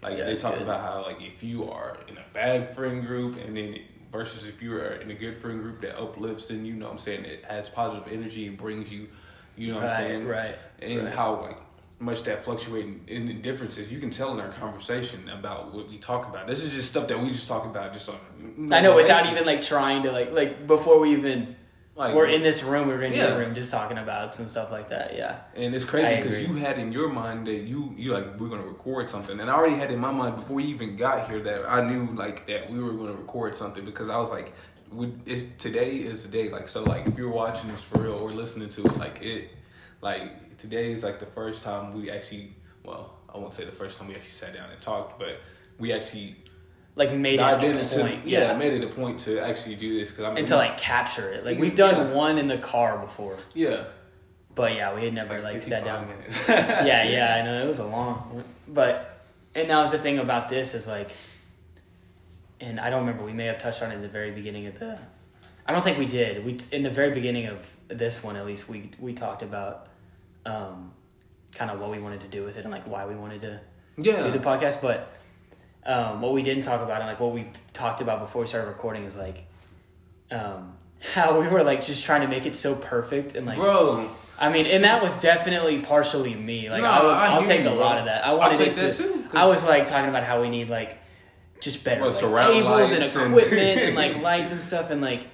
Like 0.03 0.17
Yeah, 0.17 0.25
they 0.25 0.35
talk 0.35 0.53
good. 0.53 0.61
about 0.63 0.79
how 0.81 1.01
like 1.03 1.21
if 1.21 1.43
you 1.43 1.69
are 1.69 1.97
in 2.07 2.17
a 2.17 2.25
bad 2.33 2.73
friend 2.73 3.05
group 3.05 3.35
and 3.37 3.55
then 3.57 3.79
versus 4.11 4.45
if 4.45 4.61
you 4.61 4.75
are 4.75 4.93
in 4.93 5.11
a 5.11 5.13
good 5.13 5.37
friend 5.37 5.61
group 5.61 5.81
that 5.81 5.99
uplifts 5.99 6.49
and 6.49 6.65
you 6.65 6.73
know 6.73 6.85
what 6.85 6.93
I'm 6.93 6.99
saying 6.99 7.25
it 7.25 7.43
has 7.45 7.69
positive 7.69 8.11
energy 8.11 8.47
and 8.47 8.57
brings 8.57 8.91
you 8.91 9.07
you 9.55 9.67
know 9.67 9.75
what 9.75 9.83
right, 9.83 9.91
I'm 9.91 9.97
saying 9.97 10.27
right. 10.27 10.55
and 10.81 11.03
right. 11.05 11.13
how 11.13 11.41
like 11.41 11.57
much 11.99 12.23
that 12.23 12.45
fluctuating 12.45 13.01
in 13.07 13.25
the 13.25 13.33
differences 13.33 13.91
you 13.91 13.99
can 13.99 14.09
tell 14.09 14.33
in 14.33 14.39
our 14.39 14.51
conversation 14.53 15.27
about 15.29 15.73
what 15.73 15.89
we 15.89 15.97
talk 15.97 16.29
about. 16.29 16.47
This 16.47 16.63
is 16.63 16.73
just 16.73 16.89
stuff 16.89 17.09
that 17.09 17.19
we 17.19 17.29
just 17.29 17.47
talk 17.47 17.65
about 17.65 17.91
just 17.91 18.07
on. 18.07 18.69
I 18.71 18.79
know 18.79 18.95
without 18.95 19.29
even 19.29 19.45
like 19.45 19.59
trying 19.61 20.03
to 20.03 20.11
like 20.11 20.31
like 20.31 20.65
before 20.65 20.99
we 20.99 21.11
even 21.11 21.57
like 21.99 22.15
we're 22.15 22.27
in 22.27 22.41
this 22.41 22.63
room, 22.63 22.87
we 22.87 22.93
were 22.93 23.03
in 23.03 23.11
Yeah. 23.11 23.27
your 23.27 23.39
room 23.39 23.53
just 23.53 23.71
talking 23.71 23.97
about 23.97 24.33
some 24.33 24.47
stuff 24.47 24.71
like 24.71 24.87
that. 24.87 25.15
Yeah. 25.17 25.41
And 25.53 25.75
it's 25.75 25.83
crazy 25.83 26.15
because 26.15 26.39
you 26.41 26.55
had 26.55 26.79
in 26.79 26.93
your 26.93 27.09
mind 27.09 27.45
that 27.47 27.61
you 27.71 27.93
you 27.97 28.13
like 28.13 28.39
we're 28.39 28.47
gonna 28.47 28.63
record 28.63 29.09
something, 29.09 29.37
and 29.39 29.51
I 29.51 29.53
already 29.53 29.75
had 29.75 29.91
in 29.91 29.99
my 29.99 30.11
mind 30.11 30.37
before 30.37 30.55
we 30.55 30.63
even 30.63 30.95
got 30.95 31.29
here 31.29 31.41
that 31.43 31.69
I 31.69 31.85
knew 31.87 32.07
like 32.15 32.47
that 32.47 32.71
we 32.71 32.81
were 32.81 32.93
gonna 32.93 33.11
record 33.11 33.57
something 33.57 33.83
because 33.83 34.09
I 34.09 34.17
was 34.17 34.29
like, 34.29 34.53
we, 34.93 35.13
it's, 35.25 35.43
today 35.61 35.97
is 35.97 36.23
the 36.23 36.29
day. 36.29 36.49
Like 36.49 36.69
so, 36.69 36.83
like 36.83 37.05
if 37.05 37.17
you're 37.17 37.29
watching 37.29 37.69
this 37.69 37.81
for 37.81 38.01
real 38.01 38.13
or 38.13 38.31
listening 38.31 38.69
to 38.69 38.81
it, 38.85 38.97
like 38.97 39.21
it, 39.21 39.49
like 40.01 40.57
today 40.57 40.93
is 40.93 41.03
like 41.03 41.19
the 41.19 41.25
first 41.25 41.63
time 41.63 41.93
we 41.93 42.09
actually, 42.09 42.55
well, 42.85 43.17
I 43.33 43.37
won't 43.37 43.53
say 43.53 43.65
the 43.65 43.73
first 43.73 43.99
time 43.99 44.07
we 44.07 44.15
actually 44.15 44.31
sat 44.31 44.53
down 44.53 44.69
and 44.71 44.81
talked, 44.81 45.19
but 45.19 45.41
we 45.77 45.91
actually 45.91 46.37
Like 46.99 47.13
made 47.13 47.39
it 47.39 47.41
a 47.41 47.97
point. 47.97 48.27
yeah, 48.27 48.51
yeah. 48.51 48.57
made 48.57 48.73
it 48.73 48.83
a 48.83 48.87
point 48.87 49.21
to 49.21 49.39
actually 49.39 49.75
do 49.75 49.97
this 49.97 50.09
because 50.11 50.25
I 50.25 50.29
mean 50.31 50.39
and 50.39 50.47
to 50.49 50.57
like 50.57 50.77
capture 50.77 51.31
it. 51.31 51.45
Like 51.45 51.57
we've 51.57 51.73
done 51.73 51.95
Yeah. 51.95 52.13
one 52.13 52.37
in 52.37 52.47
the 52.47 52.57
car 52.57 52.97
before. 52.97 53.37
yeah, 53.53 53.85
But 54.53 54.75
yeah, 54.75 54.93
we 54.93 55.05
had 55.05 55.13
never 55.13 55.35
like, 55.39 55.53
like, 55.53 55.63
sat 55.63 55.85
down. 55.85 56.09
yeah, 56.49 57.03
yeah, 57.15 57.35
I 57.39 57.41
know 57.45 57.63
it 57.63 57.67
was 57.67 57.79
a 57.79 57.87
long 57.87 58.15
one. 58.35 58.43
But 58.67 59.21
and 59.55 59.69
that 59.69 59.79
was 59.79 59.93
the 59.93 59.97
thing 59.97 60.19
about 60.19 60.49
this 60.49 60.75
is 60.75 60.87
like 60.87 61.09
and 62.59 62.81
I 62.81 62.89
don't 62.89 62.99
remember 63.05 63.23
we 63.23 63.31
may 63.33 63.45
have 63.45 63.57
touched 63.57 63.81
on 63.81 63.91
it 63.91 63.95
in 63.95 64.01
the 64.01 64.09
very 64.09 64.31
beginning 64.31 64.67
of 64.67 64.77
the 64.77 64.99
I 65.65 65.71
don't 65.71 65.83
think 65.83 65.97
we 65.99 66.05
did. 66.05 66.43
We 66.45 66.57
in 66.73 66.83
the 66.83 66.89
very 66.89 67.11
beginning 67.11 67.45
of 67.47 67.65
this 67.87 68.21
one 68.23 68.35
at 68.35 68.45
least 68.45 68.67
we 68.67 68.91
we 68.99 69.13
talked 69.13 69.41
about 69.41 69.87
um 70.45 70.91
kind 71.55 71.71
of 71.71 71.79
what 71.79 71.91
we 71.91 71.99
wanted 71.99 72.19
to 72.21 72.27
do 72.27 72.43
with 72.43 72.57
it 72.57 72.65
and 72.65 72.71
like 72.71 72.85
why 72.85 73.05
we 73.05 73.15
wanted 73.15 73.39
to 73.41 73.61
yeah, 73.97 74.19
do 74.21 74.31
the 74.31 74.39
podcast, 74.39 74.81
but 74.81 75.13
um, 75.85 76.21
what 76.21 76.33
we 76.33 76.43
didn't 76.43 76.63
talk 76.63 76.81
about 76.81 77.01
and 77.01 77.07
like 77.09 77.19
what 77.19 77.33
we 77.33 77.47
talked 77.73 78.01
about 78.01 78.19
before 78.19 78.41
we 78.41 78.47
started 78.47 78.67
recording 78.67 79.03
is 79.05 79.15
like 79.15 79.45
um, 80.31 80.73
how 81.13 81.39
we 81.39 81.47
were 81.47 81.63
like 81.63 81.81
just 81.83 82.03
trying 82.03 82.21
to 82.21 82.27
make 82.27 82.45
it 82.45 82.55
so 82.55 82.75
perfect 82.75 83.35
and 83.35 83.45
like 83.45 83.57
bro. 83.57 84.09
I 84.41 84.49
mean, 84.49 84.67
and 84.67 84.85
that 84.85 85.03
was 85.03 85.19
definitely 85.19 85.79
partially 85.79 86.33
me. 86.33 86.69
Like 86.69 86.81
No, 86.81 86.89
I, 86.89 87.03
would, 87.03 87.11
I 87.13 87.25
I'll 87.33 87.43
take 87.43 87.61
you, 87.63 87.67
a 87.67 87.71
bro. 87.71 87.79
lot 87.79 87.97
of 87.97 88.05
that. 88.05 88.25
I 88.25 88.33
wanted 88.33 88.57
take 88.57 88.69
it 88.69 88.75
to. 88.75 88.93
too, 88.93 89.25
I 89.33 89.47
was 89.47 89.65
like 89.65 89.85
talking 89.85 90.09
about 90.09 90.23
how 90.23 90.41
we 90.41 90.49
need 90.49 90.69
like 90.69 90.97
just 91.59 91.83
better 91.83 91.99
Well, 92.01 92.11
like, 92.11 92.47
tables 92.47 92.91
and 92.93 93.01
lights 93.01 93.15
and- 93.17 93.33
equipment 93.33 93.79
and 93.81 93.95
like 93.95 94.21
lights 94.21 94.51
and 94.51 94.61
stuff 94.61 94.91
and 94.91 95.01
like 95.01 95.27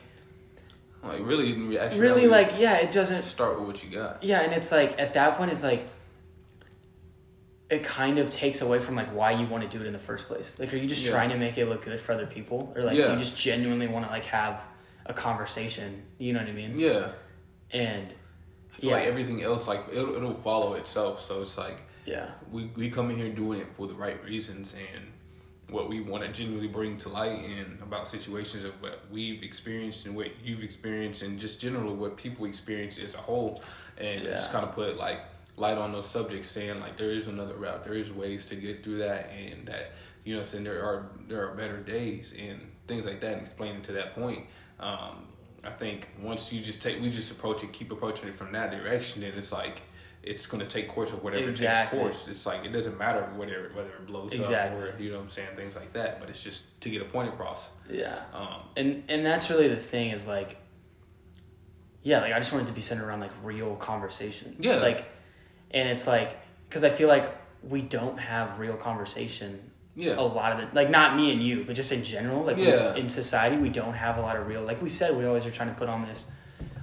Like 1.03 1.19
really, 1.21 1.77
actually 1.77 2.01
really 2.01 2.25
like 2.27 2.53
yeah, 2.57 2.77
it 2.77 2.91
doesn't 2.91 3.23
start 3.25 3.59
with 3.59 3.67
what 3.67 3.83
you 3.83 3.91
got. 3.95 4.23
Yeah, 4.23 4.41
and 4.41 4.53
it's 4.53 4.71
like 4.71 4.99
at 4.99 5.13
that 5.13 5.37
point, 5.37 5.51
it's 5.51 5.63
like 5.63 5.85
it 7.69 7.83
kind 7.83 8.19
of 8.19 8.29
takes 8.29 8.61
away 8.61 8.77
from 8.79 8.95
like 8.95 9.13
why 9.15 9.31
you 9.31 9.47
want 9.47 9.69
to 9.69 9.77
do 9.77 9.83
it 9.83 9.87
in 9.87 9.93
the 9.93 9.99
first 9.99 10.27
place. 10.27 10.59
Like, 10.59 10.71
are 10.73 10.77
you 10.77 10.87
just 10.87 11.03
Yeah. 11.03 11.11
trying 11.11 11.29
to 11.31 11.37
make 11.37 11.57
it 11.57 11.65
look 11.65 11.83
good 11.85 11.99
for 11.99 12.11
other 12.13 12.27
people, 12.27 12.71
or 12.75 12.83
like 12.83 12.93
do 12.95 12.99
Yeah. 13.01 13.13
you 13.13 13.17
just 13.19 13.35
genuinely 13.37 13.87
want 13.87 14.05
to 14.05 14.11
like 14.11 14.25
have 14.25 14.63
a 15.07 15.13
conversation? 15.13 16.03
You 16.19 16.33
know 16.33 16.39
what 16.39 16.49
I 16.49 16.53
mean? 16.53 16.77
Yeah, 16.79 17.11
And 17.71 18.13
I 18.71 18.77
feel 18.81 18.89
Yeah. 18.91 18.95
like 18.97 19.07
everything 19.07 19.41
else 19.41 19.67
like 19.67 19.83
it'll, 19.91 20.15
it'll 20.15 20.33
follow 20.35 20.75
itself. 20.75 21.21
So 21.25 21.41
it's 21.41 21.57
like 21.57 21.81
yeah, 22.05 22.29
we 22.51 22.65
we 22.75 22.91
come 22.91 23.09
in 23.09 23.17
here 23.17 23.29
doing 23.29 23.59
it 23.59 23.67
for 23.75 23.87
the 23.87 23.95
right 23.95 24.23
reasons 24.23 24.75
and 24.75 25.11
what 25.75 25.89
we 25.89 25.99
want 26.01 26.23
to 26.23 26.31
genuinely 26.31 26.67
bring 26.67 26.95
to 26.97 27.09
light 27.09 27.43
and 27.43 27.81
about 27.81 28.07
situations 28.07 28.63
of 28.63 28.79
what 28.79 28.99
we've 29.09 29.41
experienced 29.41 30.05
and 30.05 30.15
what 30.15 30.27
you've 30.43 30.63
experienced 30.63 31.23
and 31.23 31.39
just 31.39 31.59
generally 31.59 31.95
what 31.95 32.15
people 32.15 32.45
experience 32.45 32.99
as 32.99 33.15
a 33.15 33.17
whole 33.17 33.63
and 33.97 34.23
Yeah. 34.23 34.35
just 34.35 34.51
kind 34.51 34.63
of 34.63 34.73
put 34.75 34.97
like 34.97 35.21
light 35.57 35.77
on 35.77 35.91
those 35.93 36.05
subjects 36.09 36.49
saying 36.49 36.79
like 36.81 36.97
there 36.97 37.11
is 37.11 37.27
another 37.27 37.55
route 37.55 37.83
there 37.83 37.93
is 37.93 38.11
ways 38.11 38.45
to 38.47 38.55
get 38.55 38.83
through 38.83 38.97
that 38.97 39.29
and 39.31 39.67
that 39.67 39.93
you 40.25 40.33
know 40.33 40.39
what 40.41 40.47
I'm 40.47 40.51
saying 40.51 40.63
there 40.65 40.83
are 40.83 41.07
there 41.27 41.47
are 41.49 41.55
better 41.55 41.77
days 41.77 42.35
and 42.39 42.59
things 42.87 43.05
like 43.05 43.21
that 43.21 43.33
and 43.33 43.41
explaining 43.41 43.81
to 43.83 43.93
that 43.93 44.15
point 44.15 44.45
um 44.79 45.25
I 45.63 45.71
think 45.71 46.09
once 46.21 46.51
you 46.53 46.61
just 46.61 46.83
take 46.83 47.01
we 47.01 47.09
just 47.09 47.31
approach 47.31 47.63
it 47.63 47.71
keep 47.71 47.91
approaching 47.91 48.27
it 48.29 48.37
from 48.37 48.51
that 48.51 48.71
direction 48.71 49.21
then 49.21 49.33
it's 49.37 49.51
like 49.53 49.81
it's 50.23 50.47
going 50.47 50.59
to 50.59 50.67
take 50.67 50.89
course 50.89 51.11
of 51.13 51.23
whatever 51.23 51.47
Exactly. 51.47 51.99
takes 51.99 52.17
course 52.17 52.27
it's 52.27 52.45
like 52.45 52.65
it 52.65 52.69
doesn't 52.73 52.97
matter 52.97 53.21
whether 53.37 53.71
whether 53.75 53.89
it 53.89 54.07
blows 54.07 54.33
Exactly. 54.33 54.89
up 54.89 54.95
or 54.95 55.01
you 55.01 55.11
know 55.11 55.17
what 55.17 55.23
I'm 55.25 55.29
saying 55.29 55.49
things 55.55 55.75
like 55.75 55.93
that 55.93 56.19
but 56.19 56.29
it's 56.29 56.43
just 56.43 56.63
to 56.81 56.89
get 56.89 57.01
a 57.01 57.05
point 57.05 57.29
across 57.29 57.69
yeah. 57.89 58.23
um 58.33 58.61
And 58.75 59.03
and 59.07 59.25
that's 59.25 59.49
really 59.49 59.67
the 59.69 59.75
thing 59.77 60.09
is 60.09 60.27
like, 60.27 60.57
yeah, 62.03 62.19
like 62.21 62.33
I 62.33 62.39
just 62.39 62.51
wanted 62.51 62.67
to 62.67 62.73
be 62.73 62.81
centered 62.81 63.07
around 63.07 63.19
like 63.19 63.31
real 63.43 63.75
conversation. 63.75 64.55
Yeah. 64.59 64.75
Like, 64.77 65.05
and 65.75 65.87
it's 65.87 66.07
like 66.07 66.35
because 66.67 66.83
I 66.83 66.89
feel 66.89 67.07
like 67.07 67.29
we 67.61 67.81
don't 67.81 68.17
have 68.17 68.57
real 68.59 68.75
conversation 68.75 69.71
yeah. 69.95 70.19
a 70.19 70.21
lot 70.21 70.51
of 70.51 70.57
the 70.59 70.75
like 70.75 70.89
not 70.89 71.15
me 71.15 71.31
and 71.31 71.41
you 71.41 71.63
but 71.65 71.75
just 71.75 71.91
in 71.91 72.03
general 72.03 72.43
like 72.43 72.57
we- 72.57 72.99
in 72.99 73.07
society 73.09 73.57
we 73.57 73.69
don't 73.69 73.93
have 73.93 74.17
a 74.17 74.21
lot 74.21 74.35
of 74.35 74.47
real 74.47 74.61
like 74.63 74.81
we 74.81 74.89
said 74.89 75.15
we 75.15 75.25
always 75.25 75.45
are 75.45 75.51
trying 75.51 75.69
to 75.69 75.75
put 75.75 75.87
on 75.87 76.01
this 76.01 76.31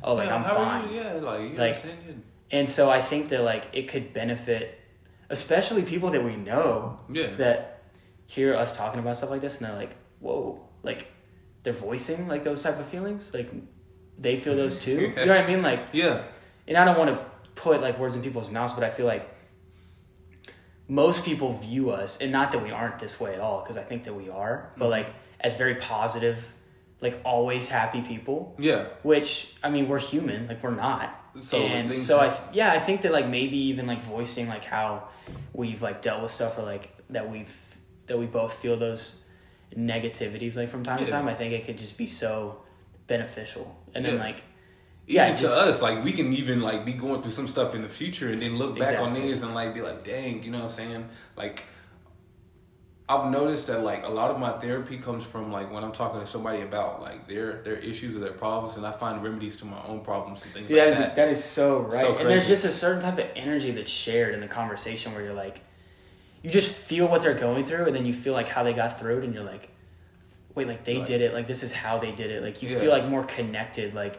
oh 0.03 0.15
like 0.15 0.29
Yeah, 0.29 0.37
i'm 0.37 0.45
fine. 0.45 0.93
Yeah 0.93 1.13
like 1.15 1.41
you 1.41 1.49
Like, 1.49 1.59
what 1.59 1.69
I'm 1.69 1.77
saying? 1.77 1.99
Yeah. 2.09 2.59
and 2.59 2.69
so 2.69 2.91
i 2.91 3.01
think 3.01 3.29
that 3.29 3.43
like 3.43 3.69
it 3.75 3.89
could 3.89 4.13
benefit 4.15 4.81
especially 5.29 5.83
people 5.83 6.11
that 6.11 6.25
we 6.25 6.37
know 6.37 6.97
yeah. 7.11 7.35
that 7.37 7.83
hear 8.27 8.55
us 8.55 8.77
talking 8.77 8.99
about 8.99 9.19
stuff 9.19 9.31
like 9.31 9.43
this 9.43 9.61
and 9.61 9.69
they're 9.69 9.77
like 9.77 9.95
whoa 10.21 10.61
like 10.83 11.09
they're 11.65 11.73
voicing 11.75 12.29
like 12.29 12.45
those 12.45 12.63
type 12.63 12.79
of 12.79 12.87
feelings 12.87 13.33
like 13.35 13.51
they 14.19 14.37
feel 14.37 14.55
those 14.57 14.83
too. 14.83 15.13
You 15.17 15.27
know 15.27 15.35
what 15.37 15.45
i 15.45 15.47
mean? 15.47 15.63
Like 15.63 15.81
yeah. 15.93 16.23
and 16.67 16.77
I 16.77 16.85
don't 16.85 16.99
want 16.99 17.11
to 17.11 17.32
put 17.55 17.81
like 17.81 17.99
words 17.99 18.17
in 18.17 18.23
people's 18.23 18.51
mouths, 18.51 18.73
but 18.73 18.85
I 18.85 18.91
feel 18.91 19.07
like 19.07 19.29
most 20.89 21.25
people 21.25 21.53
view 21.53 21.91
us, 21.91 22.21
and 22.21 22.33
not 22.33 22.53
that 22.53 22.63
we 22.63 22.71
aren't 22.71 22.99
this 22.99 23.21
way 23.21 23.35
at 23.35 23.41
all, 23.41 23.61
because 23.61 23.77
I 23.77 23.83
think 23.83 24.05
that 24.05 24.15
we 24.15 24.29
are, 24.29 24.73
but 24.77 24.87
Mhm. 24.87 24.91
like 24.91 25.15
as 25.41 25.57
very 25.57 25.77
positive, 25.77 26.55
like 27.01 27.21
always 27.25 27.69
happy 27.69 28.01
people. 28.03 28.55
yeah 28.59 28.85
Which 29.03 29.55
I 29.63 29.71
mean, 29.71 29.89
we're 29.89 29.99
human, 29.99 30.47
like 30.49 30.63
we're 30.63 30.71
not. 30.71 31.19
so 31.41 31.63
and 31.63 31.99
so 31.99 32.19
I 32.21 32.37
yeah, 32.53 32.73
I 32.73 32.79
think 32.79 33.03
that 33.03 33.13
like 33.13 33.27
maybe 33.27 33.57
even 33.57 33.87
like 33.87 34.03
voicing 34.03 34.49
like 34.49 34.65
how 34.65 35.09
we've 35.55 35.81
like 35.83 36.03
dealt 36.03 36.23
with 36.23 36.31
stuff 36.31 36.59
or 36.59 36.63
like 36.63 36.95
that 37.11 37.31
we've 37.31 37.57
that 38.07 38.19
we 38.19 38.27
both 38.27 38.53
feel 38.55 38.77
those 38.77 39.25
negativities 39.75 40.57
like 40.57 40.69
from 40.69 40.83
time 40.85 40.99
to 40.99 41.07
time. 41.07 41.27
I 41.29 41.35
think 41.35 41.55
it 41.55 41.65
could 41.65 41.79
just 41.79 41.97
be 41.97 42.07
so 42.07 42.61
beneficial, 43.07 43.75
and 43.95 44.05
then 44.05 44.19
like 44.19 44.43
Yeah, 45.13 45.27
even 45.27 45.37
just- 45.37 45.55
to 45.57 45.63
us, 45.63 45.83
like 45.83 46.03
we 46.05 46.13
can 46.13 46.33
even 46.33 46.61
like 46.63 46.85
be 46.85 46.93
going 46.93 47.23
through 47.23 47.33
some 47.33 47.49
stuff 47.49 47.75
in 47.75 47.83
the 47.83 47.89
future 47.89 48.29
and 48.33 48.41
then 48.41 48.57
look 48.57 48.79
back 48.79 48.99
on 48.99 49.11
Exactly. 49.11 49.21
these 49.31 49.43
and 49.43 49.55
like 49.55 49.75
be 49.75 49.81
like, 49.83 50.05
dang, 50.05 50.43
you 50.43 50.51
know 50.51 50.59
what 50.59 50.65
I'm 50.65 50.71
saying? 50.71 51.09
Like 51.37 51.65
I've 53.09 53.31
noticed 53.31 53.67
that 53.67 53.83
like 53.83 54.05
a 54.05 54.09
lot 54.09 54.31
of 54.31 54.39
my 54.39 54.53
therapy 54.59 54.97
comes 54.97 55.25
from 55.25 55.53
like 55.53 55.71
when 55.73 55.85
I'm 55.85 55.93
talking 55.93 56.21
to 56.21 56.27
somebody 56.27 56.63
about 56.63 57.03
like 57.03 57.29
their 57.29 57.61
their 57.63 57.75
issues 57.77 58.17
or 58.17 58.21
their 58.21 58.33
problems 58.33 58.77
and 58.77 58.87
I 58.87 58.93
find 58.93 59.23
remedies 59.23 59.59
to 59.59 59.67
my 59.67 59.83
own 59.87 60.01
problems 60.01 60.45
and 60.45 60.53
things 60.55 60.69
Dude, 60.69 60.79
like 60.79 60.87
that 60.87 60.93
is 60.93 60.99
that. 60.99 61.17
that 61.17 61.29
is 61.29 61.43
so 61.45 61.81
right. 61.81 62.01
So 62.01 62.17
and 62.19 62.31
there's 62.31 62.49
just 62.49 62.65
a 62.65 62.71
certain 62.71 63.03
type 63.03 63.19
of 63.19 63.27
energy 63.37 63.71
that's 63.73 63.91
shared 63.91 64.35
in 64.35 64.41
the 64.41 64.49
conversation 64.49 65.13
where 65.15 65.23
you're 65.23 65.35
like, 65.35 65.61
you 66.43 66.49
just 66.51 66.73
feel 66.73 67.07
what 67.07 67.23
they're 67.23 67.35
going 67.35 67.65
through, 67.67 67.85
and 67.87 67.95
then 67.95 68.07
you 68.07 68.13
feel 68.15 68.33
like 68.33 68.49
how 68.49 68.63
they 68.63 68.73
got 68.73 68.99
through 68.99 69.19
it, 69.19 69.25
and 69.25 69.35
you're 69.35 69.45
like, 69.45 69.69
wait, 70.55 70.67
like 70.69 70.85
they 70.85 70.97
Like- 70.99 71.07
did 71.07 71.21
it, 71.21 71.35
like 71.35 71.47
this 71.47 71.63
is 71.63 71.73
how 71.73 71.99
they 71.99 72.13
did 72.13 72.31
it. 72.31 72.43
Like 72.43 72.63
you 72.63 72.69
Yeah. 72.71 72.79
feel 72.79 72.91
like 72.91 73.07
more 73.07 73.25
connected. 73.25 73.95
Like, 73.95 74.19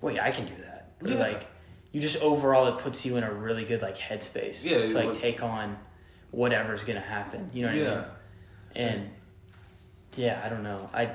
wait, 0.00 0.18
I 0.20 0.30
can 0.30 0.46
do 0.46 0.54
that. 0.62 0.92
Or, 1.02 1.08
Yeah. 1.08 1.18
like 1.18 1.46
you 1.92 2.00
just 2.00 2.22
overall 2.22 2.66
it 2.68 2.78
puts 2.78 3.04
you 3.06 3.16
in 3.16 3.24
a 3.24 3.32
really 3.32 3.64
good 3.64 3.82
like 3.82 3.96
headspace 3.96 4.64
Yeah, 4.64 4.78
to 4.88 4.94
like 4.94 5.06
like- 5.06 5.14
take 5.14 5.42
on 5.42 5.78
whatever's 6.30 6.84
gonna 6.84 7.00
happen. 7.00 7.50
You 7.52 7.62
know 7.62 7.68
what 7.68 7.76
I 7.76 7.94
mean? 7.96 8.04
And 8.74 9.10
yeah, 10.16 10.40
I 10.44 10.48
don't 10.48 10.62
know. 10.62 10.90
I 10.92 11.10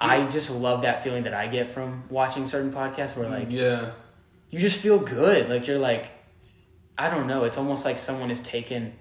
I 0.00 0.26
just 0.26 0.50
love 0.50 0.82
that 0.82 1.02
feeling 1.02 1.24
that 1.24 1.34
I 1.34 1.48
get 1.48 1.68
from 1.68 2.04
watching 2.08 2.46
certain 2.46 2.72
podcasts 2.72 3.16
where 3.16 3.28
like 3.28 3.50
yeah. 3.50 3.90
you 4.50 4.58
just 4.60 4.78
feel 4.80 4.98
good. 4.98 5.48
Like 5.48 5.66
you're 5.66 5.78
like, 5.78 6.10
I 6.96 7.10
don't 7.10 7.26
know. 7.26 7.44
It's 7.44 7.58
almost 7.58 7.84
like 7.84 7.98
someone 7.98 8.28
has 8.28 8.40
taken 8.40 8.92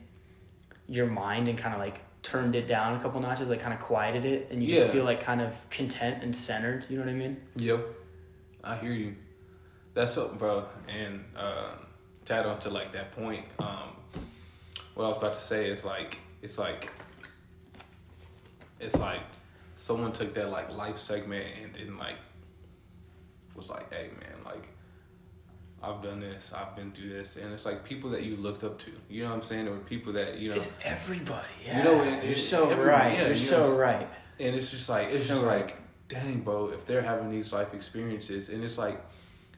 your 0.87 1.05
mind 1.05 1.47
and 1.47 1.57
kind 1.57 1.73
of 1.75 1.79
like 1.79 1.99
turned 2.23 2.55
it 2.55 2.67
down 2.67 2.95
a 2.95 2.99
couple 2.99 3.21
notches, 3.21 3.49
like 3.49 3.59
kind 3.59 3.73
of 3.73 3.79
quieted 3.79 4.25
it, 4.25 4.47
and 4.51 4.61
you 4.61 4.73
just 4.75 4.89
feel 4.89 5.03
like 5.03 5.21
kind 5.21 5.39
of 5.41 5.69
content 5.69 6.23
and 6.23 6.35
centered. 6.35 6.85
You 6.89 6.97
know 6.97 7.05
what 7.05 7.11
I 7.11 7.15
mean? 7.15 7.37
Yep. 7.57 7.85
I 8.67 8.75
hear 8.77 8.91
you. 8.93 9.15
That's 9.93 10.17
up, 10.17 10.37
bro. 10.37 10.65
And 10.87 11.23
uh, 11.35 11.71
to 12.25 12.33
add 12.33 12.45
on 12.45 12.59
to 12.61 12.69
like 12.69 12.91
that 12.93 13.11
point, 13.13 13.45
um, 13.59 13.89
what 14.93 15.05
I 15.05 15.07
was 15.07 15.17
about 15.17 15.33
to 15.35 15.41
say 15.41 15.69
is 15.69 15.85
like 15.85 16.19
it's 16.41 16.59
like 16.59 16.91
it's 18.79 18.97
like 18.99 19.21
someone 19.75 20.11
took 20.11 20.33
that 20.35 20.49
like 20.49 20.71
life 20.75 20.97
segment 20.97 21.45
and 21.63 21.73
then 21.73 21.97
like 21.97 22.15
was 23.55 23.69
like, 23.69 23.91
hey 23.91 24.09
man, 24.19 24.35
like 24.45 24.67
I've 25.81 26.01
done 26.03 26.19
this, 26.19 26.51
I've 26.53 26.75
been 26.75 26.91
through 26.91 27.09
this, 27.09 27.37
and 27.37 27.53
it's 27.53 27.65
like 27.65 27.83
people 27.83 28.09
that 28.11 28.23
you 28.23 28.35
looked 28.35 28.63
up 28.63 28.77
to. 28.79 28.91
You 29.09 29.23
know 29.23 29.29
what 29.29 29.35
I'm 29.37 29.43
saying? 29.43 29.67
Or 29.67 29.77
people 29.77 30.13
that 30.13 30.37
you 30.37 30.49
know, 30.49 30.55
It's 30.55 30.73
everybody. 30.83 31.47
Yeah. 31.65 31.77
You 31.77 31.83
know, 31.83 32.03
it- 32.03 32.23
you're 32.23 32.31
it- 32.33 32.37
so 32.37 32.67
right. 32.75 33.13
yeah, 33.13 33.19
you're 33.21 33.29
you 33.29 33.35
so 33.35 33.77
right. 33.77 34.07
and 34.39 34.55
it's 34.55 34.69
just 34.69 34.89
like 34.89 35.07
it's 35.09 35.23
So 35.25 35.35
just 35.35 35.45
right. 35.45 35.65
like 35.67 35.77
dang 36.07 36.39
bro 36.41 36.69
if 36.69 36.85
they're 36.85 37.01
having 37.01 37.29
these 37.29 37.51
life 37.51 37.73
experiences 37.73 38.49
and 38.49 38.63
it's 38.63 38.77
like 38.77 39.03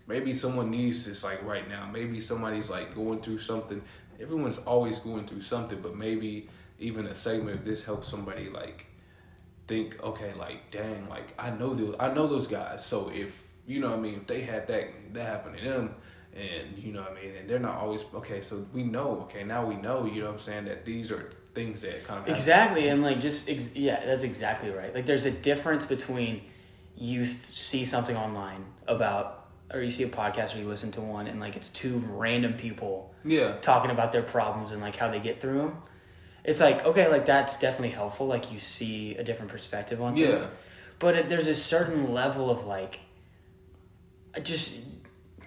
maybe 0.09 0.33
someone 0.33 0.71
needs 0.71 1.05
this 1.05 1.23
like 1.23 1.41
right 1.43 1.69
now. 1.69 1.89
Maybe 1.93 2.19
somebody's 2.19 2.69
like 2.69 2.95
going 2.95 3.21
through 3.21 3.38
something. 3.38 3.81
Everyone's 4.19 4.57
always 4.57 4.99
going 4.99 5.27
through 5.27 5.41
something 5.41 5.79
but 5.81 5.95
maybe 5.95 6.49
even 6.79 7.05
a 7.05 7.15
segment 7.15 7.59
of 7.59 7.65
this 7.65 7.85
helps 7.85 8.09
somebody 8.09 8.49
like 8.49 8.88
think 9.67 10.01
okay 10.01 10.33
like 10.33 10.71
dang 10.71 11.07
like 11.09 11.33
i 11.38 11.51
know 11.51 11.75
those 11.75 11.95
i 11.99 12.12
know 12.12 12.27
those 12.27 12.47
guys. 12.47 12.83
So 12.83 13.09
if 13.13 13.47
you 13.67 13.79
know 13.79 13.91
what 13.91 13.99
i 13.99 14.01
mean 14.01 14.15
if 14.15 14.27
they 14.27 14.41
had 14.41 14.67
that 14.67 15.13
that 15.13 15.25
happened 15.25 15.57
to 15.57 15.63
them 15.63 15.95
and 16.35 16.77
you 16.77 16.91
know 16.91 17.01
what 17.01 17.12
i 17.12 17.21
mean 17.21 17.35
and 17.35 17.49
they're 17.49 17.59
not 17.59 17.75
always 17.75 18.05
okay 18.13 18.41
so 18.41 18.65
we 18.73 18.83
know 18.83 19.21
okay 19.21 19.43
now 19.43 19.65
we 19.65 19.75
know 19.75 20.05
you 20.05 20.21
know 20.21 20.27
what 20.27 20.33
i'm 20.33 20.39
saying 20.39 20.65
that 20.65 20.85
these 20.85 21.12
are 21.12 21.31
things 21.59 21.81
that 21.81 22.03
kind 22.05 22.19
of 22.19 22.25
happen. 22.25 22.33
Exactly, 22.33 22.87
and 22.87 23.03
like 23.03 23.19
just 23.19 23.49
ex- 23.49 23.75
yeah, 23.75 24.05
that's 24.05 24.23
exactly 24.23 24.69
right. 24.69 24.93
Like 24.93 25.05
there's 25.05 25.25
a 25.25 25.31
difference 25.31 25.85
between 25.85 26.41
you 26.95 27.25
see 27.25 27.85
something 27.85 28.15
online 28.15 28.65
about, 28.87 29.47
or 29.73 29.81
you 29.81 29.91
see 29.91 30.03
a 30.03 30.09
podcast 30.09 30.55
or 30.55 30.59
you 30.59 30.67
listen 30.67 30.91
to 30.91 31.01
one, 31.01 31.27
and 31.27 31.39
like 31.39 31.55
it's 31.55 31.69
two 31.69 32.03
random 32.11 32.53
people 32.53 33.13
yeah 33.25 33.57
talking 33.61 33.91
about 33.91 34.13
their 34.13 34.21
problems 34.21 34.71
and 34.71 34.81
like 34.81 34.95
how 34.95 35.09
they 35.11 35.19
get 35.19 35.41
through 35.41 35.57
them. 35.57 35.77
It's 36.43 36.61
like 36.61 36.85
okay, 36.85 37.09
like 37.09 37.25
that's 37.25 37.59
definitely 37.59 37.95
helpful. 37.95 38.27
Like 38.27 38.51
you 38.51 38.59
see 38.59 39.15
a 39.15 39.23
different 39.23 39.51
perspective 39.51 40.01
on 40.01 40.15
things. 40.15 40.43
Yeah. 40.43 40.49
But 40.99 41.15
it, 41.15 41.29
there's 41.29 41.47
a 41.47 41.55
certain 41.55 42.13
level 42.13 42.49
of 42.49 42.65
like, 42.65 42.99
just 44.43 44.75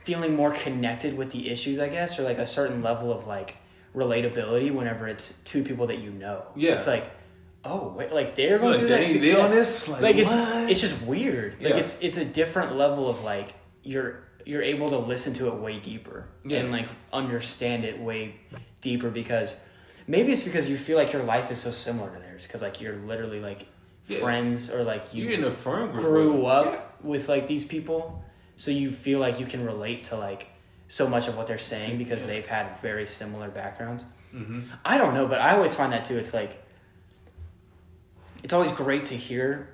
feeling 0.04 0.34
more 0.34 0.50
connected 0.50 1.16
with 1.16 1.30
the 1.30 1.50
issues, 1.50 1.78
I 1.78 1.88
guess, 1.88 2.18
or 2.18 2.22
like 2.22 2.38
a 2.38 2.46
certain 2.46 2.82
level 2.82 3.12
of 3.12 3.26
like 3.26 3.56
relatability 3.94 4.72
whenever 4.72 5.06
it's 5.08 5.40
two 5.42 5.62
people 5.62 5.86
that 5.88 5.98
you 5.98 6.10
know. 6.10 6.44
Yeah. 6.56 6.72
It's 6.74 6.86
like, 6.86 7.04
oh, 7.64 7.94
wait, 7.96 8.12
like 8.12 8.34
they're 8.34 8.58
going 8.58 8.70
Like, 8.72 8.78
through 8.80 8.88
that 8.88 9.08
too. 9.08 9.18
they 9.20 9.34
on 9.34 9.50
this? 9.50 9.88
Like, 9.88 10.02
Like, 10.02 10.16
it's 10.16 10.32
it's 10.34 10.80
just 10.80 11.02
weird. 11.02 11.54
Like 11.62 11.74
Yeah. 11.74 11.76
it's 11.80 12.02
it's 12.02 12.16
a 12.16 12.24
different 12.24 12.76
level 12.76 13.08
of 13.08 13.22
like 13.22 13.54
you're 13.82 14.20
you're 14.44 14.62
able 14.62 14.90
to 14.90 14.98
listen 14.98 15.32
to 15.34 15.46
it 15.48 15.54
way 15.54 15.78
deeper 15.78 16.26
Yeah. 16.44 16.58
and 16.60 16.72
like 16.72 16.88
understand 17.12 17.84
it 17.84 18.00
way 18.00 18.34
deeper 18.80 19.08
because 19.10 19.56
maybe 20.08 20.32
it's 20.32 20.42
because 20.42 20.68
you 20.68 20.76
feel 20.76 20.96
like 20.96 21.12
your 21.12 21.22
life 21.22 21.50
is 21.52 21.58
so 21.60 21.70
similar 21.70 22.12
to 22.12 22.18
theirs 22.18 22.46
because 22.46 22.60
like 22.62 22.80
you're 22.80 22.96
literally 22.96 23.40
like 23.40 23.66
Yeah. 24.08 24.18
friends 24.18 24.68
or 24.72 24.82
like 24.82 25.14
you 25.14 25.24
You're 25.26 25.34
in 25.34 25.44
a 25.44 25.50
firm 25.50 25.92
group. 25.92 26.04
grew 26.04 26.46
up 26.46 27.02
with 27.04 27.28
like 27.28 27.46
these 27.46 27.64
people 27.64 28.24
so 28.56 28.70
you 28.72 28.90
feel 28.90 29.20
like 29.20 29.38
you 29.38 29.46
can 29.46 29.64
relate 29.64 30.04
to 30.04 30.16
like 30.16 30.48
so 30.98 31.08
much 31.08 31.26
of 31.28 31.34
what 31.38 31.46
they're 31.46 31.56
saying 31.74 31.96
because 31.96 32.20
Yeah. 32.22 32.26
they've 32.32 32.46
had 32.46 32.76
very 32.88 33.06
similar 33.06 33.48
backgrounds 33.48 34.04
Mhm. 34.34 34.68
i 34.84 34.98
don't 34.98 35.14
know 35.14 35.26
but 35.26 35.40
i 35.40 35.54
always 35.56 35.74
find 35.74 35.90
that 35.94 36.04
too 36.04 36.18
it's 36.18 36.34
like 36.34 36.52
it's 38.42 38.52
always 38.52 38.72
great 38.72 39.04
to 39.06 39.14
hear 39.14 39.68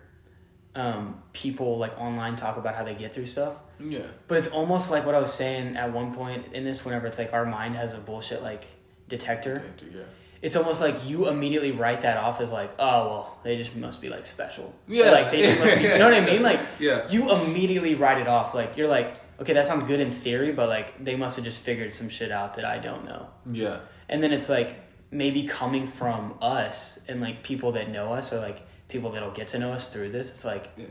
um, 0.75 1.21
people 1.33 1.77
like 1.79 1.99
online 1.99 2.37
talk 2.37 2.57
about 2.57 2.75
how 2.77 2.85
they 2.85 2.95
get 2.95 3.13
through 3.15 3.27
stuff 3.27 3.61
Yeah. 3.81 4.01
but 4.29 4.39
it's 4.39 4.49
almost 4.49 4.91
like 4.93 5.05
what 5.07 5.15
i 5.15 5.21
was 5.21 5.33
saying 5.33 5.77
at 5.77 5.93
one 5.93 6.15
point 6.15 6.53
in 6.53 6.63
this 6.65 6.85
whenever 6.85 7.07
it's 7.09 7.19
like 7.19 7.33
our 7.33 7.45
mind 7.45 7.75
has 7.75 7.95
a 7.95 7.99
bullshit 7.99 8.43
like 8.43 8.65
detector 9.09 9.63
Yeah. 9.93 10.03
it's 10.41 10.55
almost 10.55 10.81
like 10.81 10.95
you 11.09 11.29
immediately 11.29 11.73
write 11.73 12.03
that 12.03 12.17
off 12.17 12.41
as 12.41 12.53
like, 12.53 12.71
oh 12.79 13.09
well, 13.09 13.39
they 13.43 13.57
just 13.57 13.75
must 13.75 14.01
be 14.01 14.09
like 14.09 14.25
special. 14.25 14.73
Yeah. 14.87 15.09
Or, 15.09 15.13
like 15.13 15.31
they 15.33 15.43
just 15.43 15.59
must 15.59 15.77
be. 15.79 15.83
You 15.83 15.99
know 15.99 16.05
what 16.11 16.15
I 16.15 16.21
mean? 16.25 16.43
Like 16.51 16.61
Yeah. 16.79 17.09
you 17.11 17.33
immediately 17.33 17.97
write 17.97 18.19
it 18.19 18.29
off. 18.29 18.55
Like 18.55 18.77
you're 18.77 18.87
like, 18.87 19.15
okay, 19.41 19.53
that 19.53 19.67
sounds 19.67 19.85
good 19.85 20.01
in 20.01 20.11
theory, 20.11 20.53
but 20.53 20.69
like 20.69 21.03
they 21.03 21.17
must 21.17 21.37
have 21.37 21.45
just 21.45 21.61
figured 21.61 21.93
some 21.95 22.09
shit 22.09 22.31
out 22.33 22.55
that 22.55 22.65
I 22.65 22.79
don't 22.79 23.05
know. 23.05 23.29
Yeah. 23.49 23.81
And 24.09 24.23
then 24.23 24.33
it's 24.33 24.49
like 24.49 24.77
maybe 25.11 25.45
coming 25.47 25.87
from 25.87 26.35
us 26.43 26.99
and 27.09 27.21
like 27.21 27.43
people 27.43 27.73
that 27.73 27.89
know 27.91 28.13
us 28.15 28.33
or 28.33 28.41
like 28.41 28.63
people 28.89 29.11
that'll 29.11 29.31
get 29.33 29.49
to 29.49 29.59
know 29.59 29.73
us 29.73 29.89
through 29.89 30.11
this. 30.11 30.31
It's 30.33 30.45
like 30.45 30.69
Yeah. 30.77 30.87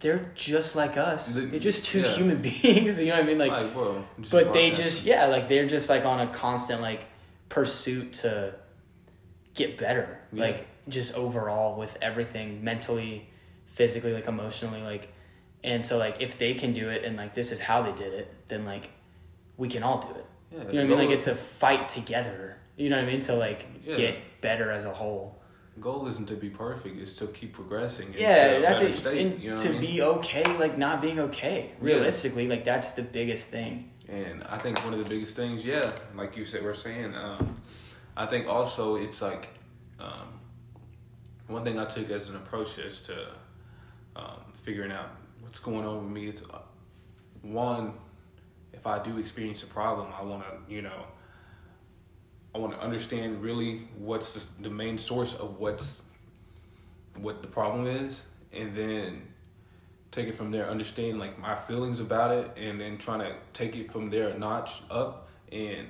they're 0.00 0.30
just 0.34 0.74
like 0.76 0.96
us. 0.96 1.34
The- 1.34 1.42
They're 1.42 1.60
just 1.60 1.84
two 1.84 2.00
yeah. 2.00 2.14
human 2.14 2.42
beings. 2.62 2.98
You 3.00 3.06
know 3.08 3.14
what 3.14 3.24
I 3.24 3.26
mean? 3.26 3.38
Like 3.38 3.50
Like, 3.52 3.74
just 4.20 4.30
but 4.32 4.52
they 4.52 4.70
just 4.72 5.04
yeah 5.04 5.26
like 5.26 5.48
they're 5.48 5.66
just 5.66 5.88
like 5.88 6.04
on 6.04 6.20
a 6.20 6.32
constant 6.32 6.80
like 6.82 7.04
pursuit 7.48 8.12
to 8.14 8.54
get 9.54 9.76
better 9.76 10.18
Yeah. 10.32 10.44
like 10.44 10.66
just 10.88 11.14
overall 11.14 11.78
with 11.78 11.96
everything 12.00 12.64
mentally 12.64 13.28
physically 13.66 14.12
like 14.12 14.26
emotionally 14.26 14.82
like 14.82 15.11
and 15.64 15.84
so 15.84 15.98
like 15.98 16.20
if 16.20 16.38
they 16.38 16.54
can 16.54 16.72
do 16.72 16.88
it 16.88 17.04
and 17.04 17.16
like 17.16 17.34
this 17.34 17.52
is 17.52 17.60
how 17.60 17.82
they 17.82 17.92
did 17.92 18.12
it 18.12 18.32
then 18.48 18.64
like 18.64 18.90
we 19.56 19.68
can 19.68 19.82
all 19.82 19.98
do 20.00 20.08
it 20.18 20.26
Yeah, 20.50 20.58
you 20.58 20.64
know 20.64 20.66
what 20.66 20.80
i 20.80 20.84
mean 20.84 20.98
like 20.98 21.10
it's 21.10 21.26
a 21.26 21.34
fight 21.34 21.88
together 21.88 22.56
you 22.76 22.88
know 22.90 22.96
what 22.96 23.04
i 23.04 23.06
mean 23.06 23.20
to 23.22 23.34
like 23.34 23.66
Yeah. 23.86 23.96
get 23.96 24.16
better 24.40 24.70
as 24.70 24.84
a 24.84 24.92
whole 24.92 25.38
goal 25.80 26.06
isn't 26.06 26.26
to 26.28 26.34
be 26.34 26.50
perfect. 26.50 27.00
It's 27.00 27.16
to 27.16 27.26
keep 27.28 27.54
progressing. 27.54 28.12
yeah 28.14 28.58
that's 28.60 28.82
it 28.82 28.96
state, 28.98 29.26
and 29.26 29.42
you 29.42 29.50
know 29.50 29.56
to 29.56 29.68
I 29.68 29.72
mean? 29.72 29.80
be 29.80 30.02
okay 30.02 30.44
like 30.58 30.76
not 30.76 31.00
being 31.00 31.18
okay 31.28 31.70
Yeah. 31.70 31.86
realistically 31.88 32.46
like 32.46 32.62
that's 32.64 32.92
the 32.92 33.02
biggest 33.02 33.50
thing 33.50 33.90
And 34.08 34.42
I 34.44 34.58
think 34.58 34.84
one 34.84 34.92
of 34.92 35.00
the 35.02 35.08
biggest 35.08 35.34
things, 35.36 35.64
yeah, 35.64 35.90
like 36.14 36.36
you 36.36 36.44
said, 36.44 36.62
we're 36.62 36.74
saying. 36.74 37.14
Um, 37.14 37.54
I 38.14 38.26
think 38.26 38.46
also 38.46 38.96
it's 38.96 39.22
like 39.22 39.44
um, 39.98 40.28
one 41.46 41.64
thing 41.64 41.78
I 41.78 41.86
took 41.86 42.10
as 42.10 42.28
an 42.28 42.36
approach 42.36 42.78
is 42.78 43.00
to 43.08 43.16
um, 44.16 44.40
figuring 44.64 44.92
out 44.92 45.08
what's 45.42 45.60
going 45.60 45.84
on 45.84 46.04
with 46.04 46.12
me. 46.12 46.28
It's 46.28 46.44
uh, 46.44 46.58
one, 47.42 47.94
if 48.72 48.86
I 48.86 49.02
do 49.02 49.18
experience 49.18 49.62
a 49.62 49.66
problem, 49.66 50.08
I 50.18 50.22
want 50.22 50.44
to, 50.44 50.72
you 50.72 50.82
know, 50.82 51.04
I 52.54 52.58
want 52.58 52.72
to 52.72 52.80
understand 52.80 53.42
really 53.42 53.88
what's 53.98 54.34
the, 54.34 54.62
the 54.62 54.70
main 54.70 54.98
source 54.98 55.34
of 55.34 55.58
what's 55.58 56.04
what 57.16 57.42
the 57.42 57.48
problem 57.48 57.86
is, 57.86 58.24
and 58.52 58.74
then 58.74 59.22
take 60.10 60.28
it 60.28 60.34
from 60.34 60.50
there, 60.50 60.68
understand 60.68 61.18
like 61.18 61.38
my 61.38 61.54
feelings 61.54 62.00
about 62.00 62.30
it, 62.30 62.50
and 62.56 62.80
then 62.80 62.96
trying 62.98 63.20
to 63.20 63.34
take 63.52 63.76
it 63.76 63.92
from 63.92 64.08
there 64.08 64.28
a 64.28 64.38
notch 64.38 64.82
up, 64.90 65.28
and 65.50 65.88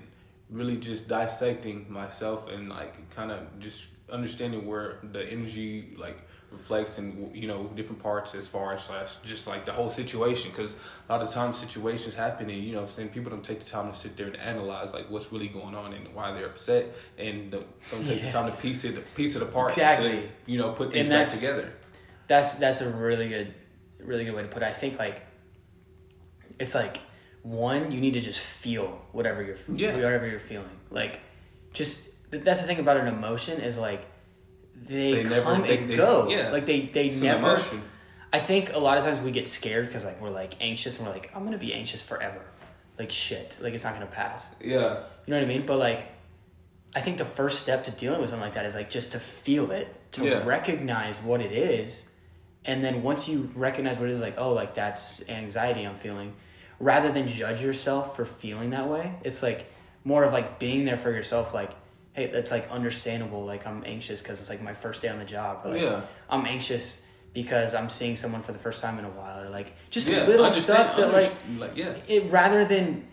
really 0.51 0.77
just 0.77 1.09
dissecting 1.09 1.87
myself 1.91 2.49
and 2.49 2.69
like 2.69 3.11
kind 3.11 3.31
of 3.31 3.41
just 3.59 3.87
understanding 4.11 4.67
where 4.67 4.99
the 5.13 5.25
energy 5.25 5.95
like 5.97 6.19
reflects 6.53 6.99
in 6.99 7.31
you 7.35 7.49
know 7.49 7.65
different 7.75 8.03
parts 8.03 8.35
as 8.35 8.47
far 8.47 8.75
as 8.75 9.19
just 9.25 9.47
like 9.47 9.65
the 9.65 9.73
whole 9.73 9.89
situation 9.89 10.51
because 10.51 10.75
a 11.09 11.13
lot 11.13 11.23
of 11.23 11.31
times 11.31 11.57
situations 11.59 12.15
happen 12.15 12.51
and 12.51 12.63
you 12.63 12.75
know 12.75 12.87
saying 12.87 13.09
people 13.09 13.31
don't 13.31 13.45
take 13.45 13.61
the 13.61 13.69
time 13.71 13.91
to 13.91 13.97
sit 13.99 14.17
there 14.17 14.27
and 14.27 14.37
analyze 14.37 14.93
like 14.95 15.09
what's 15.11 15.33
really 15.33 15.49
going 15.49 15.75
on 15.75 15.93
and 15.93 16.07
why 16.15 16.31
they're 16.33 16.47
upset 16.47 16.87
and 17.19 17.51
don't, 17.51 17.67
don't 17.91 18.07
take 18.07 18.21
Yeah. 18.21 18.27
the 18.27 18.33
time 18.33 18.51
to 18.51 18.57
piece 18.59 18.85
it 18.85 19.15
piece 19.15 19.35
it 19.37 19.43
apart 19.43 19.73
Exactly. 19.73 20.11
to, 20.11 20.29
you 20.53 20.59
know 20.59 20.73
put 20.73 20.93
things 20.93 21.09
back 21.09 21.27
together 21.27 21.73
That's 22.29 22.55
that's 22.57 22.81
a 22.83 22.91
really 22.91 23.29
good, 23.29 23.55
really 23.99 24.25
good 24.25 24.35
way 24.35 24.43
to 24.43 24.49
put 24.49 24.63
it. 24.63 24.67
I 24.67 24.73
think 24.73 24.99
like 24.99 25.21
it's 26.59 26.75
like 26.75 26.99
one, 27.43 27.91
you 27.91 28.01
need 28.01 28.15
to 28.15 28.21
just 28.21 28.39
feel 28.41 29.01
whatever 29.13 29.43
you're 29.43 29.57
Yeah. 29.75 29.95
whatever 29.95 30.27
you're 30.29 30.39
feeling. 30.39 30.77
Like, 30.91 31.21
just 31.73 31.99
that's 32.31 32.61
the 32.63 32.67
thing 32.69 32.79
about 32.79 32.97
an 32.99 33.09
emotion 33.09 33.61
is 33.61 33.77
like 33.79 34.03
they, 34.87 35.13
They 35.15 35.23
never- 35.25 35.43
come 35.43 35.63
they- 35.63 35.79
and 35.79 35.91
they- 35.91 35.97
go. 35.97 36.29
yeah. 36.29 36.51
Like 36.51 36.67
they 36.67 36.81
they 36.87 37.09
It's 37.09 37.21
never. 37.21 37.61
I 38.33 38.39
think 38.39 38.73
a 38.73 38.79
lot 38.79 38.97
of 38.99 39.05
times 39.05 39.21
we 39.21 39.31
get 39.31 39.47
scared 39.47 39.87
because 39.87 40.05
like 40.05 40.21
we're 40.21 40.31
like 40.31 40.55
anxious 40.61 40.99
and 40.99 41.07
we're 41.07 41.13
like 41.15 41.31
I'm 41.35 41.45
gonna 41.45 41.59
be 41.59 41.75
anxious 41.75 42.01
forever, 42.01 42.41
like 42.99 43.11
shit, 43.11 43.59
like 43.63 43.75
it's 43.75 43.85
not 43.85 43.95
gonna 43.95 44.07
pass. 44.07 44.55
Yeah. 44.61 45.01
You 45.27 45.31
know 45.33 45.37
what 45.37 45.43
I 45.43 45.47
mean? 45.47 45.67
But 45.67 45.79
like, 45.79 46.07
I 46.95 47.01
think 47.01 47.19
the 47.19 47.25
first 47.25 47.61
step 47.61 47.85
to 47.85 47.91
dealing 47.91 48.21
with 48.21 48.31
something 48.31 48.45
like 48.45 48.55
that 48.55 48.65
is 48.67 48.75
like 48.75 48.91
just 48.91 49.13
to 49.13 49.19
feel 49.21 49.71
it, 49.71 49.95
to 50.13 50.25
Yeah. 50.25 50.43
recognize 50.45 51.23
what 51.23 51.41
it 51.41 51.53
is, 51.53 52.11
and 52.65 52.83
then 52.83 53.03
once 53.03 53.29
you 53.29 53.51
recognize 53.55 53.99
what 53.99 54.09
it 54.09 54.13
is, 54.13 54.21
like 54.21 54.35
oh, 54.39 54.53
like 54.53 54.75
that's 54.75 55.27
anxiety 55.29 55.85
I'm 55.85 55.95
feeling, 55.97 56.33
rather 56.81 57.13
than 57.13 57.29
judge 57.29 57.63
yourself 57.63 58.17
for 58.17 58.25
feeling 58.25 58.71
that 58.71 58.89
way. 58.89 59.13
It's 59.25 59.43
like 59.43 59.67
more 60.05 60.25
of 60.25 60.33
like 60.33 60.59
being 60.59 60.85
there 60.85 60.97
for 60.97 61.11
yourself, 61.13 61.53
like 61.55 61.71
hey, 62.13 62.27
that's 62.27 62.51
like 62.51 62.71
understandable. 62.71 63.45
Like 63.45 63.67
I'm 63.67 63.85
anxious 63.85 64.23
because 64.23 64.41
it's 64.41 64.51
like 64.51 64.63
my 64.63 64.75
first 64.75 65.03
day 65.03 65.09
on 65.09 65.19
the 65.19 65.25
job. 65.25 65.65
Like, 65.65 65.81
Yeah. 65.81 66.03
I'm 66.29 66.47
anxious 66.47 67.05
because 67.33 67.75
I'm 67.75 67.89
seeing 67.89 68.17
someone 68.17 68.43
for 68.43 68.53
the 68.53 68.59
first 68.59 68.83
time 68.83 68.99
in 68.99 69.05
a 69.05 69.11
while, 69.11 69.41
or 69.41 69.49
like 69.49 69.73
just 69.91 70.09
yeah. 70.09 70.27
little 70.27 70.51
stuff 70.51 70.97
that 70.97 71.13
like 71.13 71.33
like 71.59 71.77
yeah. 71.77 71.95
it 72.09 72.31
rather 72.31 72.65
than 72.65 73.07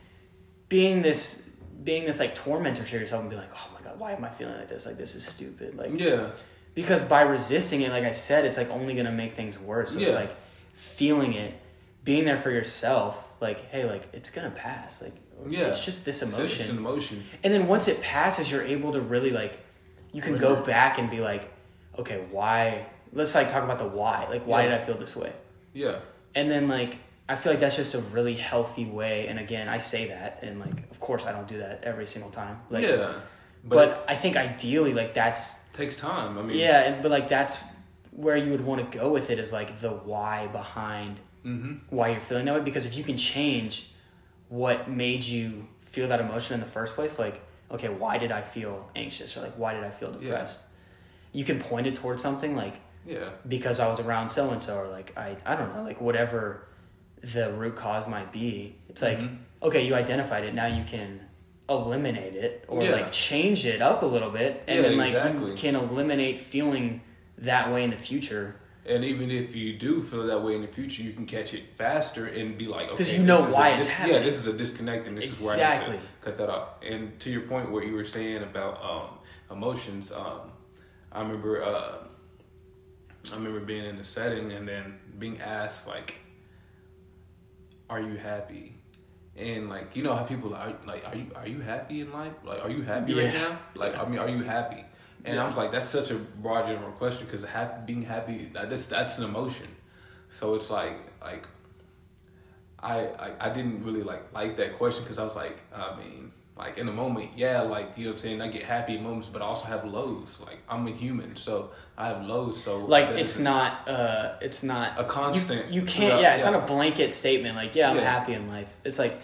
being 0.67 1.01
this 1.01 1.49
being 1.83 2.05
this 2.05 2.19
like 2.19 2.35
tormentor 2.35 2.83
to 2.83 2.99
yourself 2.99 3.21
and 3.21 3.29
be 3.29 3.35
like 3.35 3.49
oh 3.55 3.69
my 3.73 3.81
god 3.81 3.99
why 3.99 4.11
am 4.11 4.23
i 4.23 4.29
feeling 4.29 4.55
like 4.55 4.67
this 4.67 4.85
like 4.85 4.97
this 4.97 5.15
is 5.15 5.25
stupid 5.25 5.75
like 5.75 5.89
Yeah. 5.97 6.31
because 6.75 7.03
by 7.03 7.21
resisting 7.21 7.81
it 7.81 7.91
like 7.91 8.03
i 8.03 8.11
said 8.11 8.45
it's 8.45 8.57
like 8.57 8.69
only 8.69 8.93
gonna 8.95 9.11
make 9.11 9.33
things 9.33 9.57
worse 9.57 9.93
so 9.93 9.99
it's 9.99 10.13
like 10.13 10.35
feeling 10.73 11.33
it 11.33 11.53
being 12.03 12.25
there 12.25 12.37
for 12.37 12.51
yourself 12.51 13.31
like 13.41 13.69
hey 13.71 13.85
like 13.85 14.07
it's 14.13 14.29
gonna 14.29 14.51
pass 14.51 15.01
like 15.01 15.13
Yeah. 15.47 15.67
it's 15.67 15.83
just 15.85 16.05
this 16.05 16.21
emotion 16.21 16.61
It's 16.61 16.69
an 16.69 16.77
emotion. 16.77 17.23
and 17.43 17.53
then 17.53 17.67
once 17.67 17.87
it 17.87 18.01
passes 18.01 18.51
you're 18.51 18.63
able 18.63 18.91
to 18.93 19.01
really 19.01 19.31
like 19.31 19.59
you 20.11 20.21
can 20.21 20.37
go 20.37 20.55
back 20.55 20.97
and 20.97 21.09
be 21.09 21.19
like 21.21 21.51
okay 21.97 22.25
why 22.31 22.85
let's 23.13 23.35
like 23.35 23.47
talk 23.47 23.63
about 23.63 23.77
the 23.77 23.87
why 23.87 24.27
like 24.29 24.43
why 24.45 24.63
Yeah. 24.63 24.69
did 24.71 24.81
i 24.81 24.83
feel 24.83 24.97
this 24.97 25.15
way 25.15 25.31
Yeah. 25.73 25.99
and 26.35 26.49
then 26.49 26.67
like 26.67 26.97
I 27.31 27.35
feel 27.35 27.51
like 27.53 27.59
that's 27.59 27.75
just 27.75 27.93
a 27.93 27.99
really 27.99 28.33
healthy 28.33 28.85
way. 28.85 29.27
And 29.27 29.37
again, 29.37 29.69
I 29.69 29.77
say 29.77 30.07
that, 30.07 30.39
and 30.41 30.59
like, 30.59 30.89
of 30.89 30.99
course, 30.99 31.27
I 31.27 31.31
don't 31.31 31.47
do 31.47 31.59
that 31.59 31.83
every 31.83 32.07
single 32.07 32.31
time. 32.31 32.59
Like, 32.71 32.83
yeah. 32.83 33.19
But, 33.63 33.75
But, 33.75 34.05
I 34.09 34.15
think 34.15 34.35
ideally, 34.35 34.95
like 34.95 35.13
that's 35.13 35.59
takes 35.73 35.95
time. 35.95 36.39
I 36.39 36.41
mean. 36.41 36.57
yeah, 36.57 36.79
and, 36.87 37.03
but 37.03 37.11
like 37.11 37.27
that's 37.27 37.59
where 38.09 38.35
you 38.35 38.49
would 38.49 38.61
want 38.65 38.91
to 38.91 38.97
go 38.97 39.11
with 39.11 39.29
it 39.29 39.37
is 39.37 39.53
like 39.53 39.79
the 39.79 39.91
why 39.91 40.47
behind 40.47 41.19
hmm 41.43 41.73
why 41.91 42.09
you're 42.09 42.19
feeling 42.19 42.45
that 42.45 42.55
way. 42.55 42.61
Because 42.61 42.87
if 42.87 42.97
you 42.97 43.03
can 43.03 43.15
change 43.15 43.91
what 44.49 44.89
made 44.89 45.23
you 45.23 45.67
feel 45.79 46.07
that 46.09 46.19
emotion 46.19 46.53
in 46.55 46.59
the 46.59 46.65
first 46.65 46.95
place, 46.95 47.17
like 47.17 47.41
okay, 47.71 47.87
why 47.89 48.17
did 48.17 48.31
I 48.31 48.41
feel 48.41 48.89
anxious 48.95 49.37
or 49.37 49.41
like 49.41 49.53
why 49.53 49.73
did 49.75 49.83
I 49.83 49.91
feel 49.91 50.11
Yeah. 50.13 50.19
depressed? 50.29 50.61
You 51.31 51.45
can 51.45 51.59
point 51.59 51.85
it 51.87 51.95
towards 51.95 52.21
something 52.23 52.55
like 52.55 52.75
Yeah. 53.05 53.29
because 53.47 53.79
I 53.79 53.87
was 53.87 53.99
around 53.99 54.29
so 54.29 54.49
and 54.51 54.61
so, 54.61 54.77
or 54.79 54.87
like 54.87 55.15
I 55.17 55.37
I 55.45 55.55
don't 55.55 55.75
know, 55.75 55.83
like 55.83 56.01
whatever 56.01 56.65
the 57.21 57.51
root 57.53 57.75
cause 57.75 58.07
might 58.07 58.31
be. 58.31 58.75
It's 58.89 59.01
like 59.01 59.19
Mhm. 59.19 59.37
okay, 59.63 59.85
you 59.85 59.93
identified 59.95 60.43
it. 60.45 60.53
Now 60.55 60.65
you 60.65 60.83
can 60.83 61.21
eliminate 61.69 62.33
it 62.35 62.65
or 62.67 62.83
Yeah. 62.83 62.91
like 62.91 63.11
change 63.11 63.65
it 63.67 63.81
up 63.81 64.01
a 64.01 64.05
little 64.07 64.31
bit, 64.31 64.63
and 64.67 64.77
Yeah, 64.77 64.89
then 64.89 64.97
like 64.97 65.13
exactly. 65.13 65.51
you 65.51 65.55
can 65.55 65.75
eliminate 65.75 66.39
feeling 66.39 67.01
that 67.37 67.71
way 67.71 67.83
in 67.83 67.91
the 67.91 67.97
future 67.97 68.55
And 68.89 69.05
even 69.05 69.29
if 69.29 69.55
you 69.55 69.73
do 69.77 70.01
feel 70.01 70.25
that 70.25 70.41
way 70.43 70.55
in 70.55 70.61
the 70.61 70.67
future, 70.67 71.03
you 71.03 71.13
can 71.13 71.27
catch 71.27 71.53
it 71.53 71.63
faster 71.77 72.25
and 72.25 72.57
be 72.57 72.65
like, 72.67 72.87
okay, 72.87 72.97
'Cause 72.97 73.13
you 73.13 73.23
know 73.23 73.43
why 73.43 73.69
a 73.69 73.77
it's 73.77 73.87
happening. 73.87 74.15
Yeah, 74.17 74.23
this 74.23 74.35
is 74.35 74.47
a 74.47 74.53
disconnect, 74.53 75.07
and 75.07 75.15
this 75.15 75.31
is 75.31 75.45
where 75.45 75.53
I 75.63 75.87
need 75.91 75.97
to 75.97 75.99
cut 76.21 76.37
that 76.39 76.49
off. 76.49 76.69
And 76.83 77.19
to 77.19 77.29
your 77.29 77.41
point, 77.41 77.69
what 77.69 77.85
you 77.85 77.93
were 77.93 78.03
saying 78.03 78.41
about 78.41 78.83
um, 78.83 79.19
emotions, 79.55 80.11
um, 80.11 80.51
I 81.11 81.21
remember, 81.21 81.63
uh, 81.63 81.97
I 83.31 83.35
remember 83.35 83.59
being 83.59 83.85
in 83.85 83.97
a 83.97 84.03
setting 84.03 84.51
and 84.51 84.67
then 84.67 84.97
being 85.19 85.39
asked 85.39 85.87
like, 85.87 86.15
"Are 87.91 88.01
you 88.01 88.17
happy?" 88.17 88.75
And 89.35 89.69
like, 89.69 89.95
you 89.95 90.01
know 90.03 90.15
how 90.15 90.23
people 90.23 90.55
are 90.55 90.73
like, 90.87 91.07
"Are 91.07 91.15
you 91.15 91.27
are 91.35 91.47
you 91.47 91.61
happy 91.61 92.01
in 92.01 92.11
life? 92.11 92.33
Like, 92.43 92.63
are 92.63 92.71
you 92.71 92.81
happy 92.81 93.13
right 93.13 93.33
now? 93.33 93.59
Like, 93.75 93.95
I 93.97 94.07
mean, 94.09 94.17
are 94.19 94.29
you 94.29 94.41
happy?" 94.43 94.83
And 95.25 95.39
I 95.39 95.45
was 95.45 95.57
like, 95.57 95.71
that's 95.71 95.87
such 95.89 96.11
a 96.11 96.15
broad 96.15 96.67
general 96.67 96.91
question 96.93 97.25
because 97.25 97.43
happy, 97.43 97.81
being 97.85 98.03
happy, 98.03 98.49
that, 98.53 98.69
that's 98.69 98.87
that's 98.87 99.17
an 99.19 99.25
emotion. 99.25 99.67
So 100.31 100.55
it's 100.55 100.69
like 100.69 100.97
like 101.21 101.43
I 102.81 102.99
I, 102.99 103.31
I 103.39 103.49
didn't 103.49 103.83
really 103.83 104.03
like 104.03 104.23
like 104.33 104.57
that 104.57 104.77
question 104.77 105.03
because 105.03 105.19
I 105.19 105.23
was 105.23 105.35
like, 105.35 105.57
I 105.75 105.95
mean, 105.97 106.31
like 106.57 106.77
in 106.77 106.85
the 106.85 106.93
moment, 106.93 107.31
yeah, 107.35 107.61
like 107.61 107.91
you 107.97 108.05
know 108.05 108.11
what 108.11 108.15
I'm 108.17 108.21
saying. 108.21 108.41
I 108.41 108.47
get 108.47 108.63
happy 108.63 108.97
moments, 108.97 109.27
but 109.29 109.41
I 109.41 109.45
also 109.45 109.65
have 109.67 109.83
lows. 109.85 110.39
Like 110.45 110.59
I'm 110.69 110.87
a 110.87 110.91
human, 110.91 111.35
so 111.35 111.71
I 111.97 112.07
have 112.07 112.23
lows. 112.23 112.61
So 112.63 112.77
like 112.85 113.09
it's 113.09 113.33
isn't- 113.35 113.47
uh 113.47 114.37
it's 114.41 114.63
not 114.63 114.97
A 114.97 115.03
constant 115.03 115.67
you, 115.67 115.81
you 115.81 115.87
can't 115.87 116.11
throughout- 116.11 116.21
yeah 116.21 116.35
it's 116.35 116.45
yeah. 116.45 116.51
not 116.51 116.63
a 116.63 116.67
blanket 116.73 117.11
statement 117.11 117.55
like 117.57 117.75
yeah 117.75 117.89
i'm 117.89 117.97
Yeah. 117.97 118.03
happy 118.19 118.33
in 118.33 118.47
life 118.47 118.77
it's 118.85 118.97
like 118.99 119.19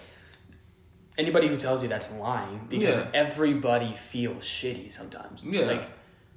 anybody 1.17 1.47
who 1.47 1.57
tells 1.57 1.81
you 1.83 1.89
that's 1.89 2.11
lying 2.13 2.67
because 2.69 2.97
Yeah. 2.97 3.07
everybody 3.13 3.93
feels 3.93 4.43
shitty 4.45 4.91
sometimes 4.91 5.43
Yeah. 5.43 5.65
like 5.65 5.87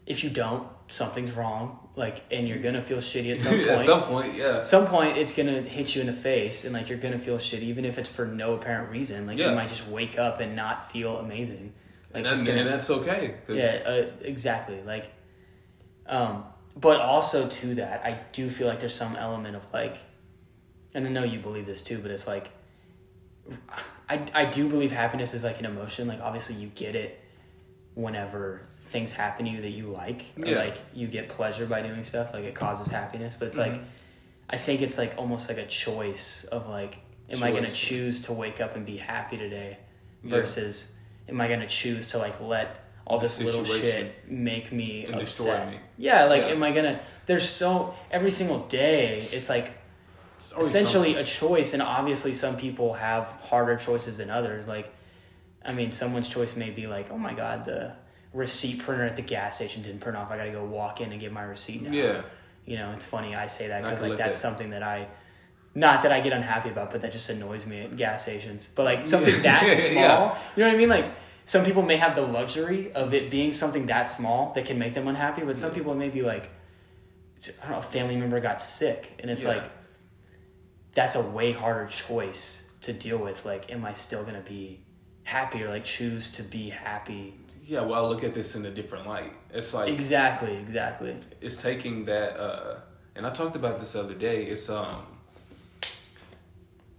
if 0.06 0.22
you 0.24 0.30
don't 0.30 0.66
something's 0.86 1.32
wrong 1.32 1.78
like 1.96 2.22
and 2.30 2.48
you're 2.48 2.60
gonna 2.60 2.80
feel 2.80 2.98
shitty 2.98 3.32
at 3.32 3.40
some 3.44 3.52
point 3.52 3.68
at 3.68 3.84
some 3.86 4.02
point, 4.04 4.34
yeah, 4.34 4.62
some 4.62 4.86
point 4.86 5.18
it's 5.18 5.34
gonna 5.34 5.60
hit 5.62 5.94
you 5.94 6.00
in 6.00 6.06
the 6.06 6.12
face 6.12 6.64
and 6.64 6.72
like 6.72 6.88
you're 6.88 6.98
gonna 6.98 7.18
feel 7.18 7.36
shitty 7.38 7.62
even 7.62 7.84
if 7.84 7.98
it's 7.98 8.08
for 8.08 8.24
no 8.26 8.54
apparent 8.54 8.90
reason 8.90 9.26
like 9.26 9.36
Yeah. 9.38 9.50
you 9.50 9.56
might 9.56 9.68
just 9.68 9.86
wake 9.88 10.18
up 10.18 10.40
and 10.40 10.54
not 10.56 10.90
feel 10.90 11.18
amazing 11.18 11.72
like 12.14 12.24
and, 12.24 12.26
that's, 12.26 12.42
gonna- 12.42 12.60
and 12.60 12.68
that's 12.68 12.88
okay. 12.90 13.34
'cause- 13.46 13.56
yeah, 13.56 13.80
uh, 13.86 14.06
exactly. 14.22 14.80
Like, 14.82 15.12
um, 16.06 16.44
but 16.74 17.00
also 17.00 17.46
to 17.48 17.74
that, 17.74 18.02
I 18.02 18.20
do 18.32 18.48
feel 18.48 18.66
like 18.66 18.80
there's 18.80 18.94
some 18.94 19.14
element 19.16 19.56
of 19.56 19.70
like, 19.74 19.98
and 20.94 21.06
I 21.06 21.10
know 21.10 21.22
you 21.24 21.38
believe 21.38 21.66
this 21.66 21.82
too, 21.82 21.98
but 21.98 22.10
it's 22.10 22.26
like, 22.26 22.48
I 24.08 24.20
I 24.34 24.44
do 24.46 24.68
believe 24.68 24.90
happiness 24.92 25.34
is 25.34 25.44
like 25.44 25.58
an 25.58 25.66
emotion. 25.66 26.08
Like, 26.08 26.20
obviously, 26.20 26.56
you 26.56 26.68
get 26.68 26.94
it 26.96 27.20
whenever 27.94 28.62
things 28.84 29.12
happen 29.12 29.44
to 29.46 29.50
you 29.50 29.60
that 29.62 29.70
you 29.70 29.88
like, 29.88 30.24
or 30.38 30.46
Yeah. 30.46 30.56
like 30.58 30.76
you 30.94 31.08
get 31.08 31.28
pleasure 31.28 31.66
by 31.66 31.82
doing 31.82 32.02
stuff. 32.04 32.32
Like, 32.32 32.44
it 32.44 32.54
causes 32.54 32.88
happiness. 32.88 33.36
But 33.38 33.48
it's 33.48 33.58
like, 33.58 33.72
Mhm. 33.74 33.84
I 34.48 34.56
think 34.56 34.80
it's 34.80 34.96
like 34.96 35.14
almost 35.18 35.48
like 35.48 35.58
a 35.58 35.66
choice 35.66 36.44
of 36.44 36.68
like, 36.68 36.98
am 37.30 37.42
I 37.42 37.50
gonna 37.52 37.70
choose 37.70 38.22
to 38.22 38.32
wake 38.32 38.60
up 38.60 38.76
and 38.76 38.86
be 38.86 38.96
happy 38.96 39.36
today, 39.36 39.76
Yeah. 40.22 40.30
versus 40.30 40.96
am 41.28 41.40
I 41.40 41.48
gonna 41.48 41.66
choose 41.66 42.06
to 42.08 42.18
like 42.18 42.40
let 42.40 42.80
all 43.06 43.18
this 43.18 43.40
little 43.40 43.64
shit 43.64 44.28
make 44.30 44.72
me 44.72 45.06
upset? 45.06 45.70
me. 45.70 45.78
Yeah, 45.98 46.24
like 46.24 46.44
Yeah. 46.44 46.50
am 46.50 46.62
I 46.62 46.70
gonna? 46.72 47.00
There's 47.26 47.46
so 47.48 47.94
every 48.10 48.30
single 48.30 48.60
day, 48.68 49.28
it's 49.32 49.50
like 49.50 49.70
essentially 50.58 51.14
something. 51.14 51.22
a 51.22 51.24
choice, 51.24 51.72
and 51.74 51.82
obviously 51.82 52.32
some 52.32 52.56
people 52.56 52.94
have 52.94 53.26
harder 53.42 53.76
choices 53.76 54.18
than 54.18 54.30
others. 54.30 54.66
Like, 54.68 54.92
I 55.64 55.72
mean, 55.72 55.92
someone's 55.92 56.28
choice 56.28 56.56
may 56.56 56.70
be 56.70 56.86
like, 56.86 57.10
oh 57.10 57.18
my 57.18 57.34
god, 57.34 57.64
the 57.64 57.92
receipt 58.32 58.78
printer 58.80 59.04
at 59.04 59.16
the 59.16 59.22
gas 59.22 59.56
station 59.56 59.82
didn't 59.82 60.00
print 60.00 60.16
off. 60.16 60.30
I 60.30 60.36
gotta 60.36 60.50
go 60.50 60.64
walk 60.64 61.00
in 61.00 61.12
and 61.12 61.20
get 61.20 61.32
my 61.32 61.42
receipt 61.42 61.82
now. 61.82 61.90
yeah, 61.90 62.22
You 62.66 62.76
know, 62.76 62.92
it's 62.92 63.04
funny 63.06 63.34
I 63.34 63.46
say 63.46 63.68
that 63.68 63.82
because 63.82 64.02
like 64.02 64.16
that's 64.16 64.40
that- 64.40 64.48
something 64.48 64.70
that 64.70 64.82
I, 64.82 65.08
not 65.74 66.02
that 66.02 66.12
I 66.12 66.20
get 66.20 66.32
unhappy 66.32 66.68
about, 66.70 66.90
but 66.90 67.00
that 67.02 67.12
just 67.12 67.28
annoys 67.30 67.66
me 67.66 67.80
at 67.82 67.96
gas 67.96 68.22
stations. 68.24 68.68
But 68.74 68.84
like 68.84 69.06
something 69.06 69.42
that 69.42 69.70
small, 69.72 69.94
Yeah. 70.02 70.38
you 70.56 70.62
know 70.62 70.68
what 70.68 70.74
I 70.74 70.78
mean? 70.78 70.88
Like 70.88 71.10
some 71.44 71.64
people 71.64 71.82
may 71.82 71.96
have 71.96 72.14
the 72.14 72.22
luxury 72.22 72.92
of 72.92 73.14
it 73.14 73.30
being 73.30 73.52
something 73.54 73.86
that 73.86 74.08
small 74.08 74.52
that 74.54 74.64
can 74.66 74.78
make 74.78 74.92
them 74.94 75.08
unhappy, 75.08 75.42
but 75.42 75.56
some 75.56 75.70
people 75.72 75.94
may 75.94 76.08
be 76.10 76.20
like, 76.22 76.50
I 77.62 77.62
don't 77.62 77.70
know, 77.72 77.78
a 77.78 77.82
family 77.82 78.16
member 78.16 78.40
got 78.40 78.60
sick, 78.60 79.14
and 79.20 79.30
it's 79.30 79.44
Yeah. 79.44 79.50
like 79.50 79.62
that's 80.94 81.14
a 81.16 81.22
way 81.30 81.52
harder 81.52 81.86
choice 81.88 82.68
to 82.82 82.92
deal 82.92 83.18
with. 83.18 83.44
Like, 83.44 83.70
am 83.72 83.84
I 83.84 83.92
still 83.92 84.24
gonna 84.24 84.40
be 84.40 84.80
happy 85.24 85.62
or 85.62 85.68
like 85.70 85.84
choose 85.84 86.30
to 86.32 86.42
be 86.42 86.70
happy? 86.70 87.34
yeah. 87.66 87.82
Well, 87.82 88.02
I 88.04 88.08
look 88.08 88.24
at 88.24 88.32
this 88.32 88.56
in 88.56 88.64
a 88.64 88.70
different 88.70 89.06
light. 89.06 89.32
It's 89.52 89.74
like 89.74 89.90
Exactly, 89.90 90.56
exactly. 90.56 91.18
it's 91.40 91.60
taking 91.62 92.04
that 92.06 92.38
uh 92.40 92.76
and 93.14 93.26
I 93.26 93.30
talked 93.30 93.56
about 93.56 93.78
this 93.80 93.92
the 93.92 94.00
other 94.00 94.14
day, 94.14 94.44
it's 94.46 94.70
um 94.70 95.02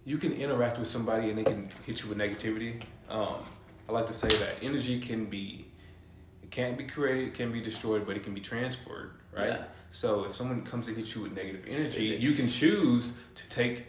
you 0.04 0.16
can 0.18 0.32
interact 0.32 0.78
with 0.78 0.88
somebody 0.88 1.28
and 1.30 1.38
they 1.38 1.44
can 1.44 1.68
hit 1.84 2.02
you 2.02 2.08
with 2.08 2.18
negativity. 2.18 2.82
Um 3.08 3.44
I 3.88 3.92
like 3.92 4.06
to 4.06 4.12
say 4.12 4.28
that 4.28 4.54
energy 4.62 5.00
can 5.00 5.24
be 5.26 5.66
it 6.42 6.50
can't 6.52 6.78
be 6.78 6.84
created, 6.84 7.28
it 7.28 7.34
can 7.34 7.50
be 7.52 7.60
destroyed, 7.60 8.06
but 8.06 8.16
it 8.16 8.22
can 8.22 8.34
be 8.34 8.40
transferred, 8.40 9.12
right? 9.36 9.48
Yeah. 9.48 9.64
So 9.90 10.24
if 10.24 10.34
someone 10.36 10.62
comes 10.62 10.86
to 10.86 10.94
hit 10.94 11.14
you 11.14 11.22
with 11.22 11.32
negative 11.34 11.64
energy, 11.68 11.98
Physics. 11.98 12.20
you 12.22 12.32
can 12.32 12.48
choose 12.48 13.16
to 13.34 13.48
take 13.48 13.86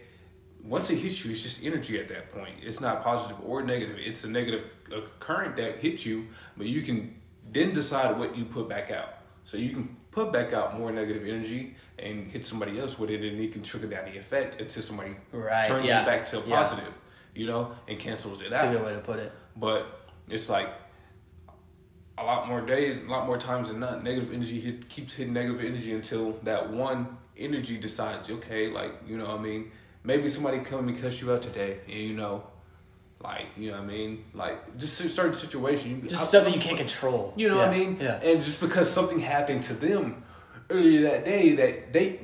once 0.64 0.90
it 0.90 0.96
hits 0.98 1.24
you, 1.24 1.32
it's 1.32 1.42
just 1.42 1.64
energy 1.64 1.98
at 1.98 2.08
that 2.08 2.30
point. 2.32 2.54
It's 2.62 2.80
not 2.80 3.02
positive 3.02 3.36
or 3.44 3.62
negative. 3.62 3.96
It's 3.98 4.22
a 4.24 4.30
negative 4.30 4.64
a 4.92 5.02
current 5.18 5.56
that 5.56 5.78
hits 5.78 6.04
you, 6.06 6.26
but 6.56 6.66
you 6.66 6.82
can 6.82 7.14
then 7.50 7.72
decide 7.72 8.18
what 8.18 8.36
you 8.36 8.44
put 8.44 8.68
back 8.68 8.90
out. 8.90 9.14
So 9.44 9.56
you 9.56 9.70
can 9.70 9.96
put 10.12 10.32
back 10.32 10.52
out 10.52 10.78
more 10.78 10.92
negative 10.92 11.26
energy 11.26 11.74
and 11.98 12.30
hit 12.30 12.46
somebody 12.46 12.78
else 12.78 12.98
with 12.98 13.10
it, 13.10 13.22
and 13.24 13.40
it 13.40 13.52
can 13.52 13.62
trickle 13.62 13.88
down 13.88 14.04
the 14.04 14.16
effect 14.18 14.60
until 14.60 14.82
somebody 14.82 15.16
Right, 15.32 15.66
turns 15.66 15.88
yeah. 15.88 16.02
it 16.02 16.06
back 16.06 16.24
to 16.26 16.38
a 16.42 16.46
Yeah. 16.46 16.56
positive, 16.56 16.92
you 17.34 17.46
know, 17.46 17.74
and 17.88 17.98
cancels 17.98 18.42
it 18.42 18.50
That's 18.50 18.62
a 18.62 18.70
good 18.70 18.84
way 18.84 18.92
to 18.92 19.00
put 19.00 19.18
it. 19.18 19.32
But 19.56 19.86
it's 20.28 20.48
like 20.48 20.68
a 22.18 22.24
lot 22.24 22.48
more 22.48 22.60
days, 22.60 22.98
a 22.98 23.10
lot 23.10 23.26
more 23.26 23.38
times 23.38 23.68
than 23.68 23.80
not, 23.80 24.04
negative 24.04 24.32
energy 24.32 24.60
hit, 24.60 24.88
keeps 24.88 25.14
hitting 25.16 25.32
negative 25.32 25.60
energy 25.60 25.92
until 25.92 26.32
that 26.42 26.70
one 26.70 27.16
energy 27.38 27.78
decides, 27.78 28.30
okay, 28.30 28.68
like, 28.68 28.92
you 29.06 29.16
know 29.16 29.26
what 29.26 29.40
I 29.40 29.42
mean? 29.42 29.70
Maybe 30.04 30.28
somebody 30.28 30.58
come 30.58 30.88
and 30.88 31.00
cuss 31.00 31.20
you 31.20 31.32
out 31.32 31.42
today, 31.42 31.78
and 31.86 31.96
you 31.96 32.14
know, 32.14 32.44
like, 33.22 33.46
you 33.56 33.70
know 33.70 33.78
what 33.78 33.84
I 33.84 33.86
mean? 33.86 34.24
Like, 34.34 34.76
just 34.78 35.00
a 35.00 35.08
certain 35.08 35.34
situation. 35.34 36.02
Just 36.08 36.22
I- 36.22 36.24
stuff 36.26 36.44
that 36.44 36.54
you 36.54 36.60
can't 36.60 36.76
control. 36.76 37.32
You 37.36 37.48
know 37.48 37.58
what 37.58 37.68
I 37.68 37.78
mean? 37.78 37.98
Yeah. 38.00 38.20
And 38.20 38.42
just 38.42 38.60
because 38.60 38.90
something 38.90 39.20
happened 39.20 39.62
to 39.64 39.74
them 39.74 40.24
earlier 40.70 41.02
that 41.02 41.24
day 41.24 41.54
that 41.54 41.92
they 41.92 42.20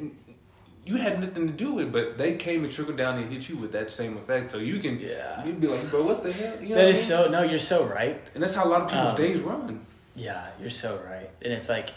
you 0.88 0.96
had 0.96 1.20
nothing 1.20 1.46
to 1.46 1.52
do 1.52 1.72
with, 1.74 1.92
but 1.92 2.16
they 2.16 2.36
came 2.36 2.64
and 2.64 2.72
trickled 2.72 2.96
down 2.96 3.18
and 3.18 3.30
hit 3.30 3.46
you 3.48 3.56
with 3.56 3.72
that 3.72 3.92
same 3.92 4.16
effect. 4.16 4.50
So 4.50 4.56
you 4.58 4.78
can 4.80 4.98
Yeah. 4.98 5.44
you'd 5.44 5.60
be 5.60 5.66
like, 5.66 5.90
bro, 5.90 6.02
what 6.02 6.22
the 6.22 6.32
hell? 6.32 6.54
You 6.62 6.70
know 6.70 6.74
That 6.76 6.84
what 6.84 6.90
is 6.94 7.10
I 7.10 7.14
mean? 7.16 7.24
so 7.26 7.30
no, 7.30 7.42
you're 7.42 7.58
so 7.58 7.84
right. 7.84 8.18
And 8.34 8.42
that's 8.42 8.54
how 8.54 8.64
a 8.66 8.70
lot 8.70 8.80
of 8.82 8.88
people's 8.88 9.10
Um, 9.10 9.16
days 9.16 9.40
run. 9.42 9.86
Yeah, 10.16 10.46
you're 10.60 10.70
so 10.70 10.98
right. 11.06 11.28
And 11.42 11.52
it's 11.52 11.68
like 11.68 11.90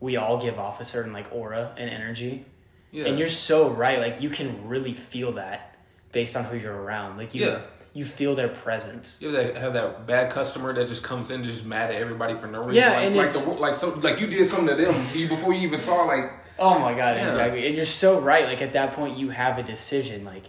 we 0.00 0.16
all 0.16 0.36
give 0.38 0.58
off 0.58 0.80
a 0.80 0.84
certain 0.84 1.12
like 1.14 1.28
aura 1.32 1.72
and 1.78 1.88
energy. 1.88 2.44
Yeah. 2.92 3.06
And 3.06 3.18
you're 3.18 3.28
so 3.28 3.68
right. 3.70 3.98
Like 3.98 4.20
you 4.20 4.28
can 4.28 4.68
really 4.68 4.92
feel 4.92 5.32
that 5.32 5.74
based 6.12 6.36
on 6.36 6.44
who 6.44 6.56
you're 6.58 6.76
around. 6.76 7.16
Like 7.16 7.34
you 7.34 7.46
Yeah. 7.46 7.60
you 7.94 8.04
feel 8.04 8.34
their 8.34 8.48
presence. 8.48 9.18
You 9.22 9.28
have 9.34 9.36
that, 9.54 9.56
have 9.56 9.72
that 9.72 10.06
bad 10.06 10.30
customer 10.30 10.74
that 10.74 10.86
just 10.88 11.02
comes 11.02 11.30
in 11.30 11.42
just 11.44 11.64
mad 11.64 11.88
at 11.94 11.96
everybody 12.02 12.34
for 12.34 12.46
no 12.46 12.60
reason. 12.64 12.82
Yeah, 12.82 12.90
like, 12.96 13.06
and 13.06 13.16
like, 13.16 13.24
it's- 13.30 13.44
the, 13.46 13.52
like 13.52 13.74
so 13.74 13.88
like 14.08 14.20
you 14.20 14.26
did 14.26 14.46
something 14.46 14.76
to 14.76 14.82
them 14.84 14.94
before 15.34 15.54
you 15.54 15.66
even 15.66 15.80
saw 15.80 16.04
like 16.04 16.30
Oh 16.58 16.78
my 16.78 16.92
god, 16.94 17.16
Yeah. 17.16 17.30
exactly. 17.30 17.66
And 17.66 17.76
you're 17.76 17.84
so 17.84 18.20
right. 18.20 18.44
Like 18.46 18.62
at 18.62 18.72
that 18.72 18.92
point 18.92 19.16
you 19.18 19.30
have 19.30 19.58
a 19.58 19.62
decision 19.62 20.24
like 20.24 20.44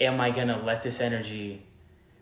am 0.00 0.20
I 0.20 0.30
going 0.30 0.48
to 0.48 0.56
let 0.56 0.82
this 0.82 1.00
energy 1.00 1.62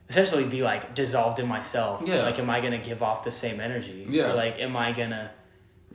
essentially 0.09 0.45
be 0.45 0.63
like 0.63 0.95
dissolved 0.95 1.39
in 1.39 1.47
myself? 1.47 2.03
Yeah. 2.07 2.23
Like 2.23 2.39
am 2.39 2.51
I 2.51 2.61
going 2.61 2.73
to 2.73 2.79
give 2.89 3.03
off 3.03 3.25
the 3.25 3.31
same 3.31 3.61
energy? 3.61 4.07
Yeah. 4.09 4.31
Or 4.31 4.35
like 4.35 4.59
am 4.61 4.77
I 4.77 4.93
going 4.93 5.11
to 5.11 5.31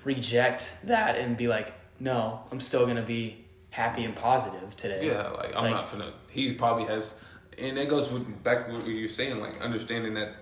reject 0.03 0.79
that 0.85 1.17
and 1.17 1.37
be 1.37 1.47
like 1.47 1.73
no, 1.99 2.41
I'm 2.51 2.59
still 2.59 2.83
going 2.85 2.97
to 2.97 3.01
be 3.03 3.45
happy 3.69 4.03
and 4.03 4.15
positive 4.15 4.75
today. 4.75 5.07
Yeah, 5.07 5.29
like 5.29 5.55
I'm 5.55 5.63
Like- 5.65 5.71
not 5.71 5.87
finna. 5.87 6.11
He 6.29 6.53
probably 6.53 6.85
has, 6.85 7.15
and 7.57 7.77
that 7.77 7.87
goes 7.87 8.11
with 8.11 8.43
back 8.43 8.67
to 8.67 8.73
what 8.73 8.85
you're 8.87 9.07
saying, 9.07 9.39
like 9.39 9.61
understanding 9.61 10.15
that, 10.15 10.35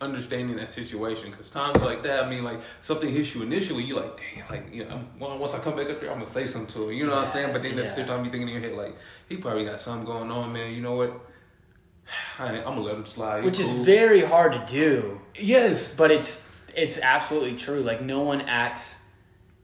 understanding 0.00 0.56
that 0.56 0.70
situation. 0.70 1.30
Because 1.30 1.50
times 1.50 1.80
like 1.82 2.02
that, 2.04 2.24
I 2.24 2.28
mean, 2.30 2.44
like 2.44 2.60
something 2.80 3.10
hits 3.12 3.34
you 3.34 3.42
initially, 3.42 3.82
you 3.84 3.96
like, 3.96 4.16
dang, 4.16 4.44
like 4.50 4.74
you 4.74 4.84
know, 4.84 5.00
once 5.18 5.54
I 5.54 5.58
come 5.58 5.76
back 5.76 5.88
up 5.90 6.00
there, 6.00 6.10
I'm 6.10 6.18
gonna 6.18 6.26
say 6.30 6.46
something 6.46 6.72
to 6.74 6.88
him. 6.88 6.94
You 6.96 7.06
know 7.06 7.16
what 7.16 7.26
I'm 7.26 7.30
saying? 7.32 7.52
But 7.52 7.62
then 7.62 7.72
at 7.78 7.84
the 7.84 7.88
same 7.88 8.06
Yeah. 8.06 8.16
time, 8.16 8.24
you 8.24 8.30
thinking 8.30 8.48
in 8.48 8.54
your 8.62 8.70
head 8.70 8.76
like, 8.78 8.96
he 9.28 9.36
probably 9.36 9.64
got 9.64 9.80
something 9.80 10.04
going 10.06 10.30
on, 10.30 10.52
man. 10.52 10.72
You 10.72 10.80
know 10.82 10.94
what? 10.94 11.12
I 12.38 12.48
I'm 12.58 12.64
gonna 12.64 12.80
let 12.80 12.94
him 12.96 13.06
slide. 13.06 13.44
Which 13.44 13.60
is 13.60 13.72
very 13.72 14.20
hard 14.22 14.52
to 14.52 14.64
do. 14.66 15.20
yes, 15.38 15.94
But 15.94 16.10
it's 16.10 16.48
it's 16.76 17.00
absolutely 17.00 17.56
true. 17.56 17.80
Like 17.80 18.00
no 18.00 18.20
one 18.20 18.42
acts 18.42 18.98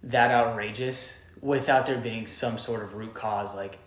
that 0.03 0.30
outrageous 0.30 1.22
without 1.41 1.87
there 1.87 1.99
being 1.99 2.26
some 2.26 2.59
sort 2.59 2.82
of 2.82 2.95
root 2.95 3.14
cause. 3.14 3.55
Like, 3.55 3.78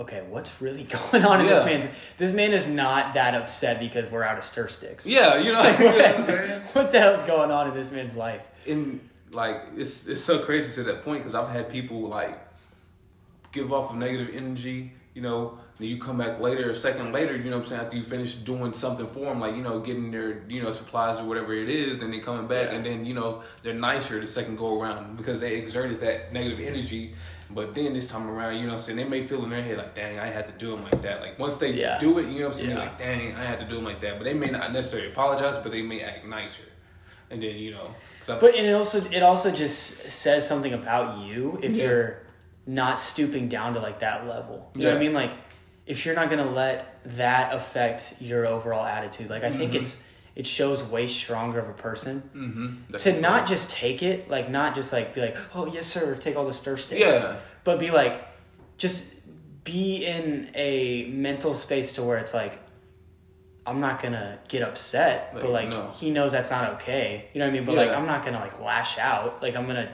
okay, 0.00 0.22
what's 0.28 0.60
really 0.60 0.84
going 1.12 1.24
on 1.24 1.40
in 1.40 1.46
this 1.46 1.64
man's? 1.64 1.88
This 2.18 2.32
man 2.32 2.52
is 2.52 2.68
not 2.68 3.14
that 3.14 3.34
upset 3.34 3.78
because 3.78 4.10
we're 4.10 4.22
out 4.22 4.38
of 4.38 4.44
stir 4.44 4.68
sticks. 4.68 5.06
yeah, 5.06 5.36
you 5.36 5.52
know, 5.52 5.62
you 5.62 5.78
know 5.78 5.96
what 5.96 6.40
I'm 6.40 6.60
what 6.72 6.92
the 6.92 7.00
hell's 7.00 7.22
going 7.22 7.50
on 7.50 7.68
in 7.68 7.74
this 7.74 7.90
man's 7.90 8.14
life? 8.14 8.48
and 8.66 9.00
like 9.30 9.62
it's 9.76 10.06
it's 10.06 10.20
so 10.20 10.44
crazy 10.44 10.72
to 10.74 10.84
that 10.84 11.04
point 11.04 11.22
because 11.22 11.34
I've 11.34 11.48
had 11.48 11.68
people 11.68 12.02
like 12.02 12.38
give 13.52 13.72
off 13.72 13.92
a 13.92 13.96
negative 13.96 14.34
energy, 14.34 14.92
you 15.14 15.22
know. 15.22 15.58
Then 15.78 15.88
you 15.88 15.98
come 15.98 16.18
back 16.18 16.40
later, 16.40 16.70
a 16.70 16.74
second 16.74 17.12
later, 17.12 17.36
you 17.36 17.50
know 17.50 17.56
what 17.56 17.64
I'm 17.64 17.68
saying, 17.68 17.82
after 17.82 17.96
you 17.96 18.04
finish 18.04 18.34
doing 18.34 18.72
something 18.74 19.08
for 19.08 19.20
them, 19.24 19.40
like, 19.40 19.56
you 19.56 19.62
know, 19.62 19.80
getting 19.80 20.12
their, 20.12 20.42
you 20.48 20.62
know, 20.62 20.70
supplies 20.70 21.18
or 21.18 21.24
whatever 21.24 21.52
it 21.52 21.68
is, 21.68 22.02
and 22.02 22.12
then 22.12 22.20
coming 22.20 22.46
back, 22.46 22.68
Yeah. 22.68 22.76
and 22.76 22.86
then, 22.86 23.04
you 23.04 23.12
know, 23.14 23.42
they're 23.62 23.74
nicer 23.74 24.20
the 24.20 24.28
second 24.28 24.56
go 24.56 24.80
around 24.80 25.16
because 25.16 25.40
they 25.40 25.56
exerted 25.56 26.00
that 26.00 26.32
negative 26.32 26.60
energy. 26.60 27.14
But 27.50 27.74
then 27.74 27.92
this 27.92 28.06
time 28.06 28.30
around, 28.30 28.54
you 28.54 28.62
know 28.62 28.68
what 28.68 28.72
I'm 28.74 28.78
saying, 28.80 28.98
they 28.98 29.04
may 29.04 29.24
feel 29.24 29.42
in 29.42 29.50
their 29.50 29.62
head 29.62 29.78
like, 29.78 29.94
dang, 29.96 30.18
I 30.20 30.28
had 30.28 30.46
to 30.46 30.52
do 30.52 30.70
them 30.76 30.84
like 30.84 31.02
that. 31.02 31.20
Like, 31.20 31.38
once 31.40 31.56
they 31.58 31.72
Yeah. 31.72 31.98
do 31.98 32.18
it, 32.20 32.28
you 32.28 32.40
know 32.40 32.46
what 32.48 32.54
I'm 32.56 32.60
saying, 32.60 32.70
Yeah. 32.70 32.78
like, 32.78 32.98
dang, 32.98 33.34
I 33.34 33.44
had 33.44 33.58
to 33.58 33.66
do 33.66 33.74
them 33.74 33.84
like 33.84 34.00
that. 34.00 34.16
But 34.18 34.24
they 34.24 34.34
may 34.34 34.46
not 34.46 34.72
necessarily 34.72 35.08
apologize, 35.10 35.58
but 35.60 35.72
they 35.72 35.82
may 35.82 36.00
act 36.02 36.24
nicer. 36.24 36.62
And 37.30 37.42
then, 37.42 37.56
you 37.56 37.72
know. 37.72 37.94
But 38.28 38.54
and 38.54 38.66
it 38.66 38.72
also 38.74 39.00
it 39.10 39.22
also 39.24 39.50
just 39.50 40.08
says 40.08 40.46
something 40.46 40.72
about 40.72 41.26
you 41.26 41.58
if 41.62 41.72
Yeah. 41.72 41.84
you're 41.84 42.18
not 42.66 43.00
stooping 43.00 43.48
down 43.48 43.74
to 43.74 43.80
like 43.80 43.98
that 44.00 44.26
level. 44.26 44.70
You 44.74 44.82
know 44.84 44.90
what 44.90 44.96
I 44.96 45.00
mean? 45.00 45.14
Like 45.14 45.32
if 45.86 46.06
you're 46.06 46.14
not 46.14 46.30
gonna 46.30 46.50
let 46.50 47.00
that 47.16 47.52
affect 47.54 48.16
your 48.20 48.46
overall 48.46 48.84
attitude, 48.84 49.28
like 49.30 49.44
I 49.44 49.50
think 49.50 49.72
Mm-hmm. 49.72 49.80
it's 49.80 50.02
it 50.34 50.46
shows 50.48 50.82
way 50.82 51.06
stronger 51.06 51.60
of 51.60 51.68
a 51.68 51.72
person 51.74 52.22
Mhm. 52.90 52.98
to 52.98 53.20
not 53.20 53.46
just 53.46 53.70
take 53.70 54.02
it, 54.02 54.28
like 54.28 54.50
not 54.50 54.74
just 54.74 54.92
like 54.92 55.14
be 55.14 55.20
like, 55.20 55.36
oh 55.54 55.66
yes 55.66 55.86
sir, 55.86 56.16
take 56.16 56.34
all 56.36 56.44
the 56.46 56.52
stir 56.52 56.76
sticks. 56.76 57.00
Yeah. 57.00 57.36
But 57.62 57.78
be 57.78 57.90
like, 57.92 58.26
just 58.76 59.14
be 59.62 60.04
in 60.04 60.50
a 60.56 61.04
mental 61.10 61.54
space 61.54 61.92
to 61.94 62.02
where 62.02 62.18
it's 62.18 62.34
like, 62.34 62.58
I'm 63.66 63.80
not 63.80 64.02
gonna 64.02 64.38
get 64.48 64.62
upset, 64.62 65.30
but 65.34 65.44
Like, 65.44 65.66
like 65.66 65.68
no. 65.70 65.90
he 65.92 66.10
knows 66.10 66.32
that's 66.32 66.50
not 66.50 66.72
okay. 66.74 67.26
You 67.32 67.38
know 67.38 67.46
what 67.46 67.50
I 67.50 67.54
mean? 67.54 67.64
But 67.64 67.76
like 67.76 67.90
I'm 67.90 68.06
not 68.06 68.24
gonna 68.24 68.40
like 68.40 68.60
lash 68.60 68.98
out. 68.98 69.40
Like 69.42 69.54
I'm 69.56 69.66
gonna 69.66 69.90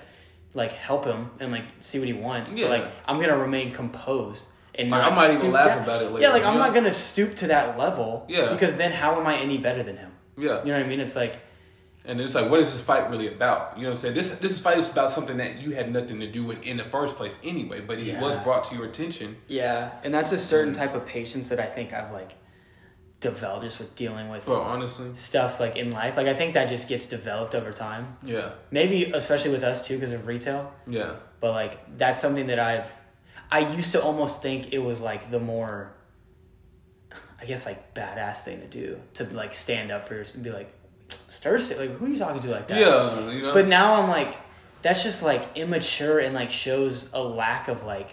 like 0.54 0.72
help 0.72 1.04
him 1.04 1.30
and 1.38 1.52
like 1.52 1.64
see 1.80 1.98
what 1.98 2.08
he 2.08 2.14
wants. 2.14 2.54
Yeah. 2.54 2.66
But 2.68 2.80
like 2.80 2.92
I'm 3.06 3.20
gonna 3.20 3.36
remain 3.38 3.72
composed 3.72 4.46
and 4.74 4.90
Like, 4.90 5.02
not 5.02 5.12
I 5.12 5.14
might 5.28 5.34
even 5.36 5.52
laugh 5.52 5.68
down. 5.68 5.82
about 5.84 6.02
it 6.02 6.10
later, 6.12 6.26
Yeah, 6.26 6.32
like 6.32 6.44
I'm 6.44 6.54
know? 6.54 6.60
not 6.64 6.74
gonna 6.74 6.92
stoop 6.92 7.34
to 7.36 7.46
that 7.48 7.76
level. 7.78 8.24
Yeah. 8.28 8.52
Because 8.52 8.76
then 8.76 8.92
how 8.92 9.20
am 9.20 9.26
I 9.26 9.36
any 9.38 9.58
better 9.58 9.82
than 9.82 9.96
him? 9.96 10.12
Yeah. 10.38 10.60
You 10.64 10.72
know 10.72 10.78
what 10.78 10.86
I 10.86 10.88
mean? 10.88 11.00
It's 11.00 11.16
like 11.16 11.36
And 12.02 12.18
it's 12.18 12.34
like, 12.34 12.50
what 12.50 12.60
is 12.60 12.72
this 12.72 12.82
fight 12.82 13.10
really 13.10 13.28
about? 13.28 13.76
You 13.76 13.82
know 13.82 13.90
what 13.90 13.94
I'm 13.96 13.98
saying? 13.98 14.14
This 14.14 14.30
this 14.38 14.58
fight 14.58 14.78
is 14.78 14.90
about 14.90 15.10
something 15.10 15.36
that 15.36 15.58
you 15.60 15.72
had 15.72 15.92
nothing 15.92 16.18
to 16.20 16.26
do 16.26 16.44
with 16.44 16.62
in 16.62 16.78
the 16.78 16.84
first 16.84 17.16
place 17.16 17.38
anyway, 17.44 17.80
but 17.82 17.98
it 17.98 18.04
Yeah. 18.04 18.20
was 18.22 18.36
brought 18.38 18.64
to 18.64 18.74
your 18.74 18.86
attention. 18.86 19.36
Yeah, 19.48 19.90
and 20.02 20.12
that's 20.14 20.32
a 20.32 20.38
certain 20.38 20.72
type 20.72 20.94
of 20.94 21.04
patience 21.04 21.50
that 21.50 21.60
I 21.60 21.66
think 21.66 21.92
I've 21.92 22.10
like 22.10 22.32
developed 23.20 23.64
just 23.64 23.78
with 23.78 23.94
dealing 23.96 24.30
with 24.30 24.46
Bro, 24.46 24.62
honestly. 24.62 25.10
stuff 25.14 25.60
like 25.60 25.76
in 25.76 25.90
life. 25.90 26.16
Like 26.16 26.26
I 26.26 26.32
think 26.32 26.54
that 26.54 26.70
just 26.70 26.88
gets 26.88 27.04
developed 27.04 27.54
over 27.54 27.70
time. 27.70 28.16
Yeah. 28.24 28.50
Maybe 28.70 29.04
especially 29.12 29.50
with 29.50 29.62
us 29.62 29.86
too 29.86 29.96
because 29.98 30.12
of 30.12 30.26
retail. 30.26 30.72
Yeah. 30.86 31.16
But 31.40 31.50
like 31.52 31.98
that's 31.98 32.18
something 32.18 32.46
that 32.46 32.58
I've 32.58 32.90
I 33.52 33.60
used 33.60 33.92
to 33.92 34.02
almost 34.02 34.42
think 34.42 34.72
it 34.72 34.78
was 34.78 35.00
like 35.00 35.30
the 35.30 35.40
more 35.40 35.92
I 37.40 37.44
guess 37.46 37.66
like 37.66 37.94
badass 37.94 38.44
thing 38.44 38.60
to 38.60 38.66
do 38.66 39.00
to 39.14 39.24
like 39.24 39.54
stand 39.54 39.90
up 39.90 40.06
for 40.06 40.14
yourself 40.14 40.34
and 40.36 40.44
be 40.44 40.50
like 40.50 40.72
stir 41.28 41.56
like 41.78 41.90
who 41.96 42.06
are 42.06 42.08
you 42.08 42.18
talking 42.18 42.40
to 42.42 42.48
like 42.48 42.68
that? 42.68 42.78
Yeah. 42.80 43.28
You 43.30 43.42
know? 43.42 43.52
But 43.54 43.66
now 43.66 43.94
I'm 44.00 44.08
like, 44.08 44.36
that's 44.82 45.02
just 45.02 45.22
like 45.22 45.56
immature 45.56 46.18
and 46.20 46.34
like 46.34 46.50
shows 46.50 47.10
a 47.12 47.22
lack 47.22 47.68
of 47.68 47.82
like 47.84 48.10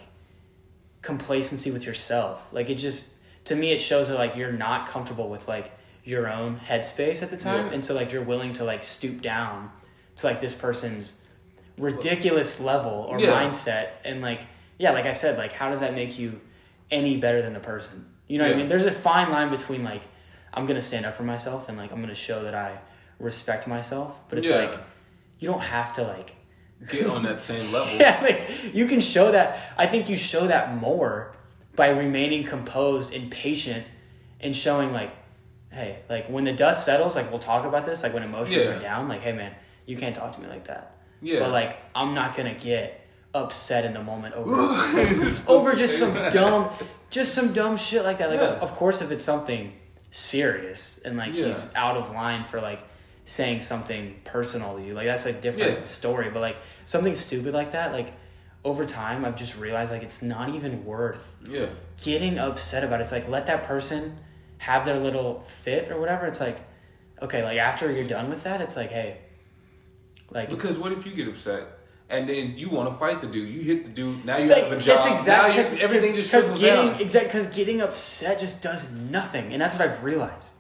complacency 1.02 1.72
with 1.72 1.86
yourself. 1.86 2.52
Like 2.52 2.70
it 2.70 2.76
just 2.76 3.14
to 3.46 3.56
me 3.56 3.72
it 3.72 3.80
shows 3.80 4.10
that 4.10 4.16
like 4.18 4.36
you're 4.36 4.52
not 4.52 4.88
comfortable 4.88 5.30
with 5.30 5.48
like 5.48 5.72
your 6.04 6.30
own 6.32 6.58
headspace 6.60 7.22
at 7.22 7.30
the 7.30 7.38
time, 7.38 7.68
Yeah. 7.68 7.74
and 7.74 7.84
so 7.86 7.94
like 7.94 8.12
you're 8.14 8.24
willing 8.24 8.54
to 8.54 8.64
like 8.64 8.82
stoop 8.82 9.22
down 9.22 9.70
to 10.16 10.26
like 10.26 10.40
this 10.42 10.54
person's 10.54 11.14
ridiculous 11.78 12.60
level 12.62 13.06
or 13.10 13.20
Yeah. 13.20 13.32
mindset, 13.44 13.90
and 14.06 14.22
like 14.22 14.42
yeah, 14.78 14.92
like 14.92 15.06
I 15.06 15.14
said, 15.14 15.38
like 15.38 15.52
how 15.52 15.70
does 15.70 15.80
that 15.80 15.94
make 15.94 16.18
you 16.20 16.40
any 16.92 17.18
better 17.18 17.42
than 17.42 17.54
the 17.54 17.60
person? 17.60 18.06
You 18.28 18.38
know 18.40 18.46
what 18.46 18.54
I 18.56 18.58
mean? 18.58 18.68
There's 18.68 18.86
a 18.86 18.92
fine 18.92 19.30
line 19.32 19.50
between 19.50 19.84
like 19.84 20.02
I'm 20.54 20.66
gonna 20.66 20.82
stand 20.82 21.06
up 21.06 21.14
for 21.14 21.24
myself 21.24 21.70
and 21.70 21.78
like 21.78 21.92
I'm 21.92 22.02
gonna 22.02 22.14
show 22.16 22.44
that 22.44 22.54
I 22.56 22.80
respect 23.20 23.68
myself, 23.68 24.16
but 24.30 24.38
it's 24.38 24.48
Yeah. 24.48 24.58
like 24.58 24.80
you 25.40 25.48
don't 25.50 25.62
have 25.62 25.94
to 25.94 26.04
like 26.04 26.36
Get 26.90 27.08
on 27.08 27.24
that 27.24 27.42
same 27.42 27.72
level. 27.74 27.96
yeah 27.98 28.20
like 28.22 28.74
you 28.76 28.86
can 28.86 29.02
show 29.02 29.32
that 29.32 29.74
i 29.80 29.88
think 29.88 30.10
you 30.10 30.16
show 30.16 30.46
that 30.46 30.76
more 30.76 31.36
by 31.76 31.88
remaining 31.90 32.44
composed 32.44 33.16
and 33.16 33.32
patient 33.32 33.84
and 34.40 34.56
showing 34.56 34.94
like 34.94 35.12
hey 35.72 35.98
like 36.08 36.28
when 36.30 36.44
the 36.44 36.54
dust 36.54 36.86
settles 36.86 37.16
like 37.16 37.32
we'll 37.32 37.40
talk 37.40 37.66
about 37.66 37.84
this 37.84 38.04
like 38.04 38.14
when 38.14 38.22
emotions 38.22 38.68
Yeah. 38.68 38.76
are 38.76 38.80
down 38.80 39.08
like 39.08 39.22
hey 39.22 39.32
man 39.34 39.56
you 39.88 39.98
can't 39.98 40.16
talk 40.16 40.34
to 40.34 40.40
me 40.40 40.48
like 40.48 40.66
that 40.66 40.96
Yeah. 41.20 41.40
but 41.40 41.50
like 41.50 41.80
i'm 41.96 42.14
not 42.14 42.36
gonna 42.38 42.54
get 42.54 43.02
upset 43.44 43.86
in 43.86 43.94
the 43.94 44.04
moment 44.04 44.34
over 44.36 44.78
some, 44.84 45.32
over 45.56 45.76
just 45.76 45.98
some 46.00 46.14
dumb 46.32 46.70
just 47.10 47.34
some 47.34 47.54
dumb 47.54 47.78
shit 47.78 48.04
like 48.04 48.18
that 48.20 48.30
like 48.30 48.40
Yeah. 48.40 48.48
of, 48.56 48.64
of 48.64 48.72
course 48.76 49.02
if 49.02 49.12
it's 49.12 49.24
something 49.26 49.74
serious 50.12 51.00
and 51.06 51.18
like 51.18 51.36
Yeah. 51.36 51.48
he's 51.48 51.74
out 51.76 51.98
of 51.98 52.12
line 52.12 52.44
for 52.44 52.60
like 52.62 52.82
saying 53.26 53.60
something 53.62 54.20
personal 54.24 54.78
to 54.78 54.84
you 54.84 54.94
like 54.94 55.06
that's 55.08 55.26
a 55.26 55.34
different 55.34 55.80
Yeah. 55.80 55.84
story 55.86 56.30
but 56.30 56.40
like 56.42 56.58
something 56.86 57.14
stupid 57.16 57.54
like 57.54 57.72
that 57.72 57.92
like 57.92 58.14
over 58.64 58.86
time 58.86 59.24
i've 59.26 59.36
just 59.36 59.58
realized 59.58 59.92
like 59.92 60.04
it's 60.04 60.22
not 60.22 60.50
even 60.50 60.86
worth 60.86 61.38
Yeah. 61.50 61.68
getting 62.04 62.40
upset 62.40 62.84
about 62.84 63.02
it's 63.02 63.12
like 63.12 63.28
let 63.30 63.48
that 63.48 63.64
person 63.66 64.18
have 64.60 64.86
their 64.86 64.98
little 65.00 65.42
fit 65.42 65.92
or 65.92 66.00
whatever 66.00 66.26
it's 66.26 66.40
like 66.42 66.58
okay 67.22 67.44
like 67.44 67.58
after 67.60 67.92
you're 67.92 68.08
done 68.08 68.30
with 68.30 68.44
that 68.44 68.62
it's 68.62 68.76
like 68.76 68.90
hey 68.90 69.18
like 70.32 70.50
Because 70.50 70.78
what 70.80 70.92
if 70.92 71.06
you 71.06 71.14
get 71.14 71.28
upset 71.28 71.64
and 72.10 72.28
then 72.30 72.58
you 72.58 72.70
want 72.70 72.90
to 72.92 72.96
fight 72.98 73.22
the 73.22 73.28
dude. 73.28 73.50
You 73.50 73.62
hit 73.62 73.84
the 73.86 73.90
dude. 73.92 74.24
Now 74.26 74.38
you 74.38 74.48
Like, 74.50 74.64
have 74.64 74.72
a 74.74 74.78
job. 74.80 75.02
That's 75.04 75.08
exactly 75.08 75.56
now 75.78 75.84
everything 75.84 76.16
just 76.16 76.30
trickles 76.32 76.60
getting 76.60 76.92
down. 76.94 77.02
exact 77.02 77.26
because 77.26 77.48
getting 77.48 77.82
upset 77.82 78.40
just 78.40 78.64
does 78.64 78.92
nothing, 78.92 79.52
and 79.54 79.62
that's 79.62 79.76
what 79.78 79.88
I've 79.88 80.04
realized. 80.04 80.54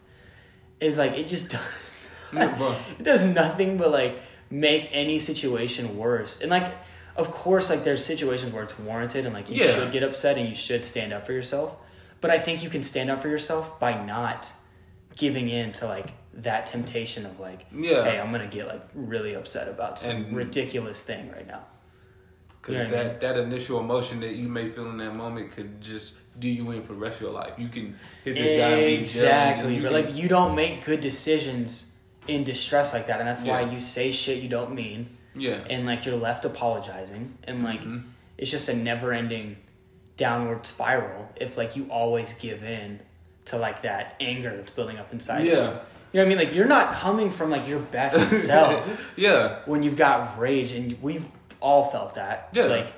Is 0.79 0.97
like 0.97 1.13
it 1.13 1.27
just 1.27 1.49
does. 1.51 1.83
It 2.99 3.03
does 3.03 3.23
nothing 3.25 3.77
but 3.77 3.89
like 3.91 4.19
make 4.49 4.89
any 4.91 5.17
situation 5.19 5.97
worse, 5.97 6.41
and 6.41 6.49
like 6.51 6.67
of 7.15 7.31
course 7.31 7.69
like 7.69 7.83
there's 7.85 8.03
situations 8.05 8.51
where 8.53 8.63
it's 8.63 8.77
warranted 8.77 9.25
and 9.25 9.33
like 9.33 9.49
you 9.49 9.63
Yeah. 9.63 9.71
should 9.73 9.91
get 9.91 10.03
upset 10.03 10.37
and 10.37 10.47
you 10.47 10.53
should 10.55 10.83
stand 10.85 11.13
up 11.13 11.25
for 11.25 11.31
yourself, 11.33 11.77
but 12.21 12.29
I 12.29 12.37
think 12.37 12.63
you 12.63 12.69
can 12.69 12.83
stand 12.83 13.09
up 13.09 13.21
for 13.21 13.29
yourself 13.29 13.79
by 13.79 14.05
not 14.05 14.51
giving 15.15 15.47
in 15.49 15.71
to 15.73 15.87
like 15.87 16.13
that 16.37 16.65
temptation 16.67 17.25
of 17.25 17.39
like 17.39 17.65
Yeah. 17.73 18.03
hey 18.03 18.19
I'm 18.19 18.31
gonna 18.31 18.47
get 18.47 18.67
like 18.67 18.83
really 18.93 19.33
upset 19.35 19.67
about 19.67 19.97
some 19.99 20.15
And- 20.17 20.35
ridiculous 20.35 21.03
thing 21.03 21.31
right 21.31 21.47
now. 21.47 21.63
Because 22.61 22.89
You 22.89 22.95
know 22.95 22.97
what 22.97 23.05
I 23.05 23.09
that, 23.09 23.19
that 23.21 23.37
initial 23.37 23.79
emotion 23.79 24.19
that 24.21 24.35
you 24.35 24.47
may 24.47 24.69
feel 24.69 24.89
in 24.89 24.97
that 24.97 25.15
moment 25.15 25.51
could 25.51 25.81
just 25.81 26.13
do 26.39 26.47
you 26.49 26.69
in 26.71 26.83
for 26.83 26.93
the 26.93 26.99
rest 26.99 27.15
of 27.17 27.21
your 27.23 27.31
life. 27.31 27.53
You 27.57 27.69
can 27.69 27.97
hit 28.23 28.35
this 28.35 28.59
guy 28.59 28.67
and 28.71 28.99
Exactly, 28.99 29.75
You 29.75 29.81
but 29.83 29.91
can- 29.91 30.05
like 30.05 30.15
you 30.15 30.27
don't 30.27 30.55
make 30.55 30.85
good 30.85 30.99
decisions 31.01 31.91
in 32.27 32.43
distress 32.43 32.93
like 32.93 33.07
that, 33.07 33.19
and 33.19 33.27
that's 33.27 33.41
why 33.41 33.61
you 33.61 33.79
say 33.79 34.11
shit 34.11 34.43
you 34.43 34.49
don't 34.49 34.75
mean, 34.75 35.17
yeah, 35.33 35.63
and 35.69 35.85
like 35.85 36.05
you're 36.05 36.17
left 36.17 36.43
apologizing, 36.45 37.37
and 37.45 37.63
like 37.63 37.81
Mhm. 37.81 38.03
it's 38.37 38.51
just 38.51 38.67
a 38.69 38.75
never-ending 38.75 39.55
downward 40.17 40.65
spiral 40.65 41.29
if 41.37 41.57
like 41.57 41.75
you 41.77 41.87
always 41.89 42.33
give 42.33 42.63
in 42.63 42.99
to 43.45 43.57
like 43.57 43.81
that 43.83 44.15
anger 44.19 44.55
that's 44.57 44.71
building 44.71 44.97
up 44.97 45.13
inside. 45.13 45.45
yeah, 45.45 45.53
you 45.71 45.79
know 46.13 46.21
what 46.21 46.25
I 46.25 46.29
mean? 46.29 46.37
Like 46.37 46.55
you're 46.55 46.67
not 46.67 46.93
coming 46.93 47.29
from 47.29 47.49
like 47.49 47.67
your 47.67 47.79
best 47.79 48.25
self 48.47 49.11
yeah, 49.15 49.59
when 49.65 49.83
you've 49.83 49.97
got 49.97 50.39
rage, 50.39 50.71
and 50.71 51.01
we've 51.01 51.25
all 51.59 51.83
felt 51.83 52.15
that. 52.15 52.49
Yeah. 52.53 52.65
like 52.65 52.93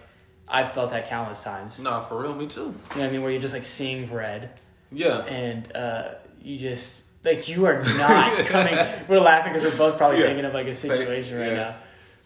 I've 0.47 0.71
felt 0.71 0.91
that 0.91 1.07
countless 1.09 1.43
times. 1.43 1.79
Nah, 1.79 2.01
for 2.01 2.21
real, 2.21 2.33
me 2.33 2.47
too. 2.47 2.61
You 2.61 2.65
know 2.67 2.73
what 2.73 2.97
I 2.97 3.09
mean? 3.11 3.21
Where 3.21 3.31
you're 3.31 3.41
just 3.41 3.53
like 3.53 3.65
seeing 3.65 4.11
red. 4.11 4.51
Yeah, 4.91 5.19
and 5.25 5.75
uh, 5.75 6.15
you 6.41 6.57
just 6.57 7.03
like 7.23 7.47
you 7.49 7.65
are 7.65 7.83
not 7.97 8.37
coming. 8.45 8.75
We're 9.07 9.19
laughing 9.19 9.53
because 9.53 9.69
we're 9.71 9.77
both 9.77 9.97
probably 9.97 10.19
Yeah. 10.19 10.27
thinking 10.27 10.45
of 10.45 10.53
like 10.53 10.67
a 10.67 10.75
situation 10.75 11.37
right 11.39 11.47
yeah. 11.51 11.55
now. 11.55 11.75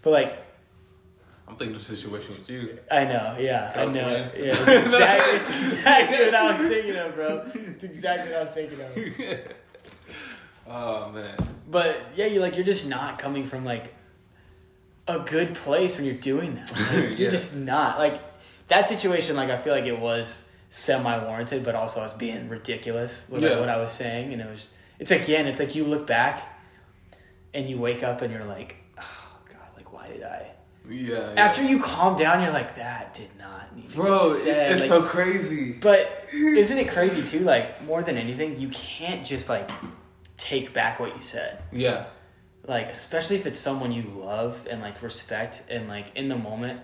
But 0.02 0.12
like 0.12 0.44
I'm 1.48 1.56
thinking 1.58 1.76
of 1.76 1.86
the 1.86 1.96
situation 1.96 2.38
with 2.38 2.50
you. 2.50 2.80
I 2.90 3.04
know, 3.06 3.36
yeah, 3.40 3.74
I 3.76 3.86
know, 3.86 4.32
yeah. 4.36 4.56
It's 4.68 4.88
exactly, 4.88 5.36
it's 5.38 5.50
exactly 5.74 6.26
what 6.26 6.36
I 6.36 6.48
was 6.52 6.58
thinking 6.58 6.96
of, 6.96 7.16
bro. 7.16 7.52
It's 7.54 7.84
exactly 7.84 8.32
what 8.34 8.42
I 8.42 8.46
was 8.46 8.54
thinking 8.54 8.82
of. 8.82 9.54
Oh 10.68 11.12
man, 11.12 11.36
But 11.70 12.02
yeah, 12.16 12.26
you 12.28 12.40
like 12.40 12.56
you're 12.56 12.66
just 12.66 12.88
not 12.88 13.20
coming 13.20 13.46
from 13.46 13.66
like 13.66 13.94
a 15.08 15.20
good 15.20 15.54
place 15.56 15.98
when 15.98 16.06
you're 16.06 16.16
doing 16.16 16.56
that. 16.56 16.72
Like, 16.94 16.94
You're 16.94 17.12
Yeah. 17.12 17.30
just 17.30 17.56
not 17.56 18.00
like 18.00 18.22
that 18.70 18.88
situation. 18.88 19.36
Like 19.36 19.50
I 19.50 19.58
feel 19.58 19.74
like 19.74 19.86
it 19.86 20.00
was 20.00 20.44
semi 20.70 21.18
warranted, 21.26 21.64
but 21.66 21.76
also 21.76 22.00
I 22.00 22.04
was 22.04 22.14
being 22.14 22.48
ridiculous 22.50 23.26
with 23.30 23.44
like, 23.44 23.52
Yeah. 23.52 23.60
what 23.60 23.70
I 23.70 23.78
was 23.78 23.92
saying, 23.92 24.34
and 24.34 24.42
it 24.42 24.50
was. 24.50 24.70
It's 25.00 25.12
again, 25.12 25.48
it's 25.48 25.60
like 25.60 25.76
you 25.76 25.84
look 25.84 26.08
back, 26.08 26.42
and 27.54 27.70
you 27.70 27.78
wake 27.78 28.04
up 28.04 28.22
and 28.22 28.32
you're 28.34 28.46
like, 28.46 28.78
oh 28.98 29.38
god, 29.50 29.68
like 29.76 29.92
why 29.92 30.08
did 30.08 30.24
I? 30.24 30.48
yeah. 30.90 31.34
yeah. 31.34 31.46
After 31.46 31.64
you 31.64 31.80
calm 31.80 32.18
down, 32.18 32.42
you're 32.42 32.52
like, 32.52 32.76
that 32.78 33.14
did 33.14 33.30
not 33.40 33.76
need 33.76 33.90
to 33.90 33.96
bro, 33.96 34.20
be 34.20 34.26
said. 34.30 34.72
it's 34.74 34.82
Like, 34.82 34.90
so 34.90 35.02
crazy. 35.04 35.74
but 35.74 36.28
isn't 36.34 36.78
it 36.78 36.88
crazy 36.96 37.24
too? 37.24 37.40
Like 37.44 37.84
more 37.86 38.02
than 38.04 38.18
anything, 38.18 38.60
you 38.60 38.70
can't 38.70 39.26
just 39.26 39.50
like 39.50 39.70
take 40.38 40.74
back 40.74 41.00
what 41.00 41.16
you 41.16 41.22
said. 41.22 41.60
Yeah, 41.72 42.06
like 42.68 42.88
especially 42.88 43.36
if 43.36 43.46
it's 43.46 43.60
someone 43.60 43.92
you 43.92 44.04
love 44.04 44.68
and 44.70 44.82
like 44.82 45.02
respect 45.02 45.64
and 45.70 45.88
like 45.88 46.16
in 46.16 46.28
the 46.30 46.38
moment 46.38 46.80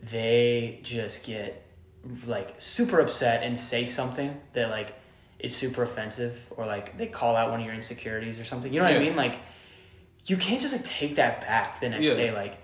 they 0.00 0.80
just 0.82 1.24
get 1.26 1.64
like 2.26 2.54
super 2.58 3.00
upset 3.00 3.42
and 3.42 3.58
say 3.58 3.84
something 3.84 4.40
that 4.52 4.70
like 4.70 4.94
is 5.38 5.54
super 5.54 5.82
offensive 5.82 6.46
or 6.50 6.66
like 6.66 6.96
they 6.96 7.06
call 7.06 7.36
out 7.36 7.50
one 7.50 7.60
of 7.60 7.66
your 7.66 7.74
insecurities 7.74 8.38
or 8.40 8.44
something. 8.44 8.72
You 8.72 8.80
know 8.80 8.86
what 8.86 8.96
i 8.96 8.98
mean? 9.00 9.16
Like 9.16 9.38
you 10.26 10.36
can't 10.36 10.60
just 10.60 10.72
like 10.72 10.84
take 10.84 11.16
that 11.16 11.40
back 11.40 11.80
the 11.80 11.88
next 11.88 12.04
Yeah. 12.04 12.14
day 12.14 12.32
like 12.32 12.58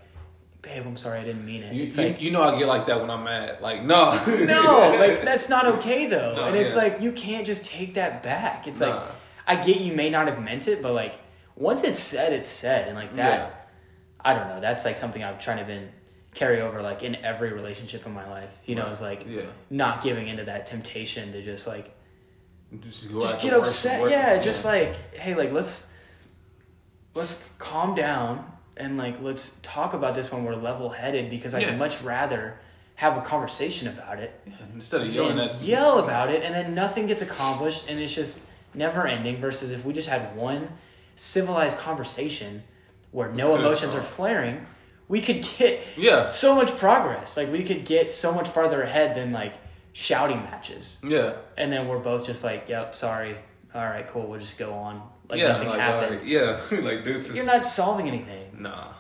babe 0.63 0.83
i'm 0.87 0.97
sorry 0.97 1.19
i 1.21 1.25
didn't 1.25 1.45
mean 1.45 1.63
it. 1.63 1.75
You, 1.75 1.85
it's 1.85 1.97
you, 1.99 2.05
like 2.05 2.23
you 2.23 2.31
know 2.31 2.43
I 2.43 2.59
get 2.59 2.67
like 2.69 2.87
that 2.87 3.01
when 3.01 3.11
I'm 3.11 3.25
mad. 3.25 3.61
Like 3.61 3.83
no, 3.83 4.11
no 4.27 4.97
like 4.99 5.23
that's 5.25 5.49
not 5.49 5.67
okay 5.67 6.07
though. 6.07 6.37
No, 6.37 6.45
and 6.45 6.57
it's 6.57 6.75
yeah. 6.75 6.83
like 6.83 7.01
you 7.01 7.13
can't 7.13 7.47
just 7.47 7.65
take 7.67 7.95
that 7.95 8.23
back. 8.23 8.67
It's 8.67 8.81
like 8.81 8.95
Nah. 8.95 9.07
I 9.47 9.55
get 9.57 9.81
you 9.81 9.93
may 9.93 10.11
not 10.11 10.27
have 10.27 10.43
meant 10.43 10.67
it 10.69 10.83
but 10.83 10.93
like 10.93 11.17
once 11.57 11.85
it's 11.85 11.99
said 11.99 12.33
it's 12.33 12.49
said 12.49 12.89
and 12.89 12.97
like 12.97 13.15
that 13.15 13.39
Yeah. 13.39 13.51
I 14.27 14.33
don't 14.33 14.49
know. 14.49 14.59
That's 14.59 14.87
like 14.87 14.97
something 14.97 15.23
I've 15.23 15.39
trying 15.39 15.59
to 15.59 15.65
been 15.67 15.91
carry 16.33 16.63
over 16.63 16.81
like 16.81 17.03
in 17.03 17.15
every 17.17 17.53
relationship 17.53 18.07
in 18.07 18.13
my 18.15 18.27
life. 18.27 18.59
You 18.65 18.75
know, 18.75 18.87
it's 18.89 19.03
like 19.03 19.27
Yeah. 19.29 19.43
not 19.69 20.03
giving 20.03 20.29
into 20.29 20.45
that 20.45 20.65
temptation 20.65 21.31
to 21.33 21.43
just 21.43 21.67
like 21.67 21.95
Just, 22.81 23.11
just 23.11 23.43
get 23.43 23.53
upset. 23.53 24.01
work. 24.01 24.11
Yeah, 24.11 24.39
just 24.39 24.65
like 24.65 24.95
hey, 25.13 25.35
like 25.35 25.53
let's 25.53 25.93
let's 27.15 27.53
calm 27.59 27.95
down 27.95 28.51
and 28.77 28.97
like 28.97 29.21
let's 29.21 29.61
talk 29.63 29.95
about 29.95 30.15
this 30.15 30.33
when 30.33 30.45
we're 30.45 30.55
level 30.57 30.89
headed 30.91 31.29
because 31.31 31.55
I'd 31.55 31.63
Yeah. 31.63 31.77
much 31.77 32.01
rather 32.03 32.59
have 32.97 33.17
a 33.19 33.21
conversation 33.21 33.89
about 33.89 34.19
it 34.21 34.41
Yeah, 34.47 34.55
instead 34.73 35.03
of 35.03 35.13
yelling 35.15 35.39
at 35.39 35.61
yell 35.61 35.99
about 35.99 36.31
it 36.31 36.43
and 36.43 36.55
then 36.55 36.75
nothing 36.75 37.07
gets 37.07 37.23
accomplished 37.23 37.89
and 37.91 38.01
it's 38.01 38.15
just 38.15 38.41
never 38.75 39.07
ending 39.07 39.37
versus 39.37 39.71
if 39.71 39.85
we 39.85 39.93
just 39.93 40.09
had 40.09 40.37
one 40.37 40.69
civilized 41.17 41.79
conversation 41.79 42.63
where 43.13 43.31
no 43.31 43.57
emotions 43.57 43.95
are 43.95 44.03
flaring 44.03 44.67
we 45.09 45.21
could 45.21 45.47
get 45.59 45.87
Yeah, 45.97 46.27
so 46.27 46.55
much 46.55 46.77
progress. 46.77 47.37
Like 47.37 47.51
we 47.51 47.63
could 47.63 47.85
get 47.85 48.11
so 48.11 48.33
much 48.33 48.49
farther 48.49 48.83
ahead 48.83 49.15
than 49.17 49.33
like 49.33 49.55
shouting 49.93 50.39
matches. 50.39 50.99
Yeah, 51.07 51.35
and 51.57 51.73
then 51.73 51.89
we're 51.89 51.99
both 51.99 52.27
just 52.27 52.45
like 52.45 52.69
yep 52.69 52.95
sorry. 52.95 53.37
All 53.75 53.85
right 53.85 54.07
cool. 54.09 54.27
We'll 54.27 54.41
just 54.41 54.59
go 54.59 54.73
on. 54.73 55.03
Like 55.29 55.41
yeah, 55.41 55.49
nothing 55.49 55.69
like, 55.69 55.81
happened. 55.81 56.13
alright, 56.17 56.27
yeah, 56.27 56.61
like 56.81 57.05
deuces. 57.05 57.35
you're 57.35 57.47
not 57.47 57.65
solving 57.65 58.09
anything. 58.09 58.57
Nah, 58.59 58.93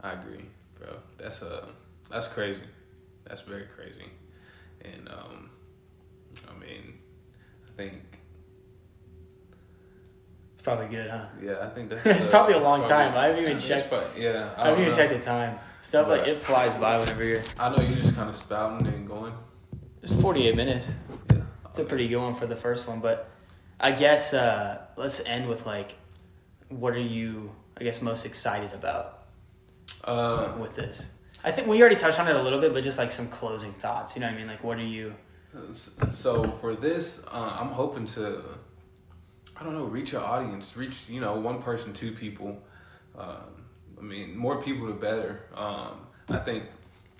I 0.00 0.12
agree, 0.12 0.44
bro. 0.78 0.96
That's 1.18 1.42
uh, 1.42 1.66
that's 2.10 2.28
crazy. 2.28 2.62
That's 3.24 3.42
very 3.42 3.66
crazy. 3.74 4.06
And 4.84 5.08
um, 5.08 5.50
I 6.48 6.58
mean, 6.58 6.94
I 7.68 7.76
think 7.76 7.94
it's 10.60 10.66
probably 10.66 10.88
good 10.88 11.10
huh 11.10 11.24
yeah, 11.42 11.56
I 11.66 11.70
think 11.70 11.88
that's. 11.88 12.04
It's 12.16 12.26
uh, 12.26 12.30
probably 12.30 12.52
a 12.54 12.58
long 12.58 12.80
probably- 12.84 12.94
time. 12.94 13.14
I 13.16 13.26
haven't 13.28 13.42
even 13.44 13.58
checked- 13.58 13.88
probably- 13.88 14.22
yeah, 14.22 14.50
i 14.58 14.64
haven't 14.68 14.80
even 14.82 14.92
don't 14.92 15.08
checked 15.08 15.12
the 15.14 15.24
time 15.34 15.58
stuff 15.80 16.06
like 16.06 16.26
it 16.28 16.38
flies 16.38 16.74
by 16.74 17.00
whenever 17.00 17.24
you're 17.24 17.40
I 17.58 17.70
know 17.70 17.82
you're 17.82 17.96
just 17.98 18.14
kind 18.14 18.28
of 18.28 18.36
spouting 18.36 18.86
and 18.86 19.08
going. 19.08 19.32
it's 20.02 20.12
48 20.12 20.54
minutes 20.56 20.94
Yeah, 21.32 21.38
It's 21.64 21.78
a 21.78 21.84
pretty 21.84 22.08
good 22.08 22.18
one 22.20 22.34
for 22.34 22.46
the 22.46 22.56
first 22.56 22.86
one, 22.86 23.00
but 23.00 23.30
I 23.80 23.92
guess 23.92 24.34
uh, 24.34 24.82
let's 24.98 25.24
end 25.24 25.48
with 25.48 25.64
like, 25.64 25.94
what 26.68 26.92
are 26.92 26.98
you, 27.16 27.50
I 27.80 27.84
guess, 27.84 28.02
most 28.02 28.26
excited 28.26 28.72
about 28.74 29.04
Uh, 30.04 30.52
with 30.60 30.74
this? 30.74 31.10
I 31.42 31.50
think 31.52 31.66
we 31.68 31.80
already 31.80 31.96
touched 31.96 32.20
on 32.20 32.28
it 32.28 32.36
a 32.36 32.42
little 32.42 32.60
bit, 32.60 32.74
but 32.74 32.84
just 32.84 32.98
like 32.98 33.10
some 33.10 33.28
closing 33.28 33.72
thoughts. 33.72 34.14
You 34.14 34.20
know 34.20 34.26
what 34.26 34.34
I 34.34 34.38
mean? 34.38 34.46
Like, 34.46 34.62
what 34.62 34.76
are 34.76 34.82
you? 34.98 35.14
So 36.12 36.44
for 36.60 36.74
this, 36.74 37.24
uh, 37.32 37.56
I'm 37.60 37.68
hoping 37.82 38.04
to, 38.16 38.42
I 39.60 39.64
don't 39.64 39.74
know, 39.74 39.84
reach 39.84 40.12
your 40.12 40.22
audience, 40.22 40.74
reach 40.76 41.08
you 41.08 41.20
know 41.20 41.34
one 41.34 41.62
person, 41.62 41.92
two 41.92 42.12
people. 42.12 42.58
Um, 43.18 43.66
I 43.98 44.02
mean, 44.02 44.36
more 44.36 44.62
people 44.62 44.86
the 44.86 44.94
better. 44.94 45.42
Um, 45.54 46.06
I 46.30 46.38
think, 46.38 46.64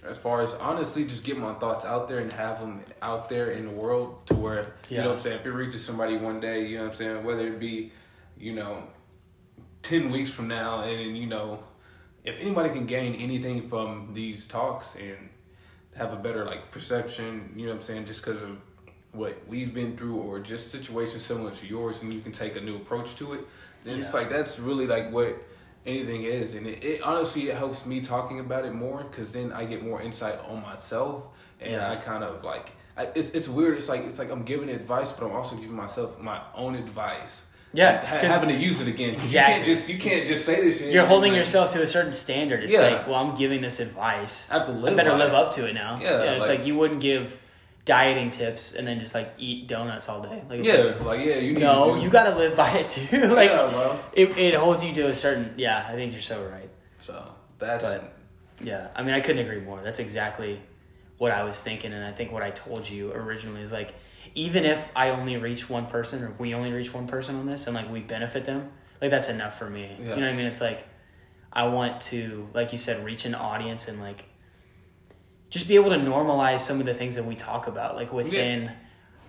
as 0.03 0.17
far 0.17 0.43
as 0.43 0.55
honestly, 0.55 1.05
just 1.05 1.23
get 1.23 1.37
my 1.37 1.53
thoughts 1.55 1.85
out 1.85 2.09
there 2.09 2.21
and 2.21 2.33
have 2.33 2.59
them 2.59 2.81
out 3.03 3.29
there 3.29 3.51
in 3.51 3.67
the 3.67 3.73
world 3.73 4.27
to 4.27 4.35
where 4.35 4.75
you 4.89 4.97
know 4.97 5.09
what 5.09 5.15
I'm 5.17 5.21
saying. 5.21 5.41
If 5.41 5.47
it 5.47 5.51
reaches 5.51 5.85
somebody 5.85 6.17
one 6.17 6.41
day, 6.41 6.67
you 6.67 6.79
know 6.79 6.85
what 6.85 6.93
I'm 6.93 6.97
saying, 6.97 7.25
whether 7.25 7.47
it 7.47 7.61
be, 7.61 7.93
you 8.39 8.55
know, 8.55 8.85
ten 9.83 10.11
weeks 10.11 10.31
from 10.31 10.49
now, 10.49 10.83
and 10.83 10.99
then 10.99 11.15
you 11.17 11.27
know, 11.27 11.63
if 12.25 12.41
anybody 12.41 12.71
can 12.71 12.87
gain 12.87 13.17
anything 13.17 13.69
from 13.69 14.15
these 14.15 14.49
talks 14.49 14.97
and 14.97 15.29
have 15.95 16.15
a 16.15 16.17
better 16.17 16.47
like 16.47 16.71
perception, 16.71 17.53
you 17.55 17.67
know 17.67 17.73
what 17.73 17.77
I'm 17.77 17.83
saying, 17.83 18.07
just 18.07 18.25
because 18.25 18.43
of 18.43 18.57
what 19.13 19.37
we've 19.49 19.75
been 19.75 19.97
through 19.97 20.17
or 20.17 20.39
just 20.41 20.71
situations 20.71 21.25
similar 21.25 21.51
to 21.51 21.67
yours 21.67 22.03
and 22.03 22.13
you 22.13 22.21
can 22.21 22.33
take 22.33 22.57
a 22.57 22.61
new 22.61 22.77
approach 22.77 23.17
to 23.17 23.33
it, 23.35 23.41
then 23.83 23.99
it's 23.99 24.15
like 24.15 24.31
that's 24.31 24.59
really 24.59 24.87
like 24.87 25.11
what 25.11 25.37
anything 25.87 26.23
is. 26.25 26.55
And 26.55 26.67
it, 26.67 26.85
it 26.85 27.03
honestly 27.03 27.49
it 27.51 27.57
helps 27.57 27.87
me 27.87 28.01
talking 28.01 28.41
about 28.41 28.65
it 28.65 28.73
more 28.75 29.03
because 29.05 29.33
then 29.33 29.53
I 29.53 29.65
get 29.65 29.83
more 29.85 30.01
insight 30.01 30.39
on 30.49 30.63
myself 30.63 31.25
and 31.61 31.73
Yeah. 31.73 31.91
I 31.91 31.97
kind 31.97 32.23
of 32.23 32.45
like 32.45 32.73
I, 32.97 33.05
it's 33.15 33.31
it's 33.31 33.49
weird. 33.49 33.79
It's 33.79 33.89
like 33.89 34.03
it's 34.05 34.19
like 34.19 34.31
I'm 34.31 34.45
giving 34.45 34.69
advice, 34.69 35.11
but 35.13 35.25
I'm 35.27 35.33
also 35.33 35.57
giving 35.57 35.75
myself 35.77 36.21
my 36.21 36.41
own 36.55 36.75
advice. 36.75 37.45
Yeah, 37.73 38.05
Ha- 38.05 38.19
having 38.19 38.49
to 38.49 38.57
use 38.57 38.81
it 38.81 38.89
again. 38.89 39.15
Exactly. 39.15 39.39
You 39.39 39.45
can't 39.55 39.65
just 39.65 39.89
you 39.89 39.99
can't 39.99 40.21
just 40.23 40.45
say 40.45 40.61
this 40.61 40.79
shit. 40.79 40.93
You're 40.93 41.07
holding 41.07 41.33
Like, 41.33 41.39
yourself 41.39 41.71
to 41.73 41.83
a 41.83 41.87
certain 41.87 42.13
standard. 42.13 42.65
It's 42.65 42.75
Yeah. 42.75 42.81
like, 42.89 43.07
well, 43.07 43.15
I'm 43.17 43.37
giving 43.37 43.61
this 43.61 43.79
advice. 43.79 44.51
I 44.51 44.59
have 44.59 44.67
to 44.67 44.73
I 44.73 44.77
live. 44.77 44.97
better 44.97 45.13
live 45.15 45.29
it. 45.31 45.35
up 45.37 45.53
to 45.53 45.69
it 45.69 45.75
now. 45.75 46.01
Yeah, 46.03 46.33
it's 46.35 46.49
like- 46.49 46.59
like, 46.59 46.67
you 46.67 46.77
wouldn't 46.77 47.01
give 47.01 47.39
dieting 47.85 48.31
tips 48.31 48.75
and 48.75 48.87
then 48.87 49.01
just 49.01 49.15
like 49.15 49.33
eat 49.39 49.67
donuts 49.67 50.09
all 50.09 50.23
day. 50.23 50.43
Like, 50.49 50.63
Yeah, 50.65 50.75
like, 50.75 51.01
like 51.01 51.21
yeah, 51.27 51.37
you 51.37 51.55
need 51.55 51.61
no, 51.61 51.97
you 51.97 52.11
got 52.11 52.25
to 52.25 52.37
live 52.37 52.57
by 52.57 52.79
it 52.79 52.91
too. 52.91 53.19
like, 53.29 53.51
yeah, 53.51 53.97
it, 54.13 54.37
it 54.39 54.55
holds 54.55 54.85
you 54.85 54.93
to 54.95 55.09
a 55.09 55.15
certain. 55.15 55.55
Yeah, 55.57 55.85
I 55.89 55.93
think 55.93 56.13
you're 56.13 56.21
so 56.23 56.45
right. 56.47 56.69
So 57.01 57.33
that's 57.59 57.85
But- 57.85 58.17
Yeah, 58.63 58.89
I 58.95 59.03
mean, 59.03 59.15
I 59.15 59.21
couldn't 59.21 59.45
agree 59.45 59.61
more. 59.61 59.81
That's 59.83 59.99
exactly 59.99 60.61
what 61.19 61.33
I 61.33 61.45
was 61.45 61.63
thinking, 61.63 61.93
and 61.93 62.05
I 62.05 62.13
think 62.13 62.33
what 62.33 62.43
I 62.43 62.51
told 62.51 62.89
you 62.89 63.13
originally 63.13 63.63
is 63.63 63.73
like, 63.73 63.95
even 64.35 64.65
if 64.65 64.89
I 64.95 65.11
only 65.11 65.37
reach 65.37 65.69
one 65.69 65.87
person 65.87 66.23
or 66.23 66.35
we 66.39 66.55
only 66.55 66.73
reach 66.73 66.95
one 66.95 67.07
person 67.07 67.37
on 67.37 67.47
this, 67.47 67.67
and 67.67 67.75
like 67.75 67.91
we 67.91 68.01
benefit 68.01 68.45
them, 68.45 68.71
like 69.01 69.11
that's 69.11 69.29
enough 69.29 69.59
for 69.59 69.69
me. 69.69 69.83
Yeah. 69.99 70.15
You 70.15 70.21
know 70.21 70.27
what 70.27 70.35
I 70.35 70.37
mean? 70.37 70.47
It's 70.47 70.61
like 70.61 70.87
I 71.53 71.67
want 71.67 72.01
to, 72.03 72.49
like 72.55 72.73
you 72.73 72.79
said, 72.79 73.05
reach 73.05 73.25
an 73.25 73.35
audience 73.35 73.89
and 73.89 74.01
like 74.01 74.25
just 75.51 75.69
be 75.69 75.75
able 75.75 75.91
to 75.91 75.97
normalize 75.97 76.61
some 76.61 76.81
of 76.81 76.87
the 76.87 76.95
things 76.95 77.17
that 77.17 77.25
we 77.25 77.35
talk 77.35 77.67
about, 77.67 77.97
like 77.97 78.13
within 78.13 78.73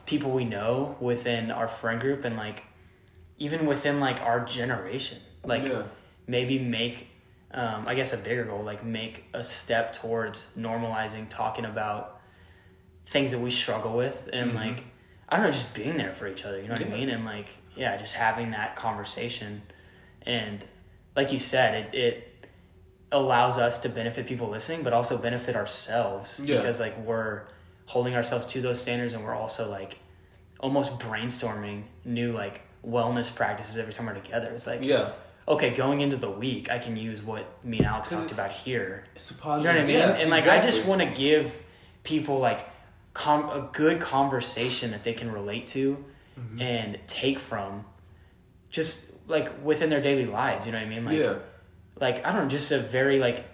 people 0.05 0.31
we 0.31 0.45
know, 0.45 0.95
within 0.99 1.51
our 1.51 1.67
friend 1.67 1.99
group, 1.99 2.23
and 2.25 2.37
like 2.37 2.63
even 3.37 3.65
within 3.65 3.99
like 3.99 4.21
our 4.21 4.39
generation, 4.45 5.17
like 5.43 5.67
yeah, 5.67 5.83
maybe 6.27 6.59
make 6.59 7.07
um, 7.53 7.85
i 7.85 7.95
guess 7.95 8.13
a 8.13 8.17
bigger 8.17 8.45
goal 8.45 8.63
like 8.63 8.81
make 8.85 9.25
a 9.33 9.43
step 9.43 9.91
towards 9.91 10.53
normalizing 10.57 11.27
talking 11.27 11.65
about 11.65 12.21
things 13.07 13.31
that 13.31 13.39
we 13.39 13.49
struggle 13.51 13.97
with 13.97 14.29
and 14.31 14.51
Mhm. 14.51 14.55
like 14.55 14.83
i 15.27 15.35
don't 15.35 15.47
know 15.47 15.51
just 15.51 15.73
being 15.73 15.97
there 15.97 16.13
for 16.13 16.27
each 16.29 16.45
other 16.45 16.61
you 16.61 16.69
know 16.69 16.75
what 16.75 16.81
i 16.81 16.85
mean? 16.89 17.09
And 17.09 17.25
like 17.25 17.49
yeah 17.75 17.97
just 17.97 18.13
having 18.13 18.51
that 18.51 18.75
conversation. 18.77 19.63
And 20.21 20.65
like 21.15 21.31
you 21.33 21.39
said 21.39 21.87
it, 21.93 21.93
it 21.95 22.30
allows 23.11 23.57
us 23.57 23.79
to 23.79 23.89
benefit 23.89 24.25
people 24.25 24.47
listening 24.49 24.83
but 24.83 24.93
also 24.93 25.17
benefit 25.17 25.55
ourselves 25.55 26.39
Yeah. 26.43 26.57
because 26.57 26.79
like 26.79 26.97
we're 26.99 27.41
holding 27.87 28.15
ourselves 28.15 28.45
to 28.47 28.61
those 28.61 28.81
standards 28.81 29.13
and 29.13 29.23
we're 29.23 29.35
also 29.35 29.69
like 29.69 29.99
almost 30.59 30.97
brainstorming 30.99 31.83
new 32.05 32.31
like 32.31 32.61
wellness 32.85 33.33
practices 33.33 33.77
every 33.77 33.93
time 33.93 34.05
we're 34.05 34.13
together 34.13 34.47
it's 34.49 34.65
like 34.67 34.81
yeah. 34.81 35.11
okay, 35.47 35.71
going 35.71 35.99
into 35.99 36.15
the 36.17 36.29
week, 36.29 36.71
I 36.71 36.77
can 36.79 36.95
use 36.95 37.21
what 37.21 37.45
me 37.65 37.79
and 37.79 37.87
Alex 37.87 38.09
talked 38.09 38.31
about 38.31 38.51
here. 38.51 39.03
It's 39.15 39.31
a 39.31 39.33
You 39.33 39.39
know 39.43 39.55
what 39.57 39.65
I 39.67 39.83
mean? 39.83 39.89
Yeah, 39.97 40.11
and 40.11 40.29
like, 40.29 40.47
I 40.47 40.61
just 40.61 40.85
want 40.85 41.01
to 41.01 41.07
give 41.07 41.61
people 42.03 42.37
like 42.39 42.61
com- 43.13 43.49
a 43.49 43.67
good 43.73 43.99
conversation 43.99 44.91
that 44.91 45.03
they 45.03 45.13
can 45.13 45.31
relate 45.31 45.65
to 45.67 45.97
Mm-hmm. 46.39 46.61
and 46.61 46.99
take 47.07 47.37
from, 47.39 47.83
just 48.69 49.13
like 49.27 49.51
within 49.63 49.89
their 49.89 50.01
daily 50.01 50.25
lives. 50.25 50.65
You 50.65 50.71
know 50.71 50.77
what 50.79 50.87
I 50.87 50.89
mean? 50.89 51.05
Like, 51.05 51.17
yeah, 51.17 51.35
like 52.01 52.25
I 52.25 52.31
don't 52.33 52.43
know, 52.43 52.49
just 52.49 52.71
a 52.71 52.79
very 52.79 53.19
like 53.19 53.45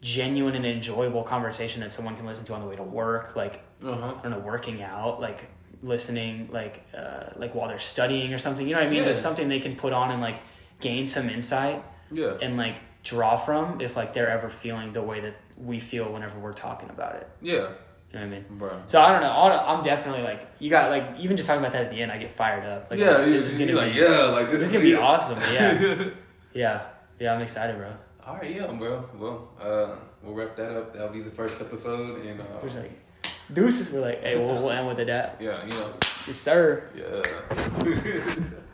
genuine 0.00 0.54
and 0.54 0.64
enjoyable 0.64 1.22
conversation 1.24 1.80
that 1.80 1.92
someone 1.92 2.16
can 2.16 2.24
listen 2.24 2.44
to 2.46 2.54
on 2.54 2.62
the 2.62 2.66
way 2.68 2.76
to 2.76 2.82
work. 2.82 3.36
Like 3.36 3.60
uh 3.84 3.94
huh. 3.94 4.14
I 4.18 4.22
don't 4.22 4.30
know, 4.32 4.38
working 4.38 4.82
out, 4.82 5.20
like 5.20 5.50
listening, 5.82 6.48
like 6.52 6.84
uh, 6.96 7.30
like 7.36 7.54
while 7.54 7.68
they're 7.68 7.78
studying 7.78 8.32
or 8.32 8.38
something. 8.38 8.66
You 8.66 8.74
know 8.74 8.80
what 8.80 8.86
I 8.86 8.90
mean? 8.90 9.00
Yeah. 9.00 9.08
Just 9.10 9.22
something 9.22 9.48
they 9.48 9.60
can 9.60 9.76
put 9.76 9.92
on 9.92 10.10
and 10.10 10.20
like 10.22 10.40
gain 10.80 11.06
some 11.06 11.28
insight 11.28 11.82
Yeah, 12.10 12.36
and 12.40 12.56
like 12.56 12.76
draw 13.02 13.36
from 13.36 13.80
if 13.80 13.96
like 13.96 14.12
they're 14.12 14.28
ever 14.30 14.48
feeling 14.48 14.92
the 14.92 15.02
way 15.02 15.20
that 15.20 15.34
we 15.56 15.78
feel 15.80 16.12
whenever 16.12 16.38
we're 16.38 16.52
talking 16.52 16.88
about 16.90 17.16
it. 17.16 17.28
yeah, 17.40 17.52
You 17.54 17.58
know 17.60 17.70
what 18.12 18.20
I 18.20 18.26
mean? 18.26 18.44
bro. 18.50 18.82
So 18.86 19.00
I 19.00 19.10
don't 19.12 19.22
know. 19.22 19.30
I'm 19.30 19.82
definitely 19.82 20.22
like 20.22 20.46
you 20.60 20.70
got 20.70 20.90
like 20.90 21.18
even 21.18 21.36
just 21.36 21.48
talking 21.48 21.60
about 21.60 21.72
that 21.72 21.86
at 21.86 21.90
the 21.90 22.00
end, 22.00 22.12
I 22.12 22.18
get 22.18 22.30
fired 22.30 22.64
up. 22.64 22.90
Like 22.90 23.00
yeah, 23.00 23.18
this 23.18 23.48
is 23.50 23.58
gonna 23.58 23.72
be 23.72 23.74
like 23.74 23.94
yeah, 23.94 24.24
like 24.26 24.50
this 24.50 24.60
this, 24.60 24.70
is 24.70 24.72
gonna 24.72 24.84
be 24.84 24.94
awesome. 24.94 25.38
Yeah, 25.52 26.10
yeah, 26.54 26.82
yeah. 27.18 27.34
I'm 27.34 27.40
excited, 27.42 27.76
bro. 27.76 27.92
All 28.26 28.36
right, 28.36 28.54
yeah, 28.54 28.66
bro. 28.66 29.08
Well, 29.18 29.48
uh, 29.60 29.96
we'll 30.22 30.34
wrap 30.34 30.54
that 30.56 30.76
up. 30.76 30.92
That'll 30.92 31.08
be 31.08 31.22
the 31.22 31.30
first 31.30 31.60
episode, 31.60 32.24
and 32.26 32.40
uh, 32.40 32.44
We're 32.62 32.68
like 32.70 32.92
deuces. 33.52 33.90
We're 33.90 34.00
like, 34.00 34.22
hey, 34.22 34.36
we'll, 34.36 34.54
we'll 34.54 34.70
end 34.70 34.86
with 34.86 35.06
dap. 35.06 35.40
yeah, 35.40 35.64
you 35.64 35.70
know, 35.70 35.92
Yes, 36.26 36.36
sir. 36.36 36.90
yeah. 36.94 37.22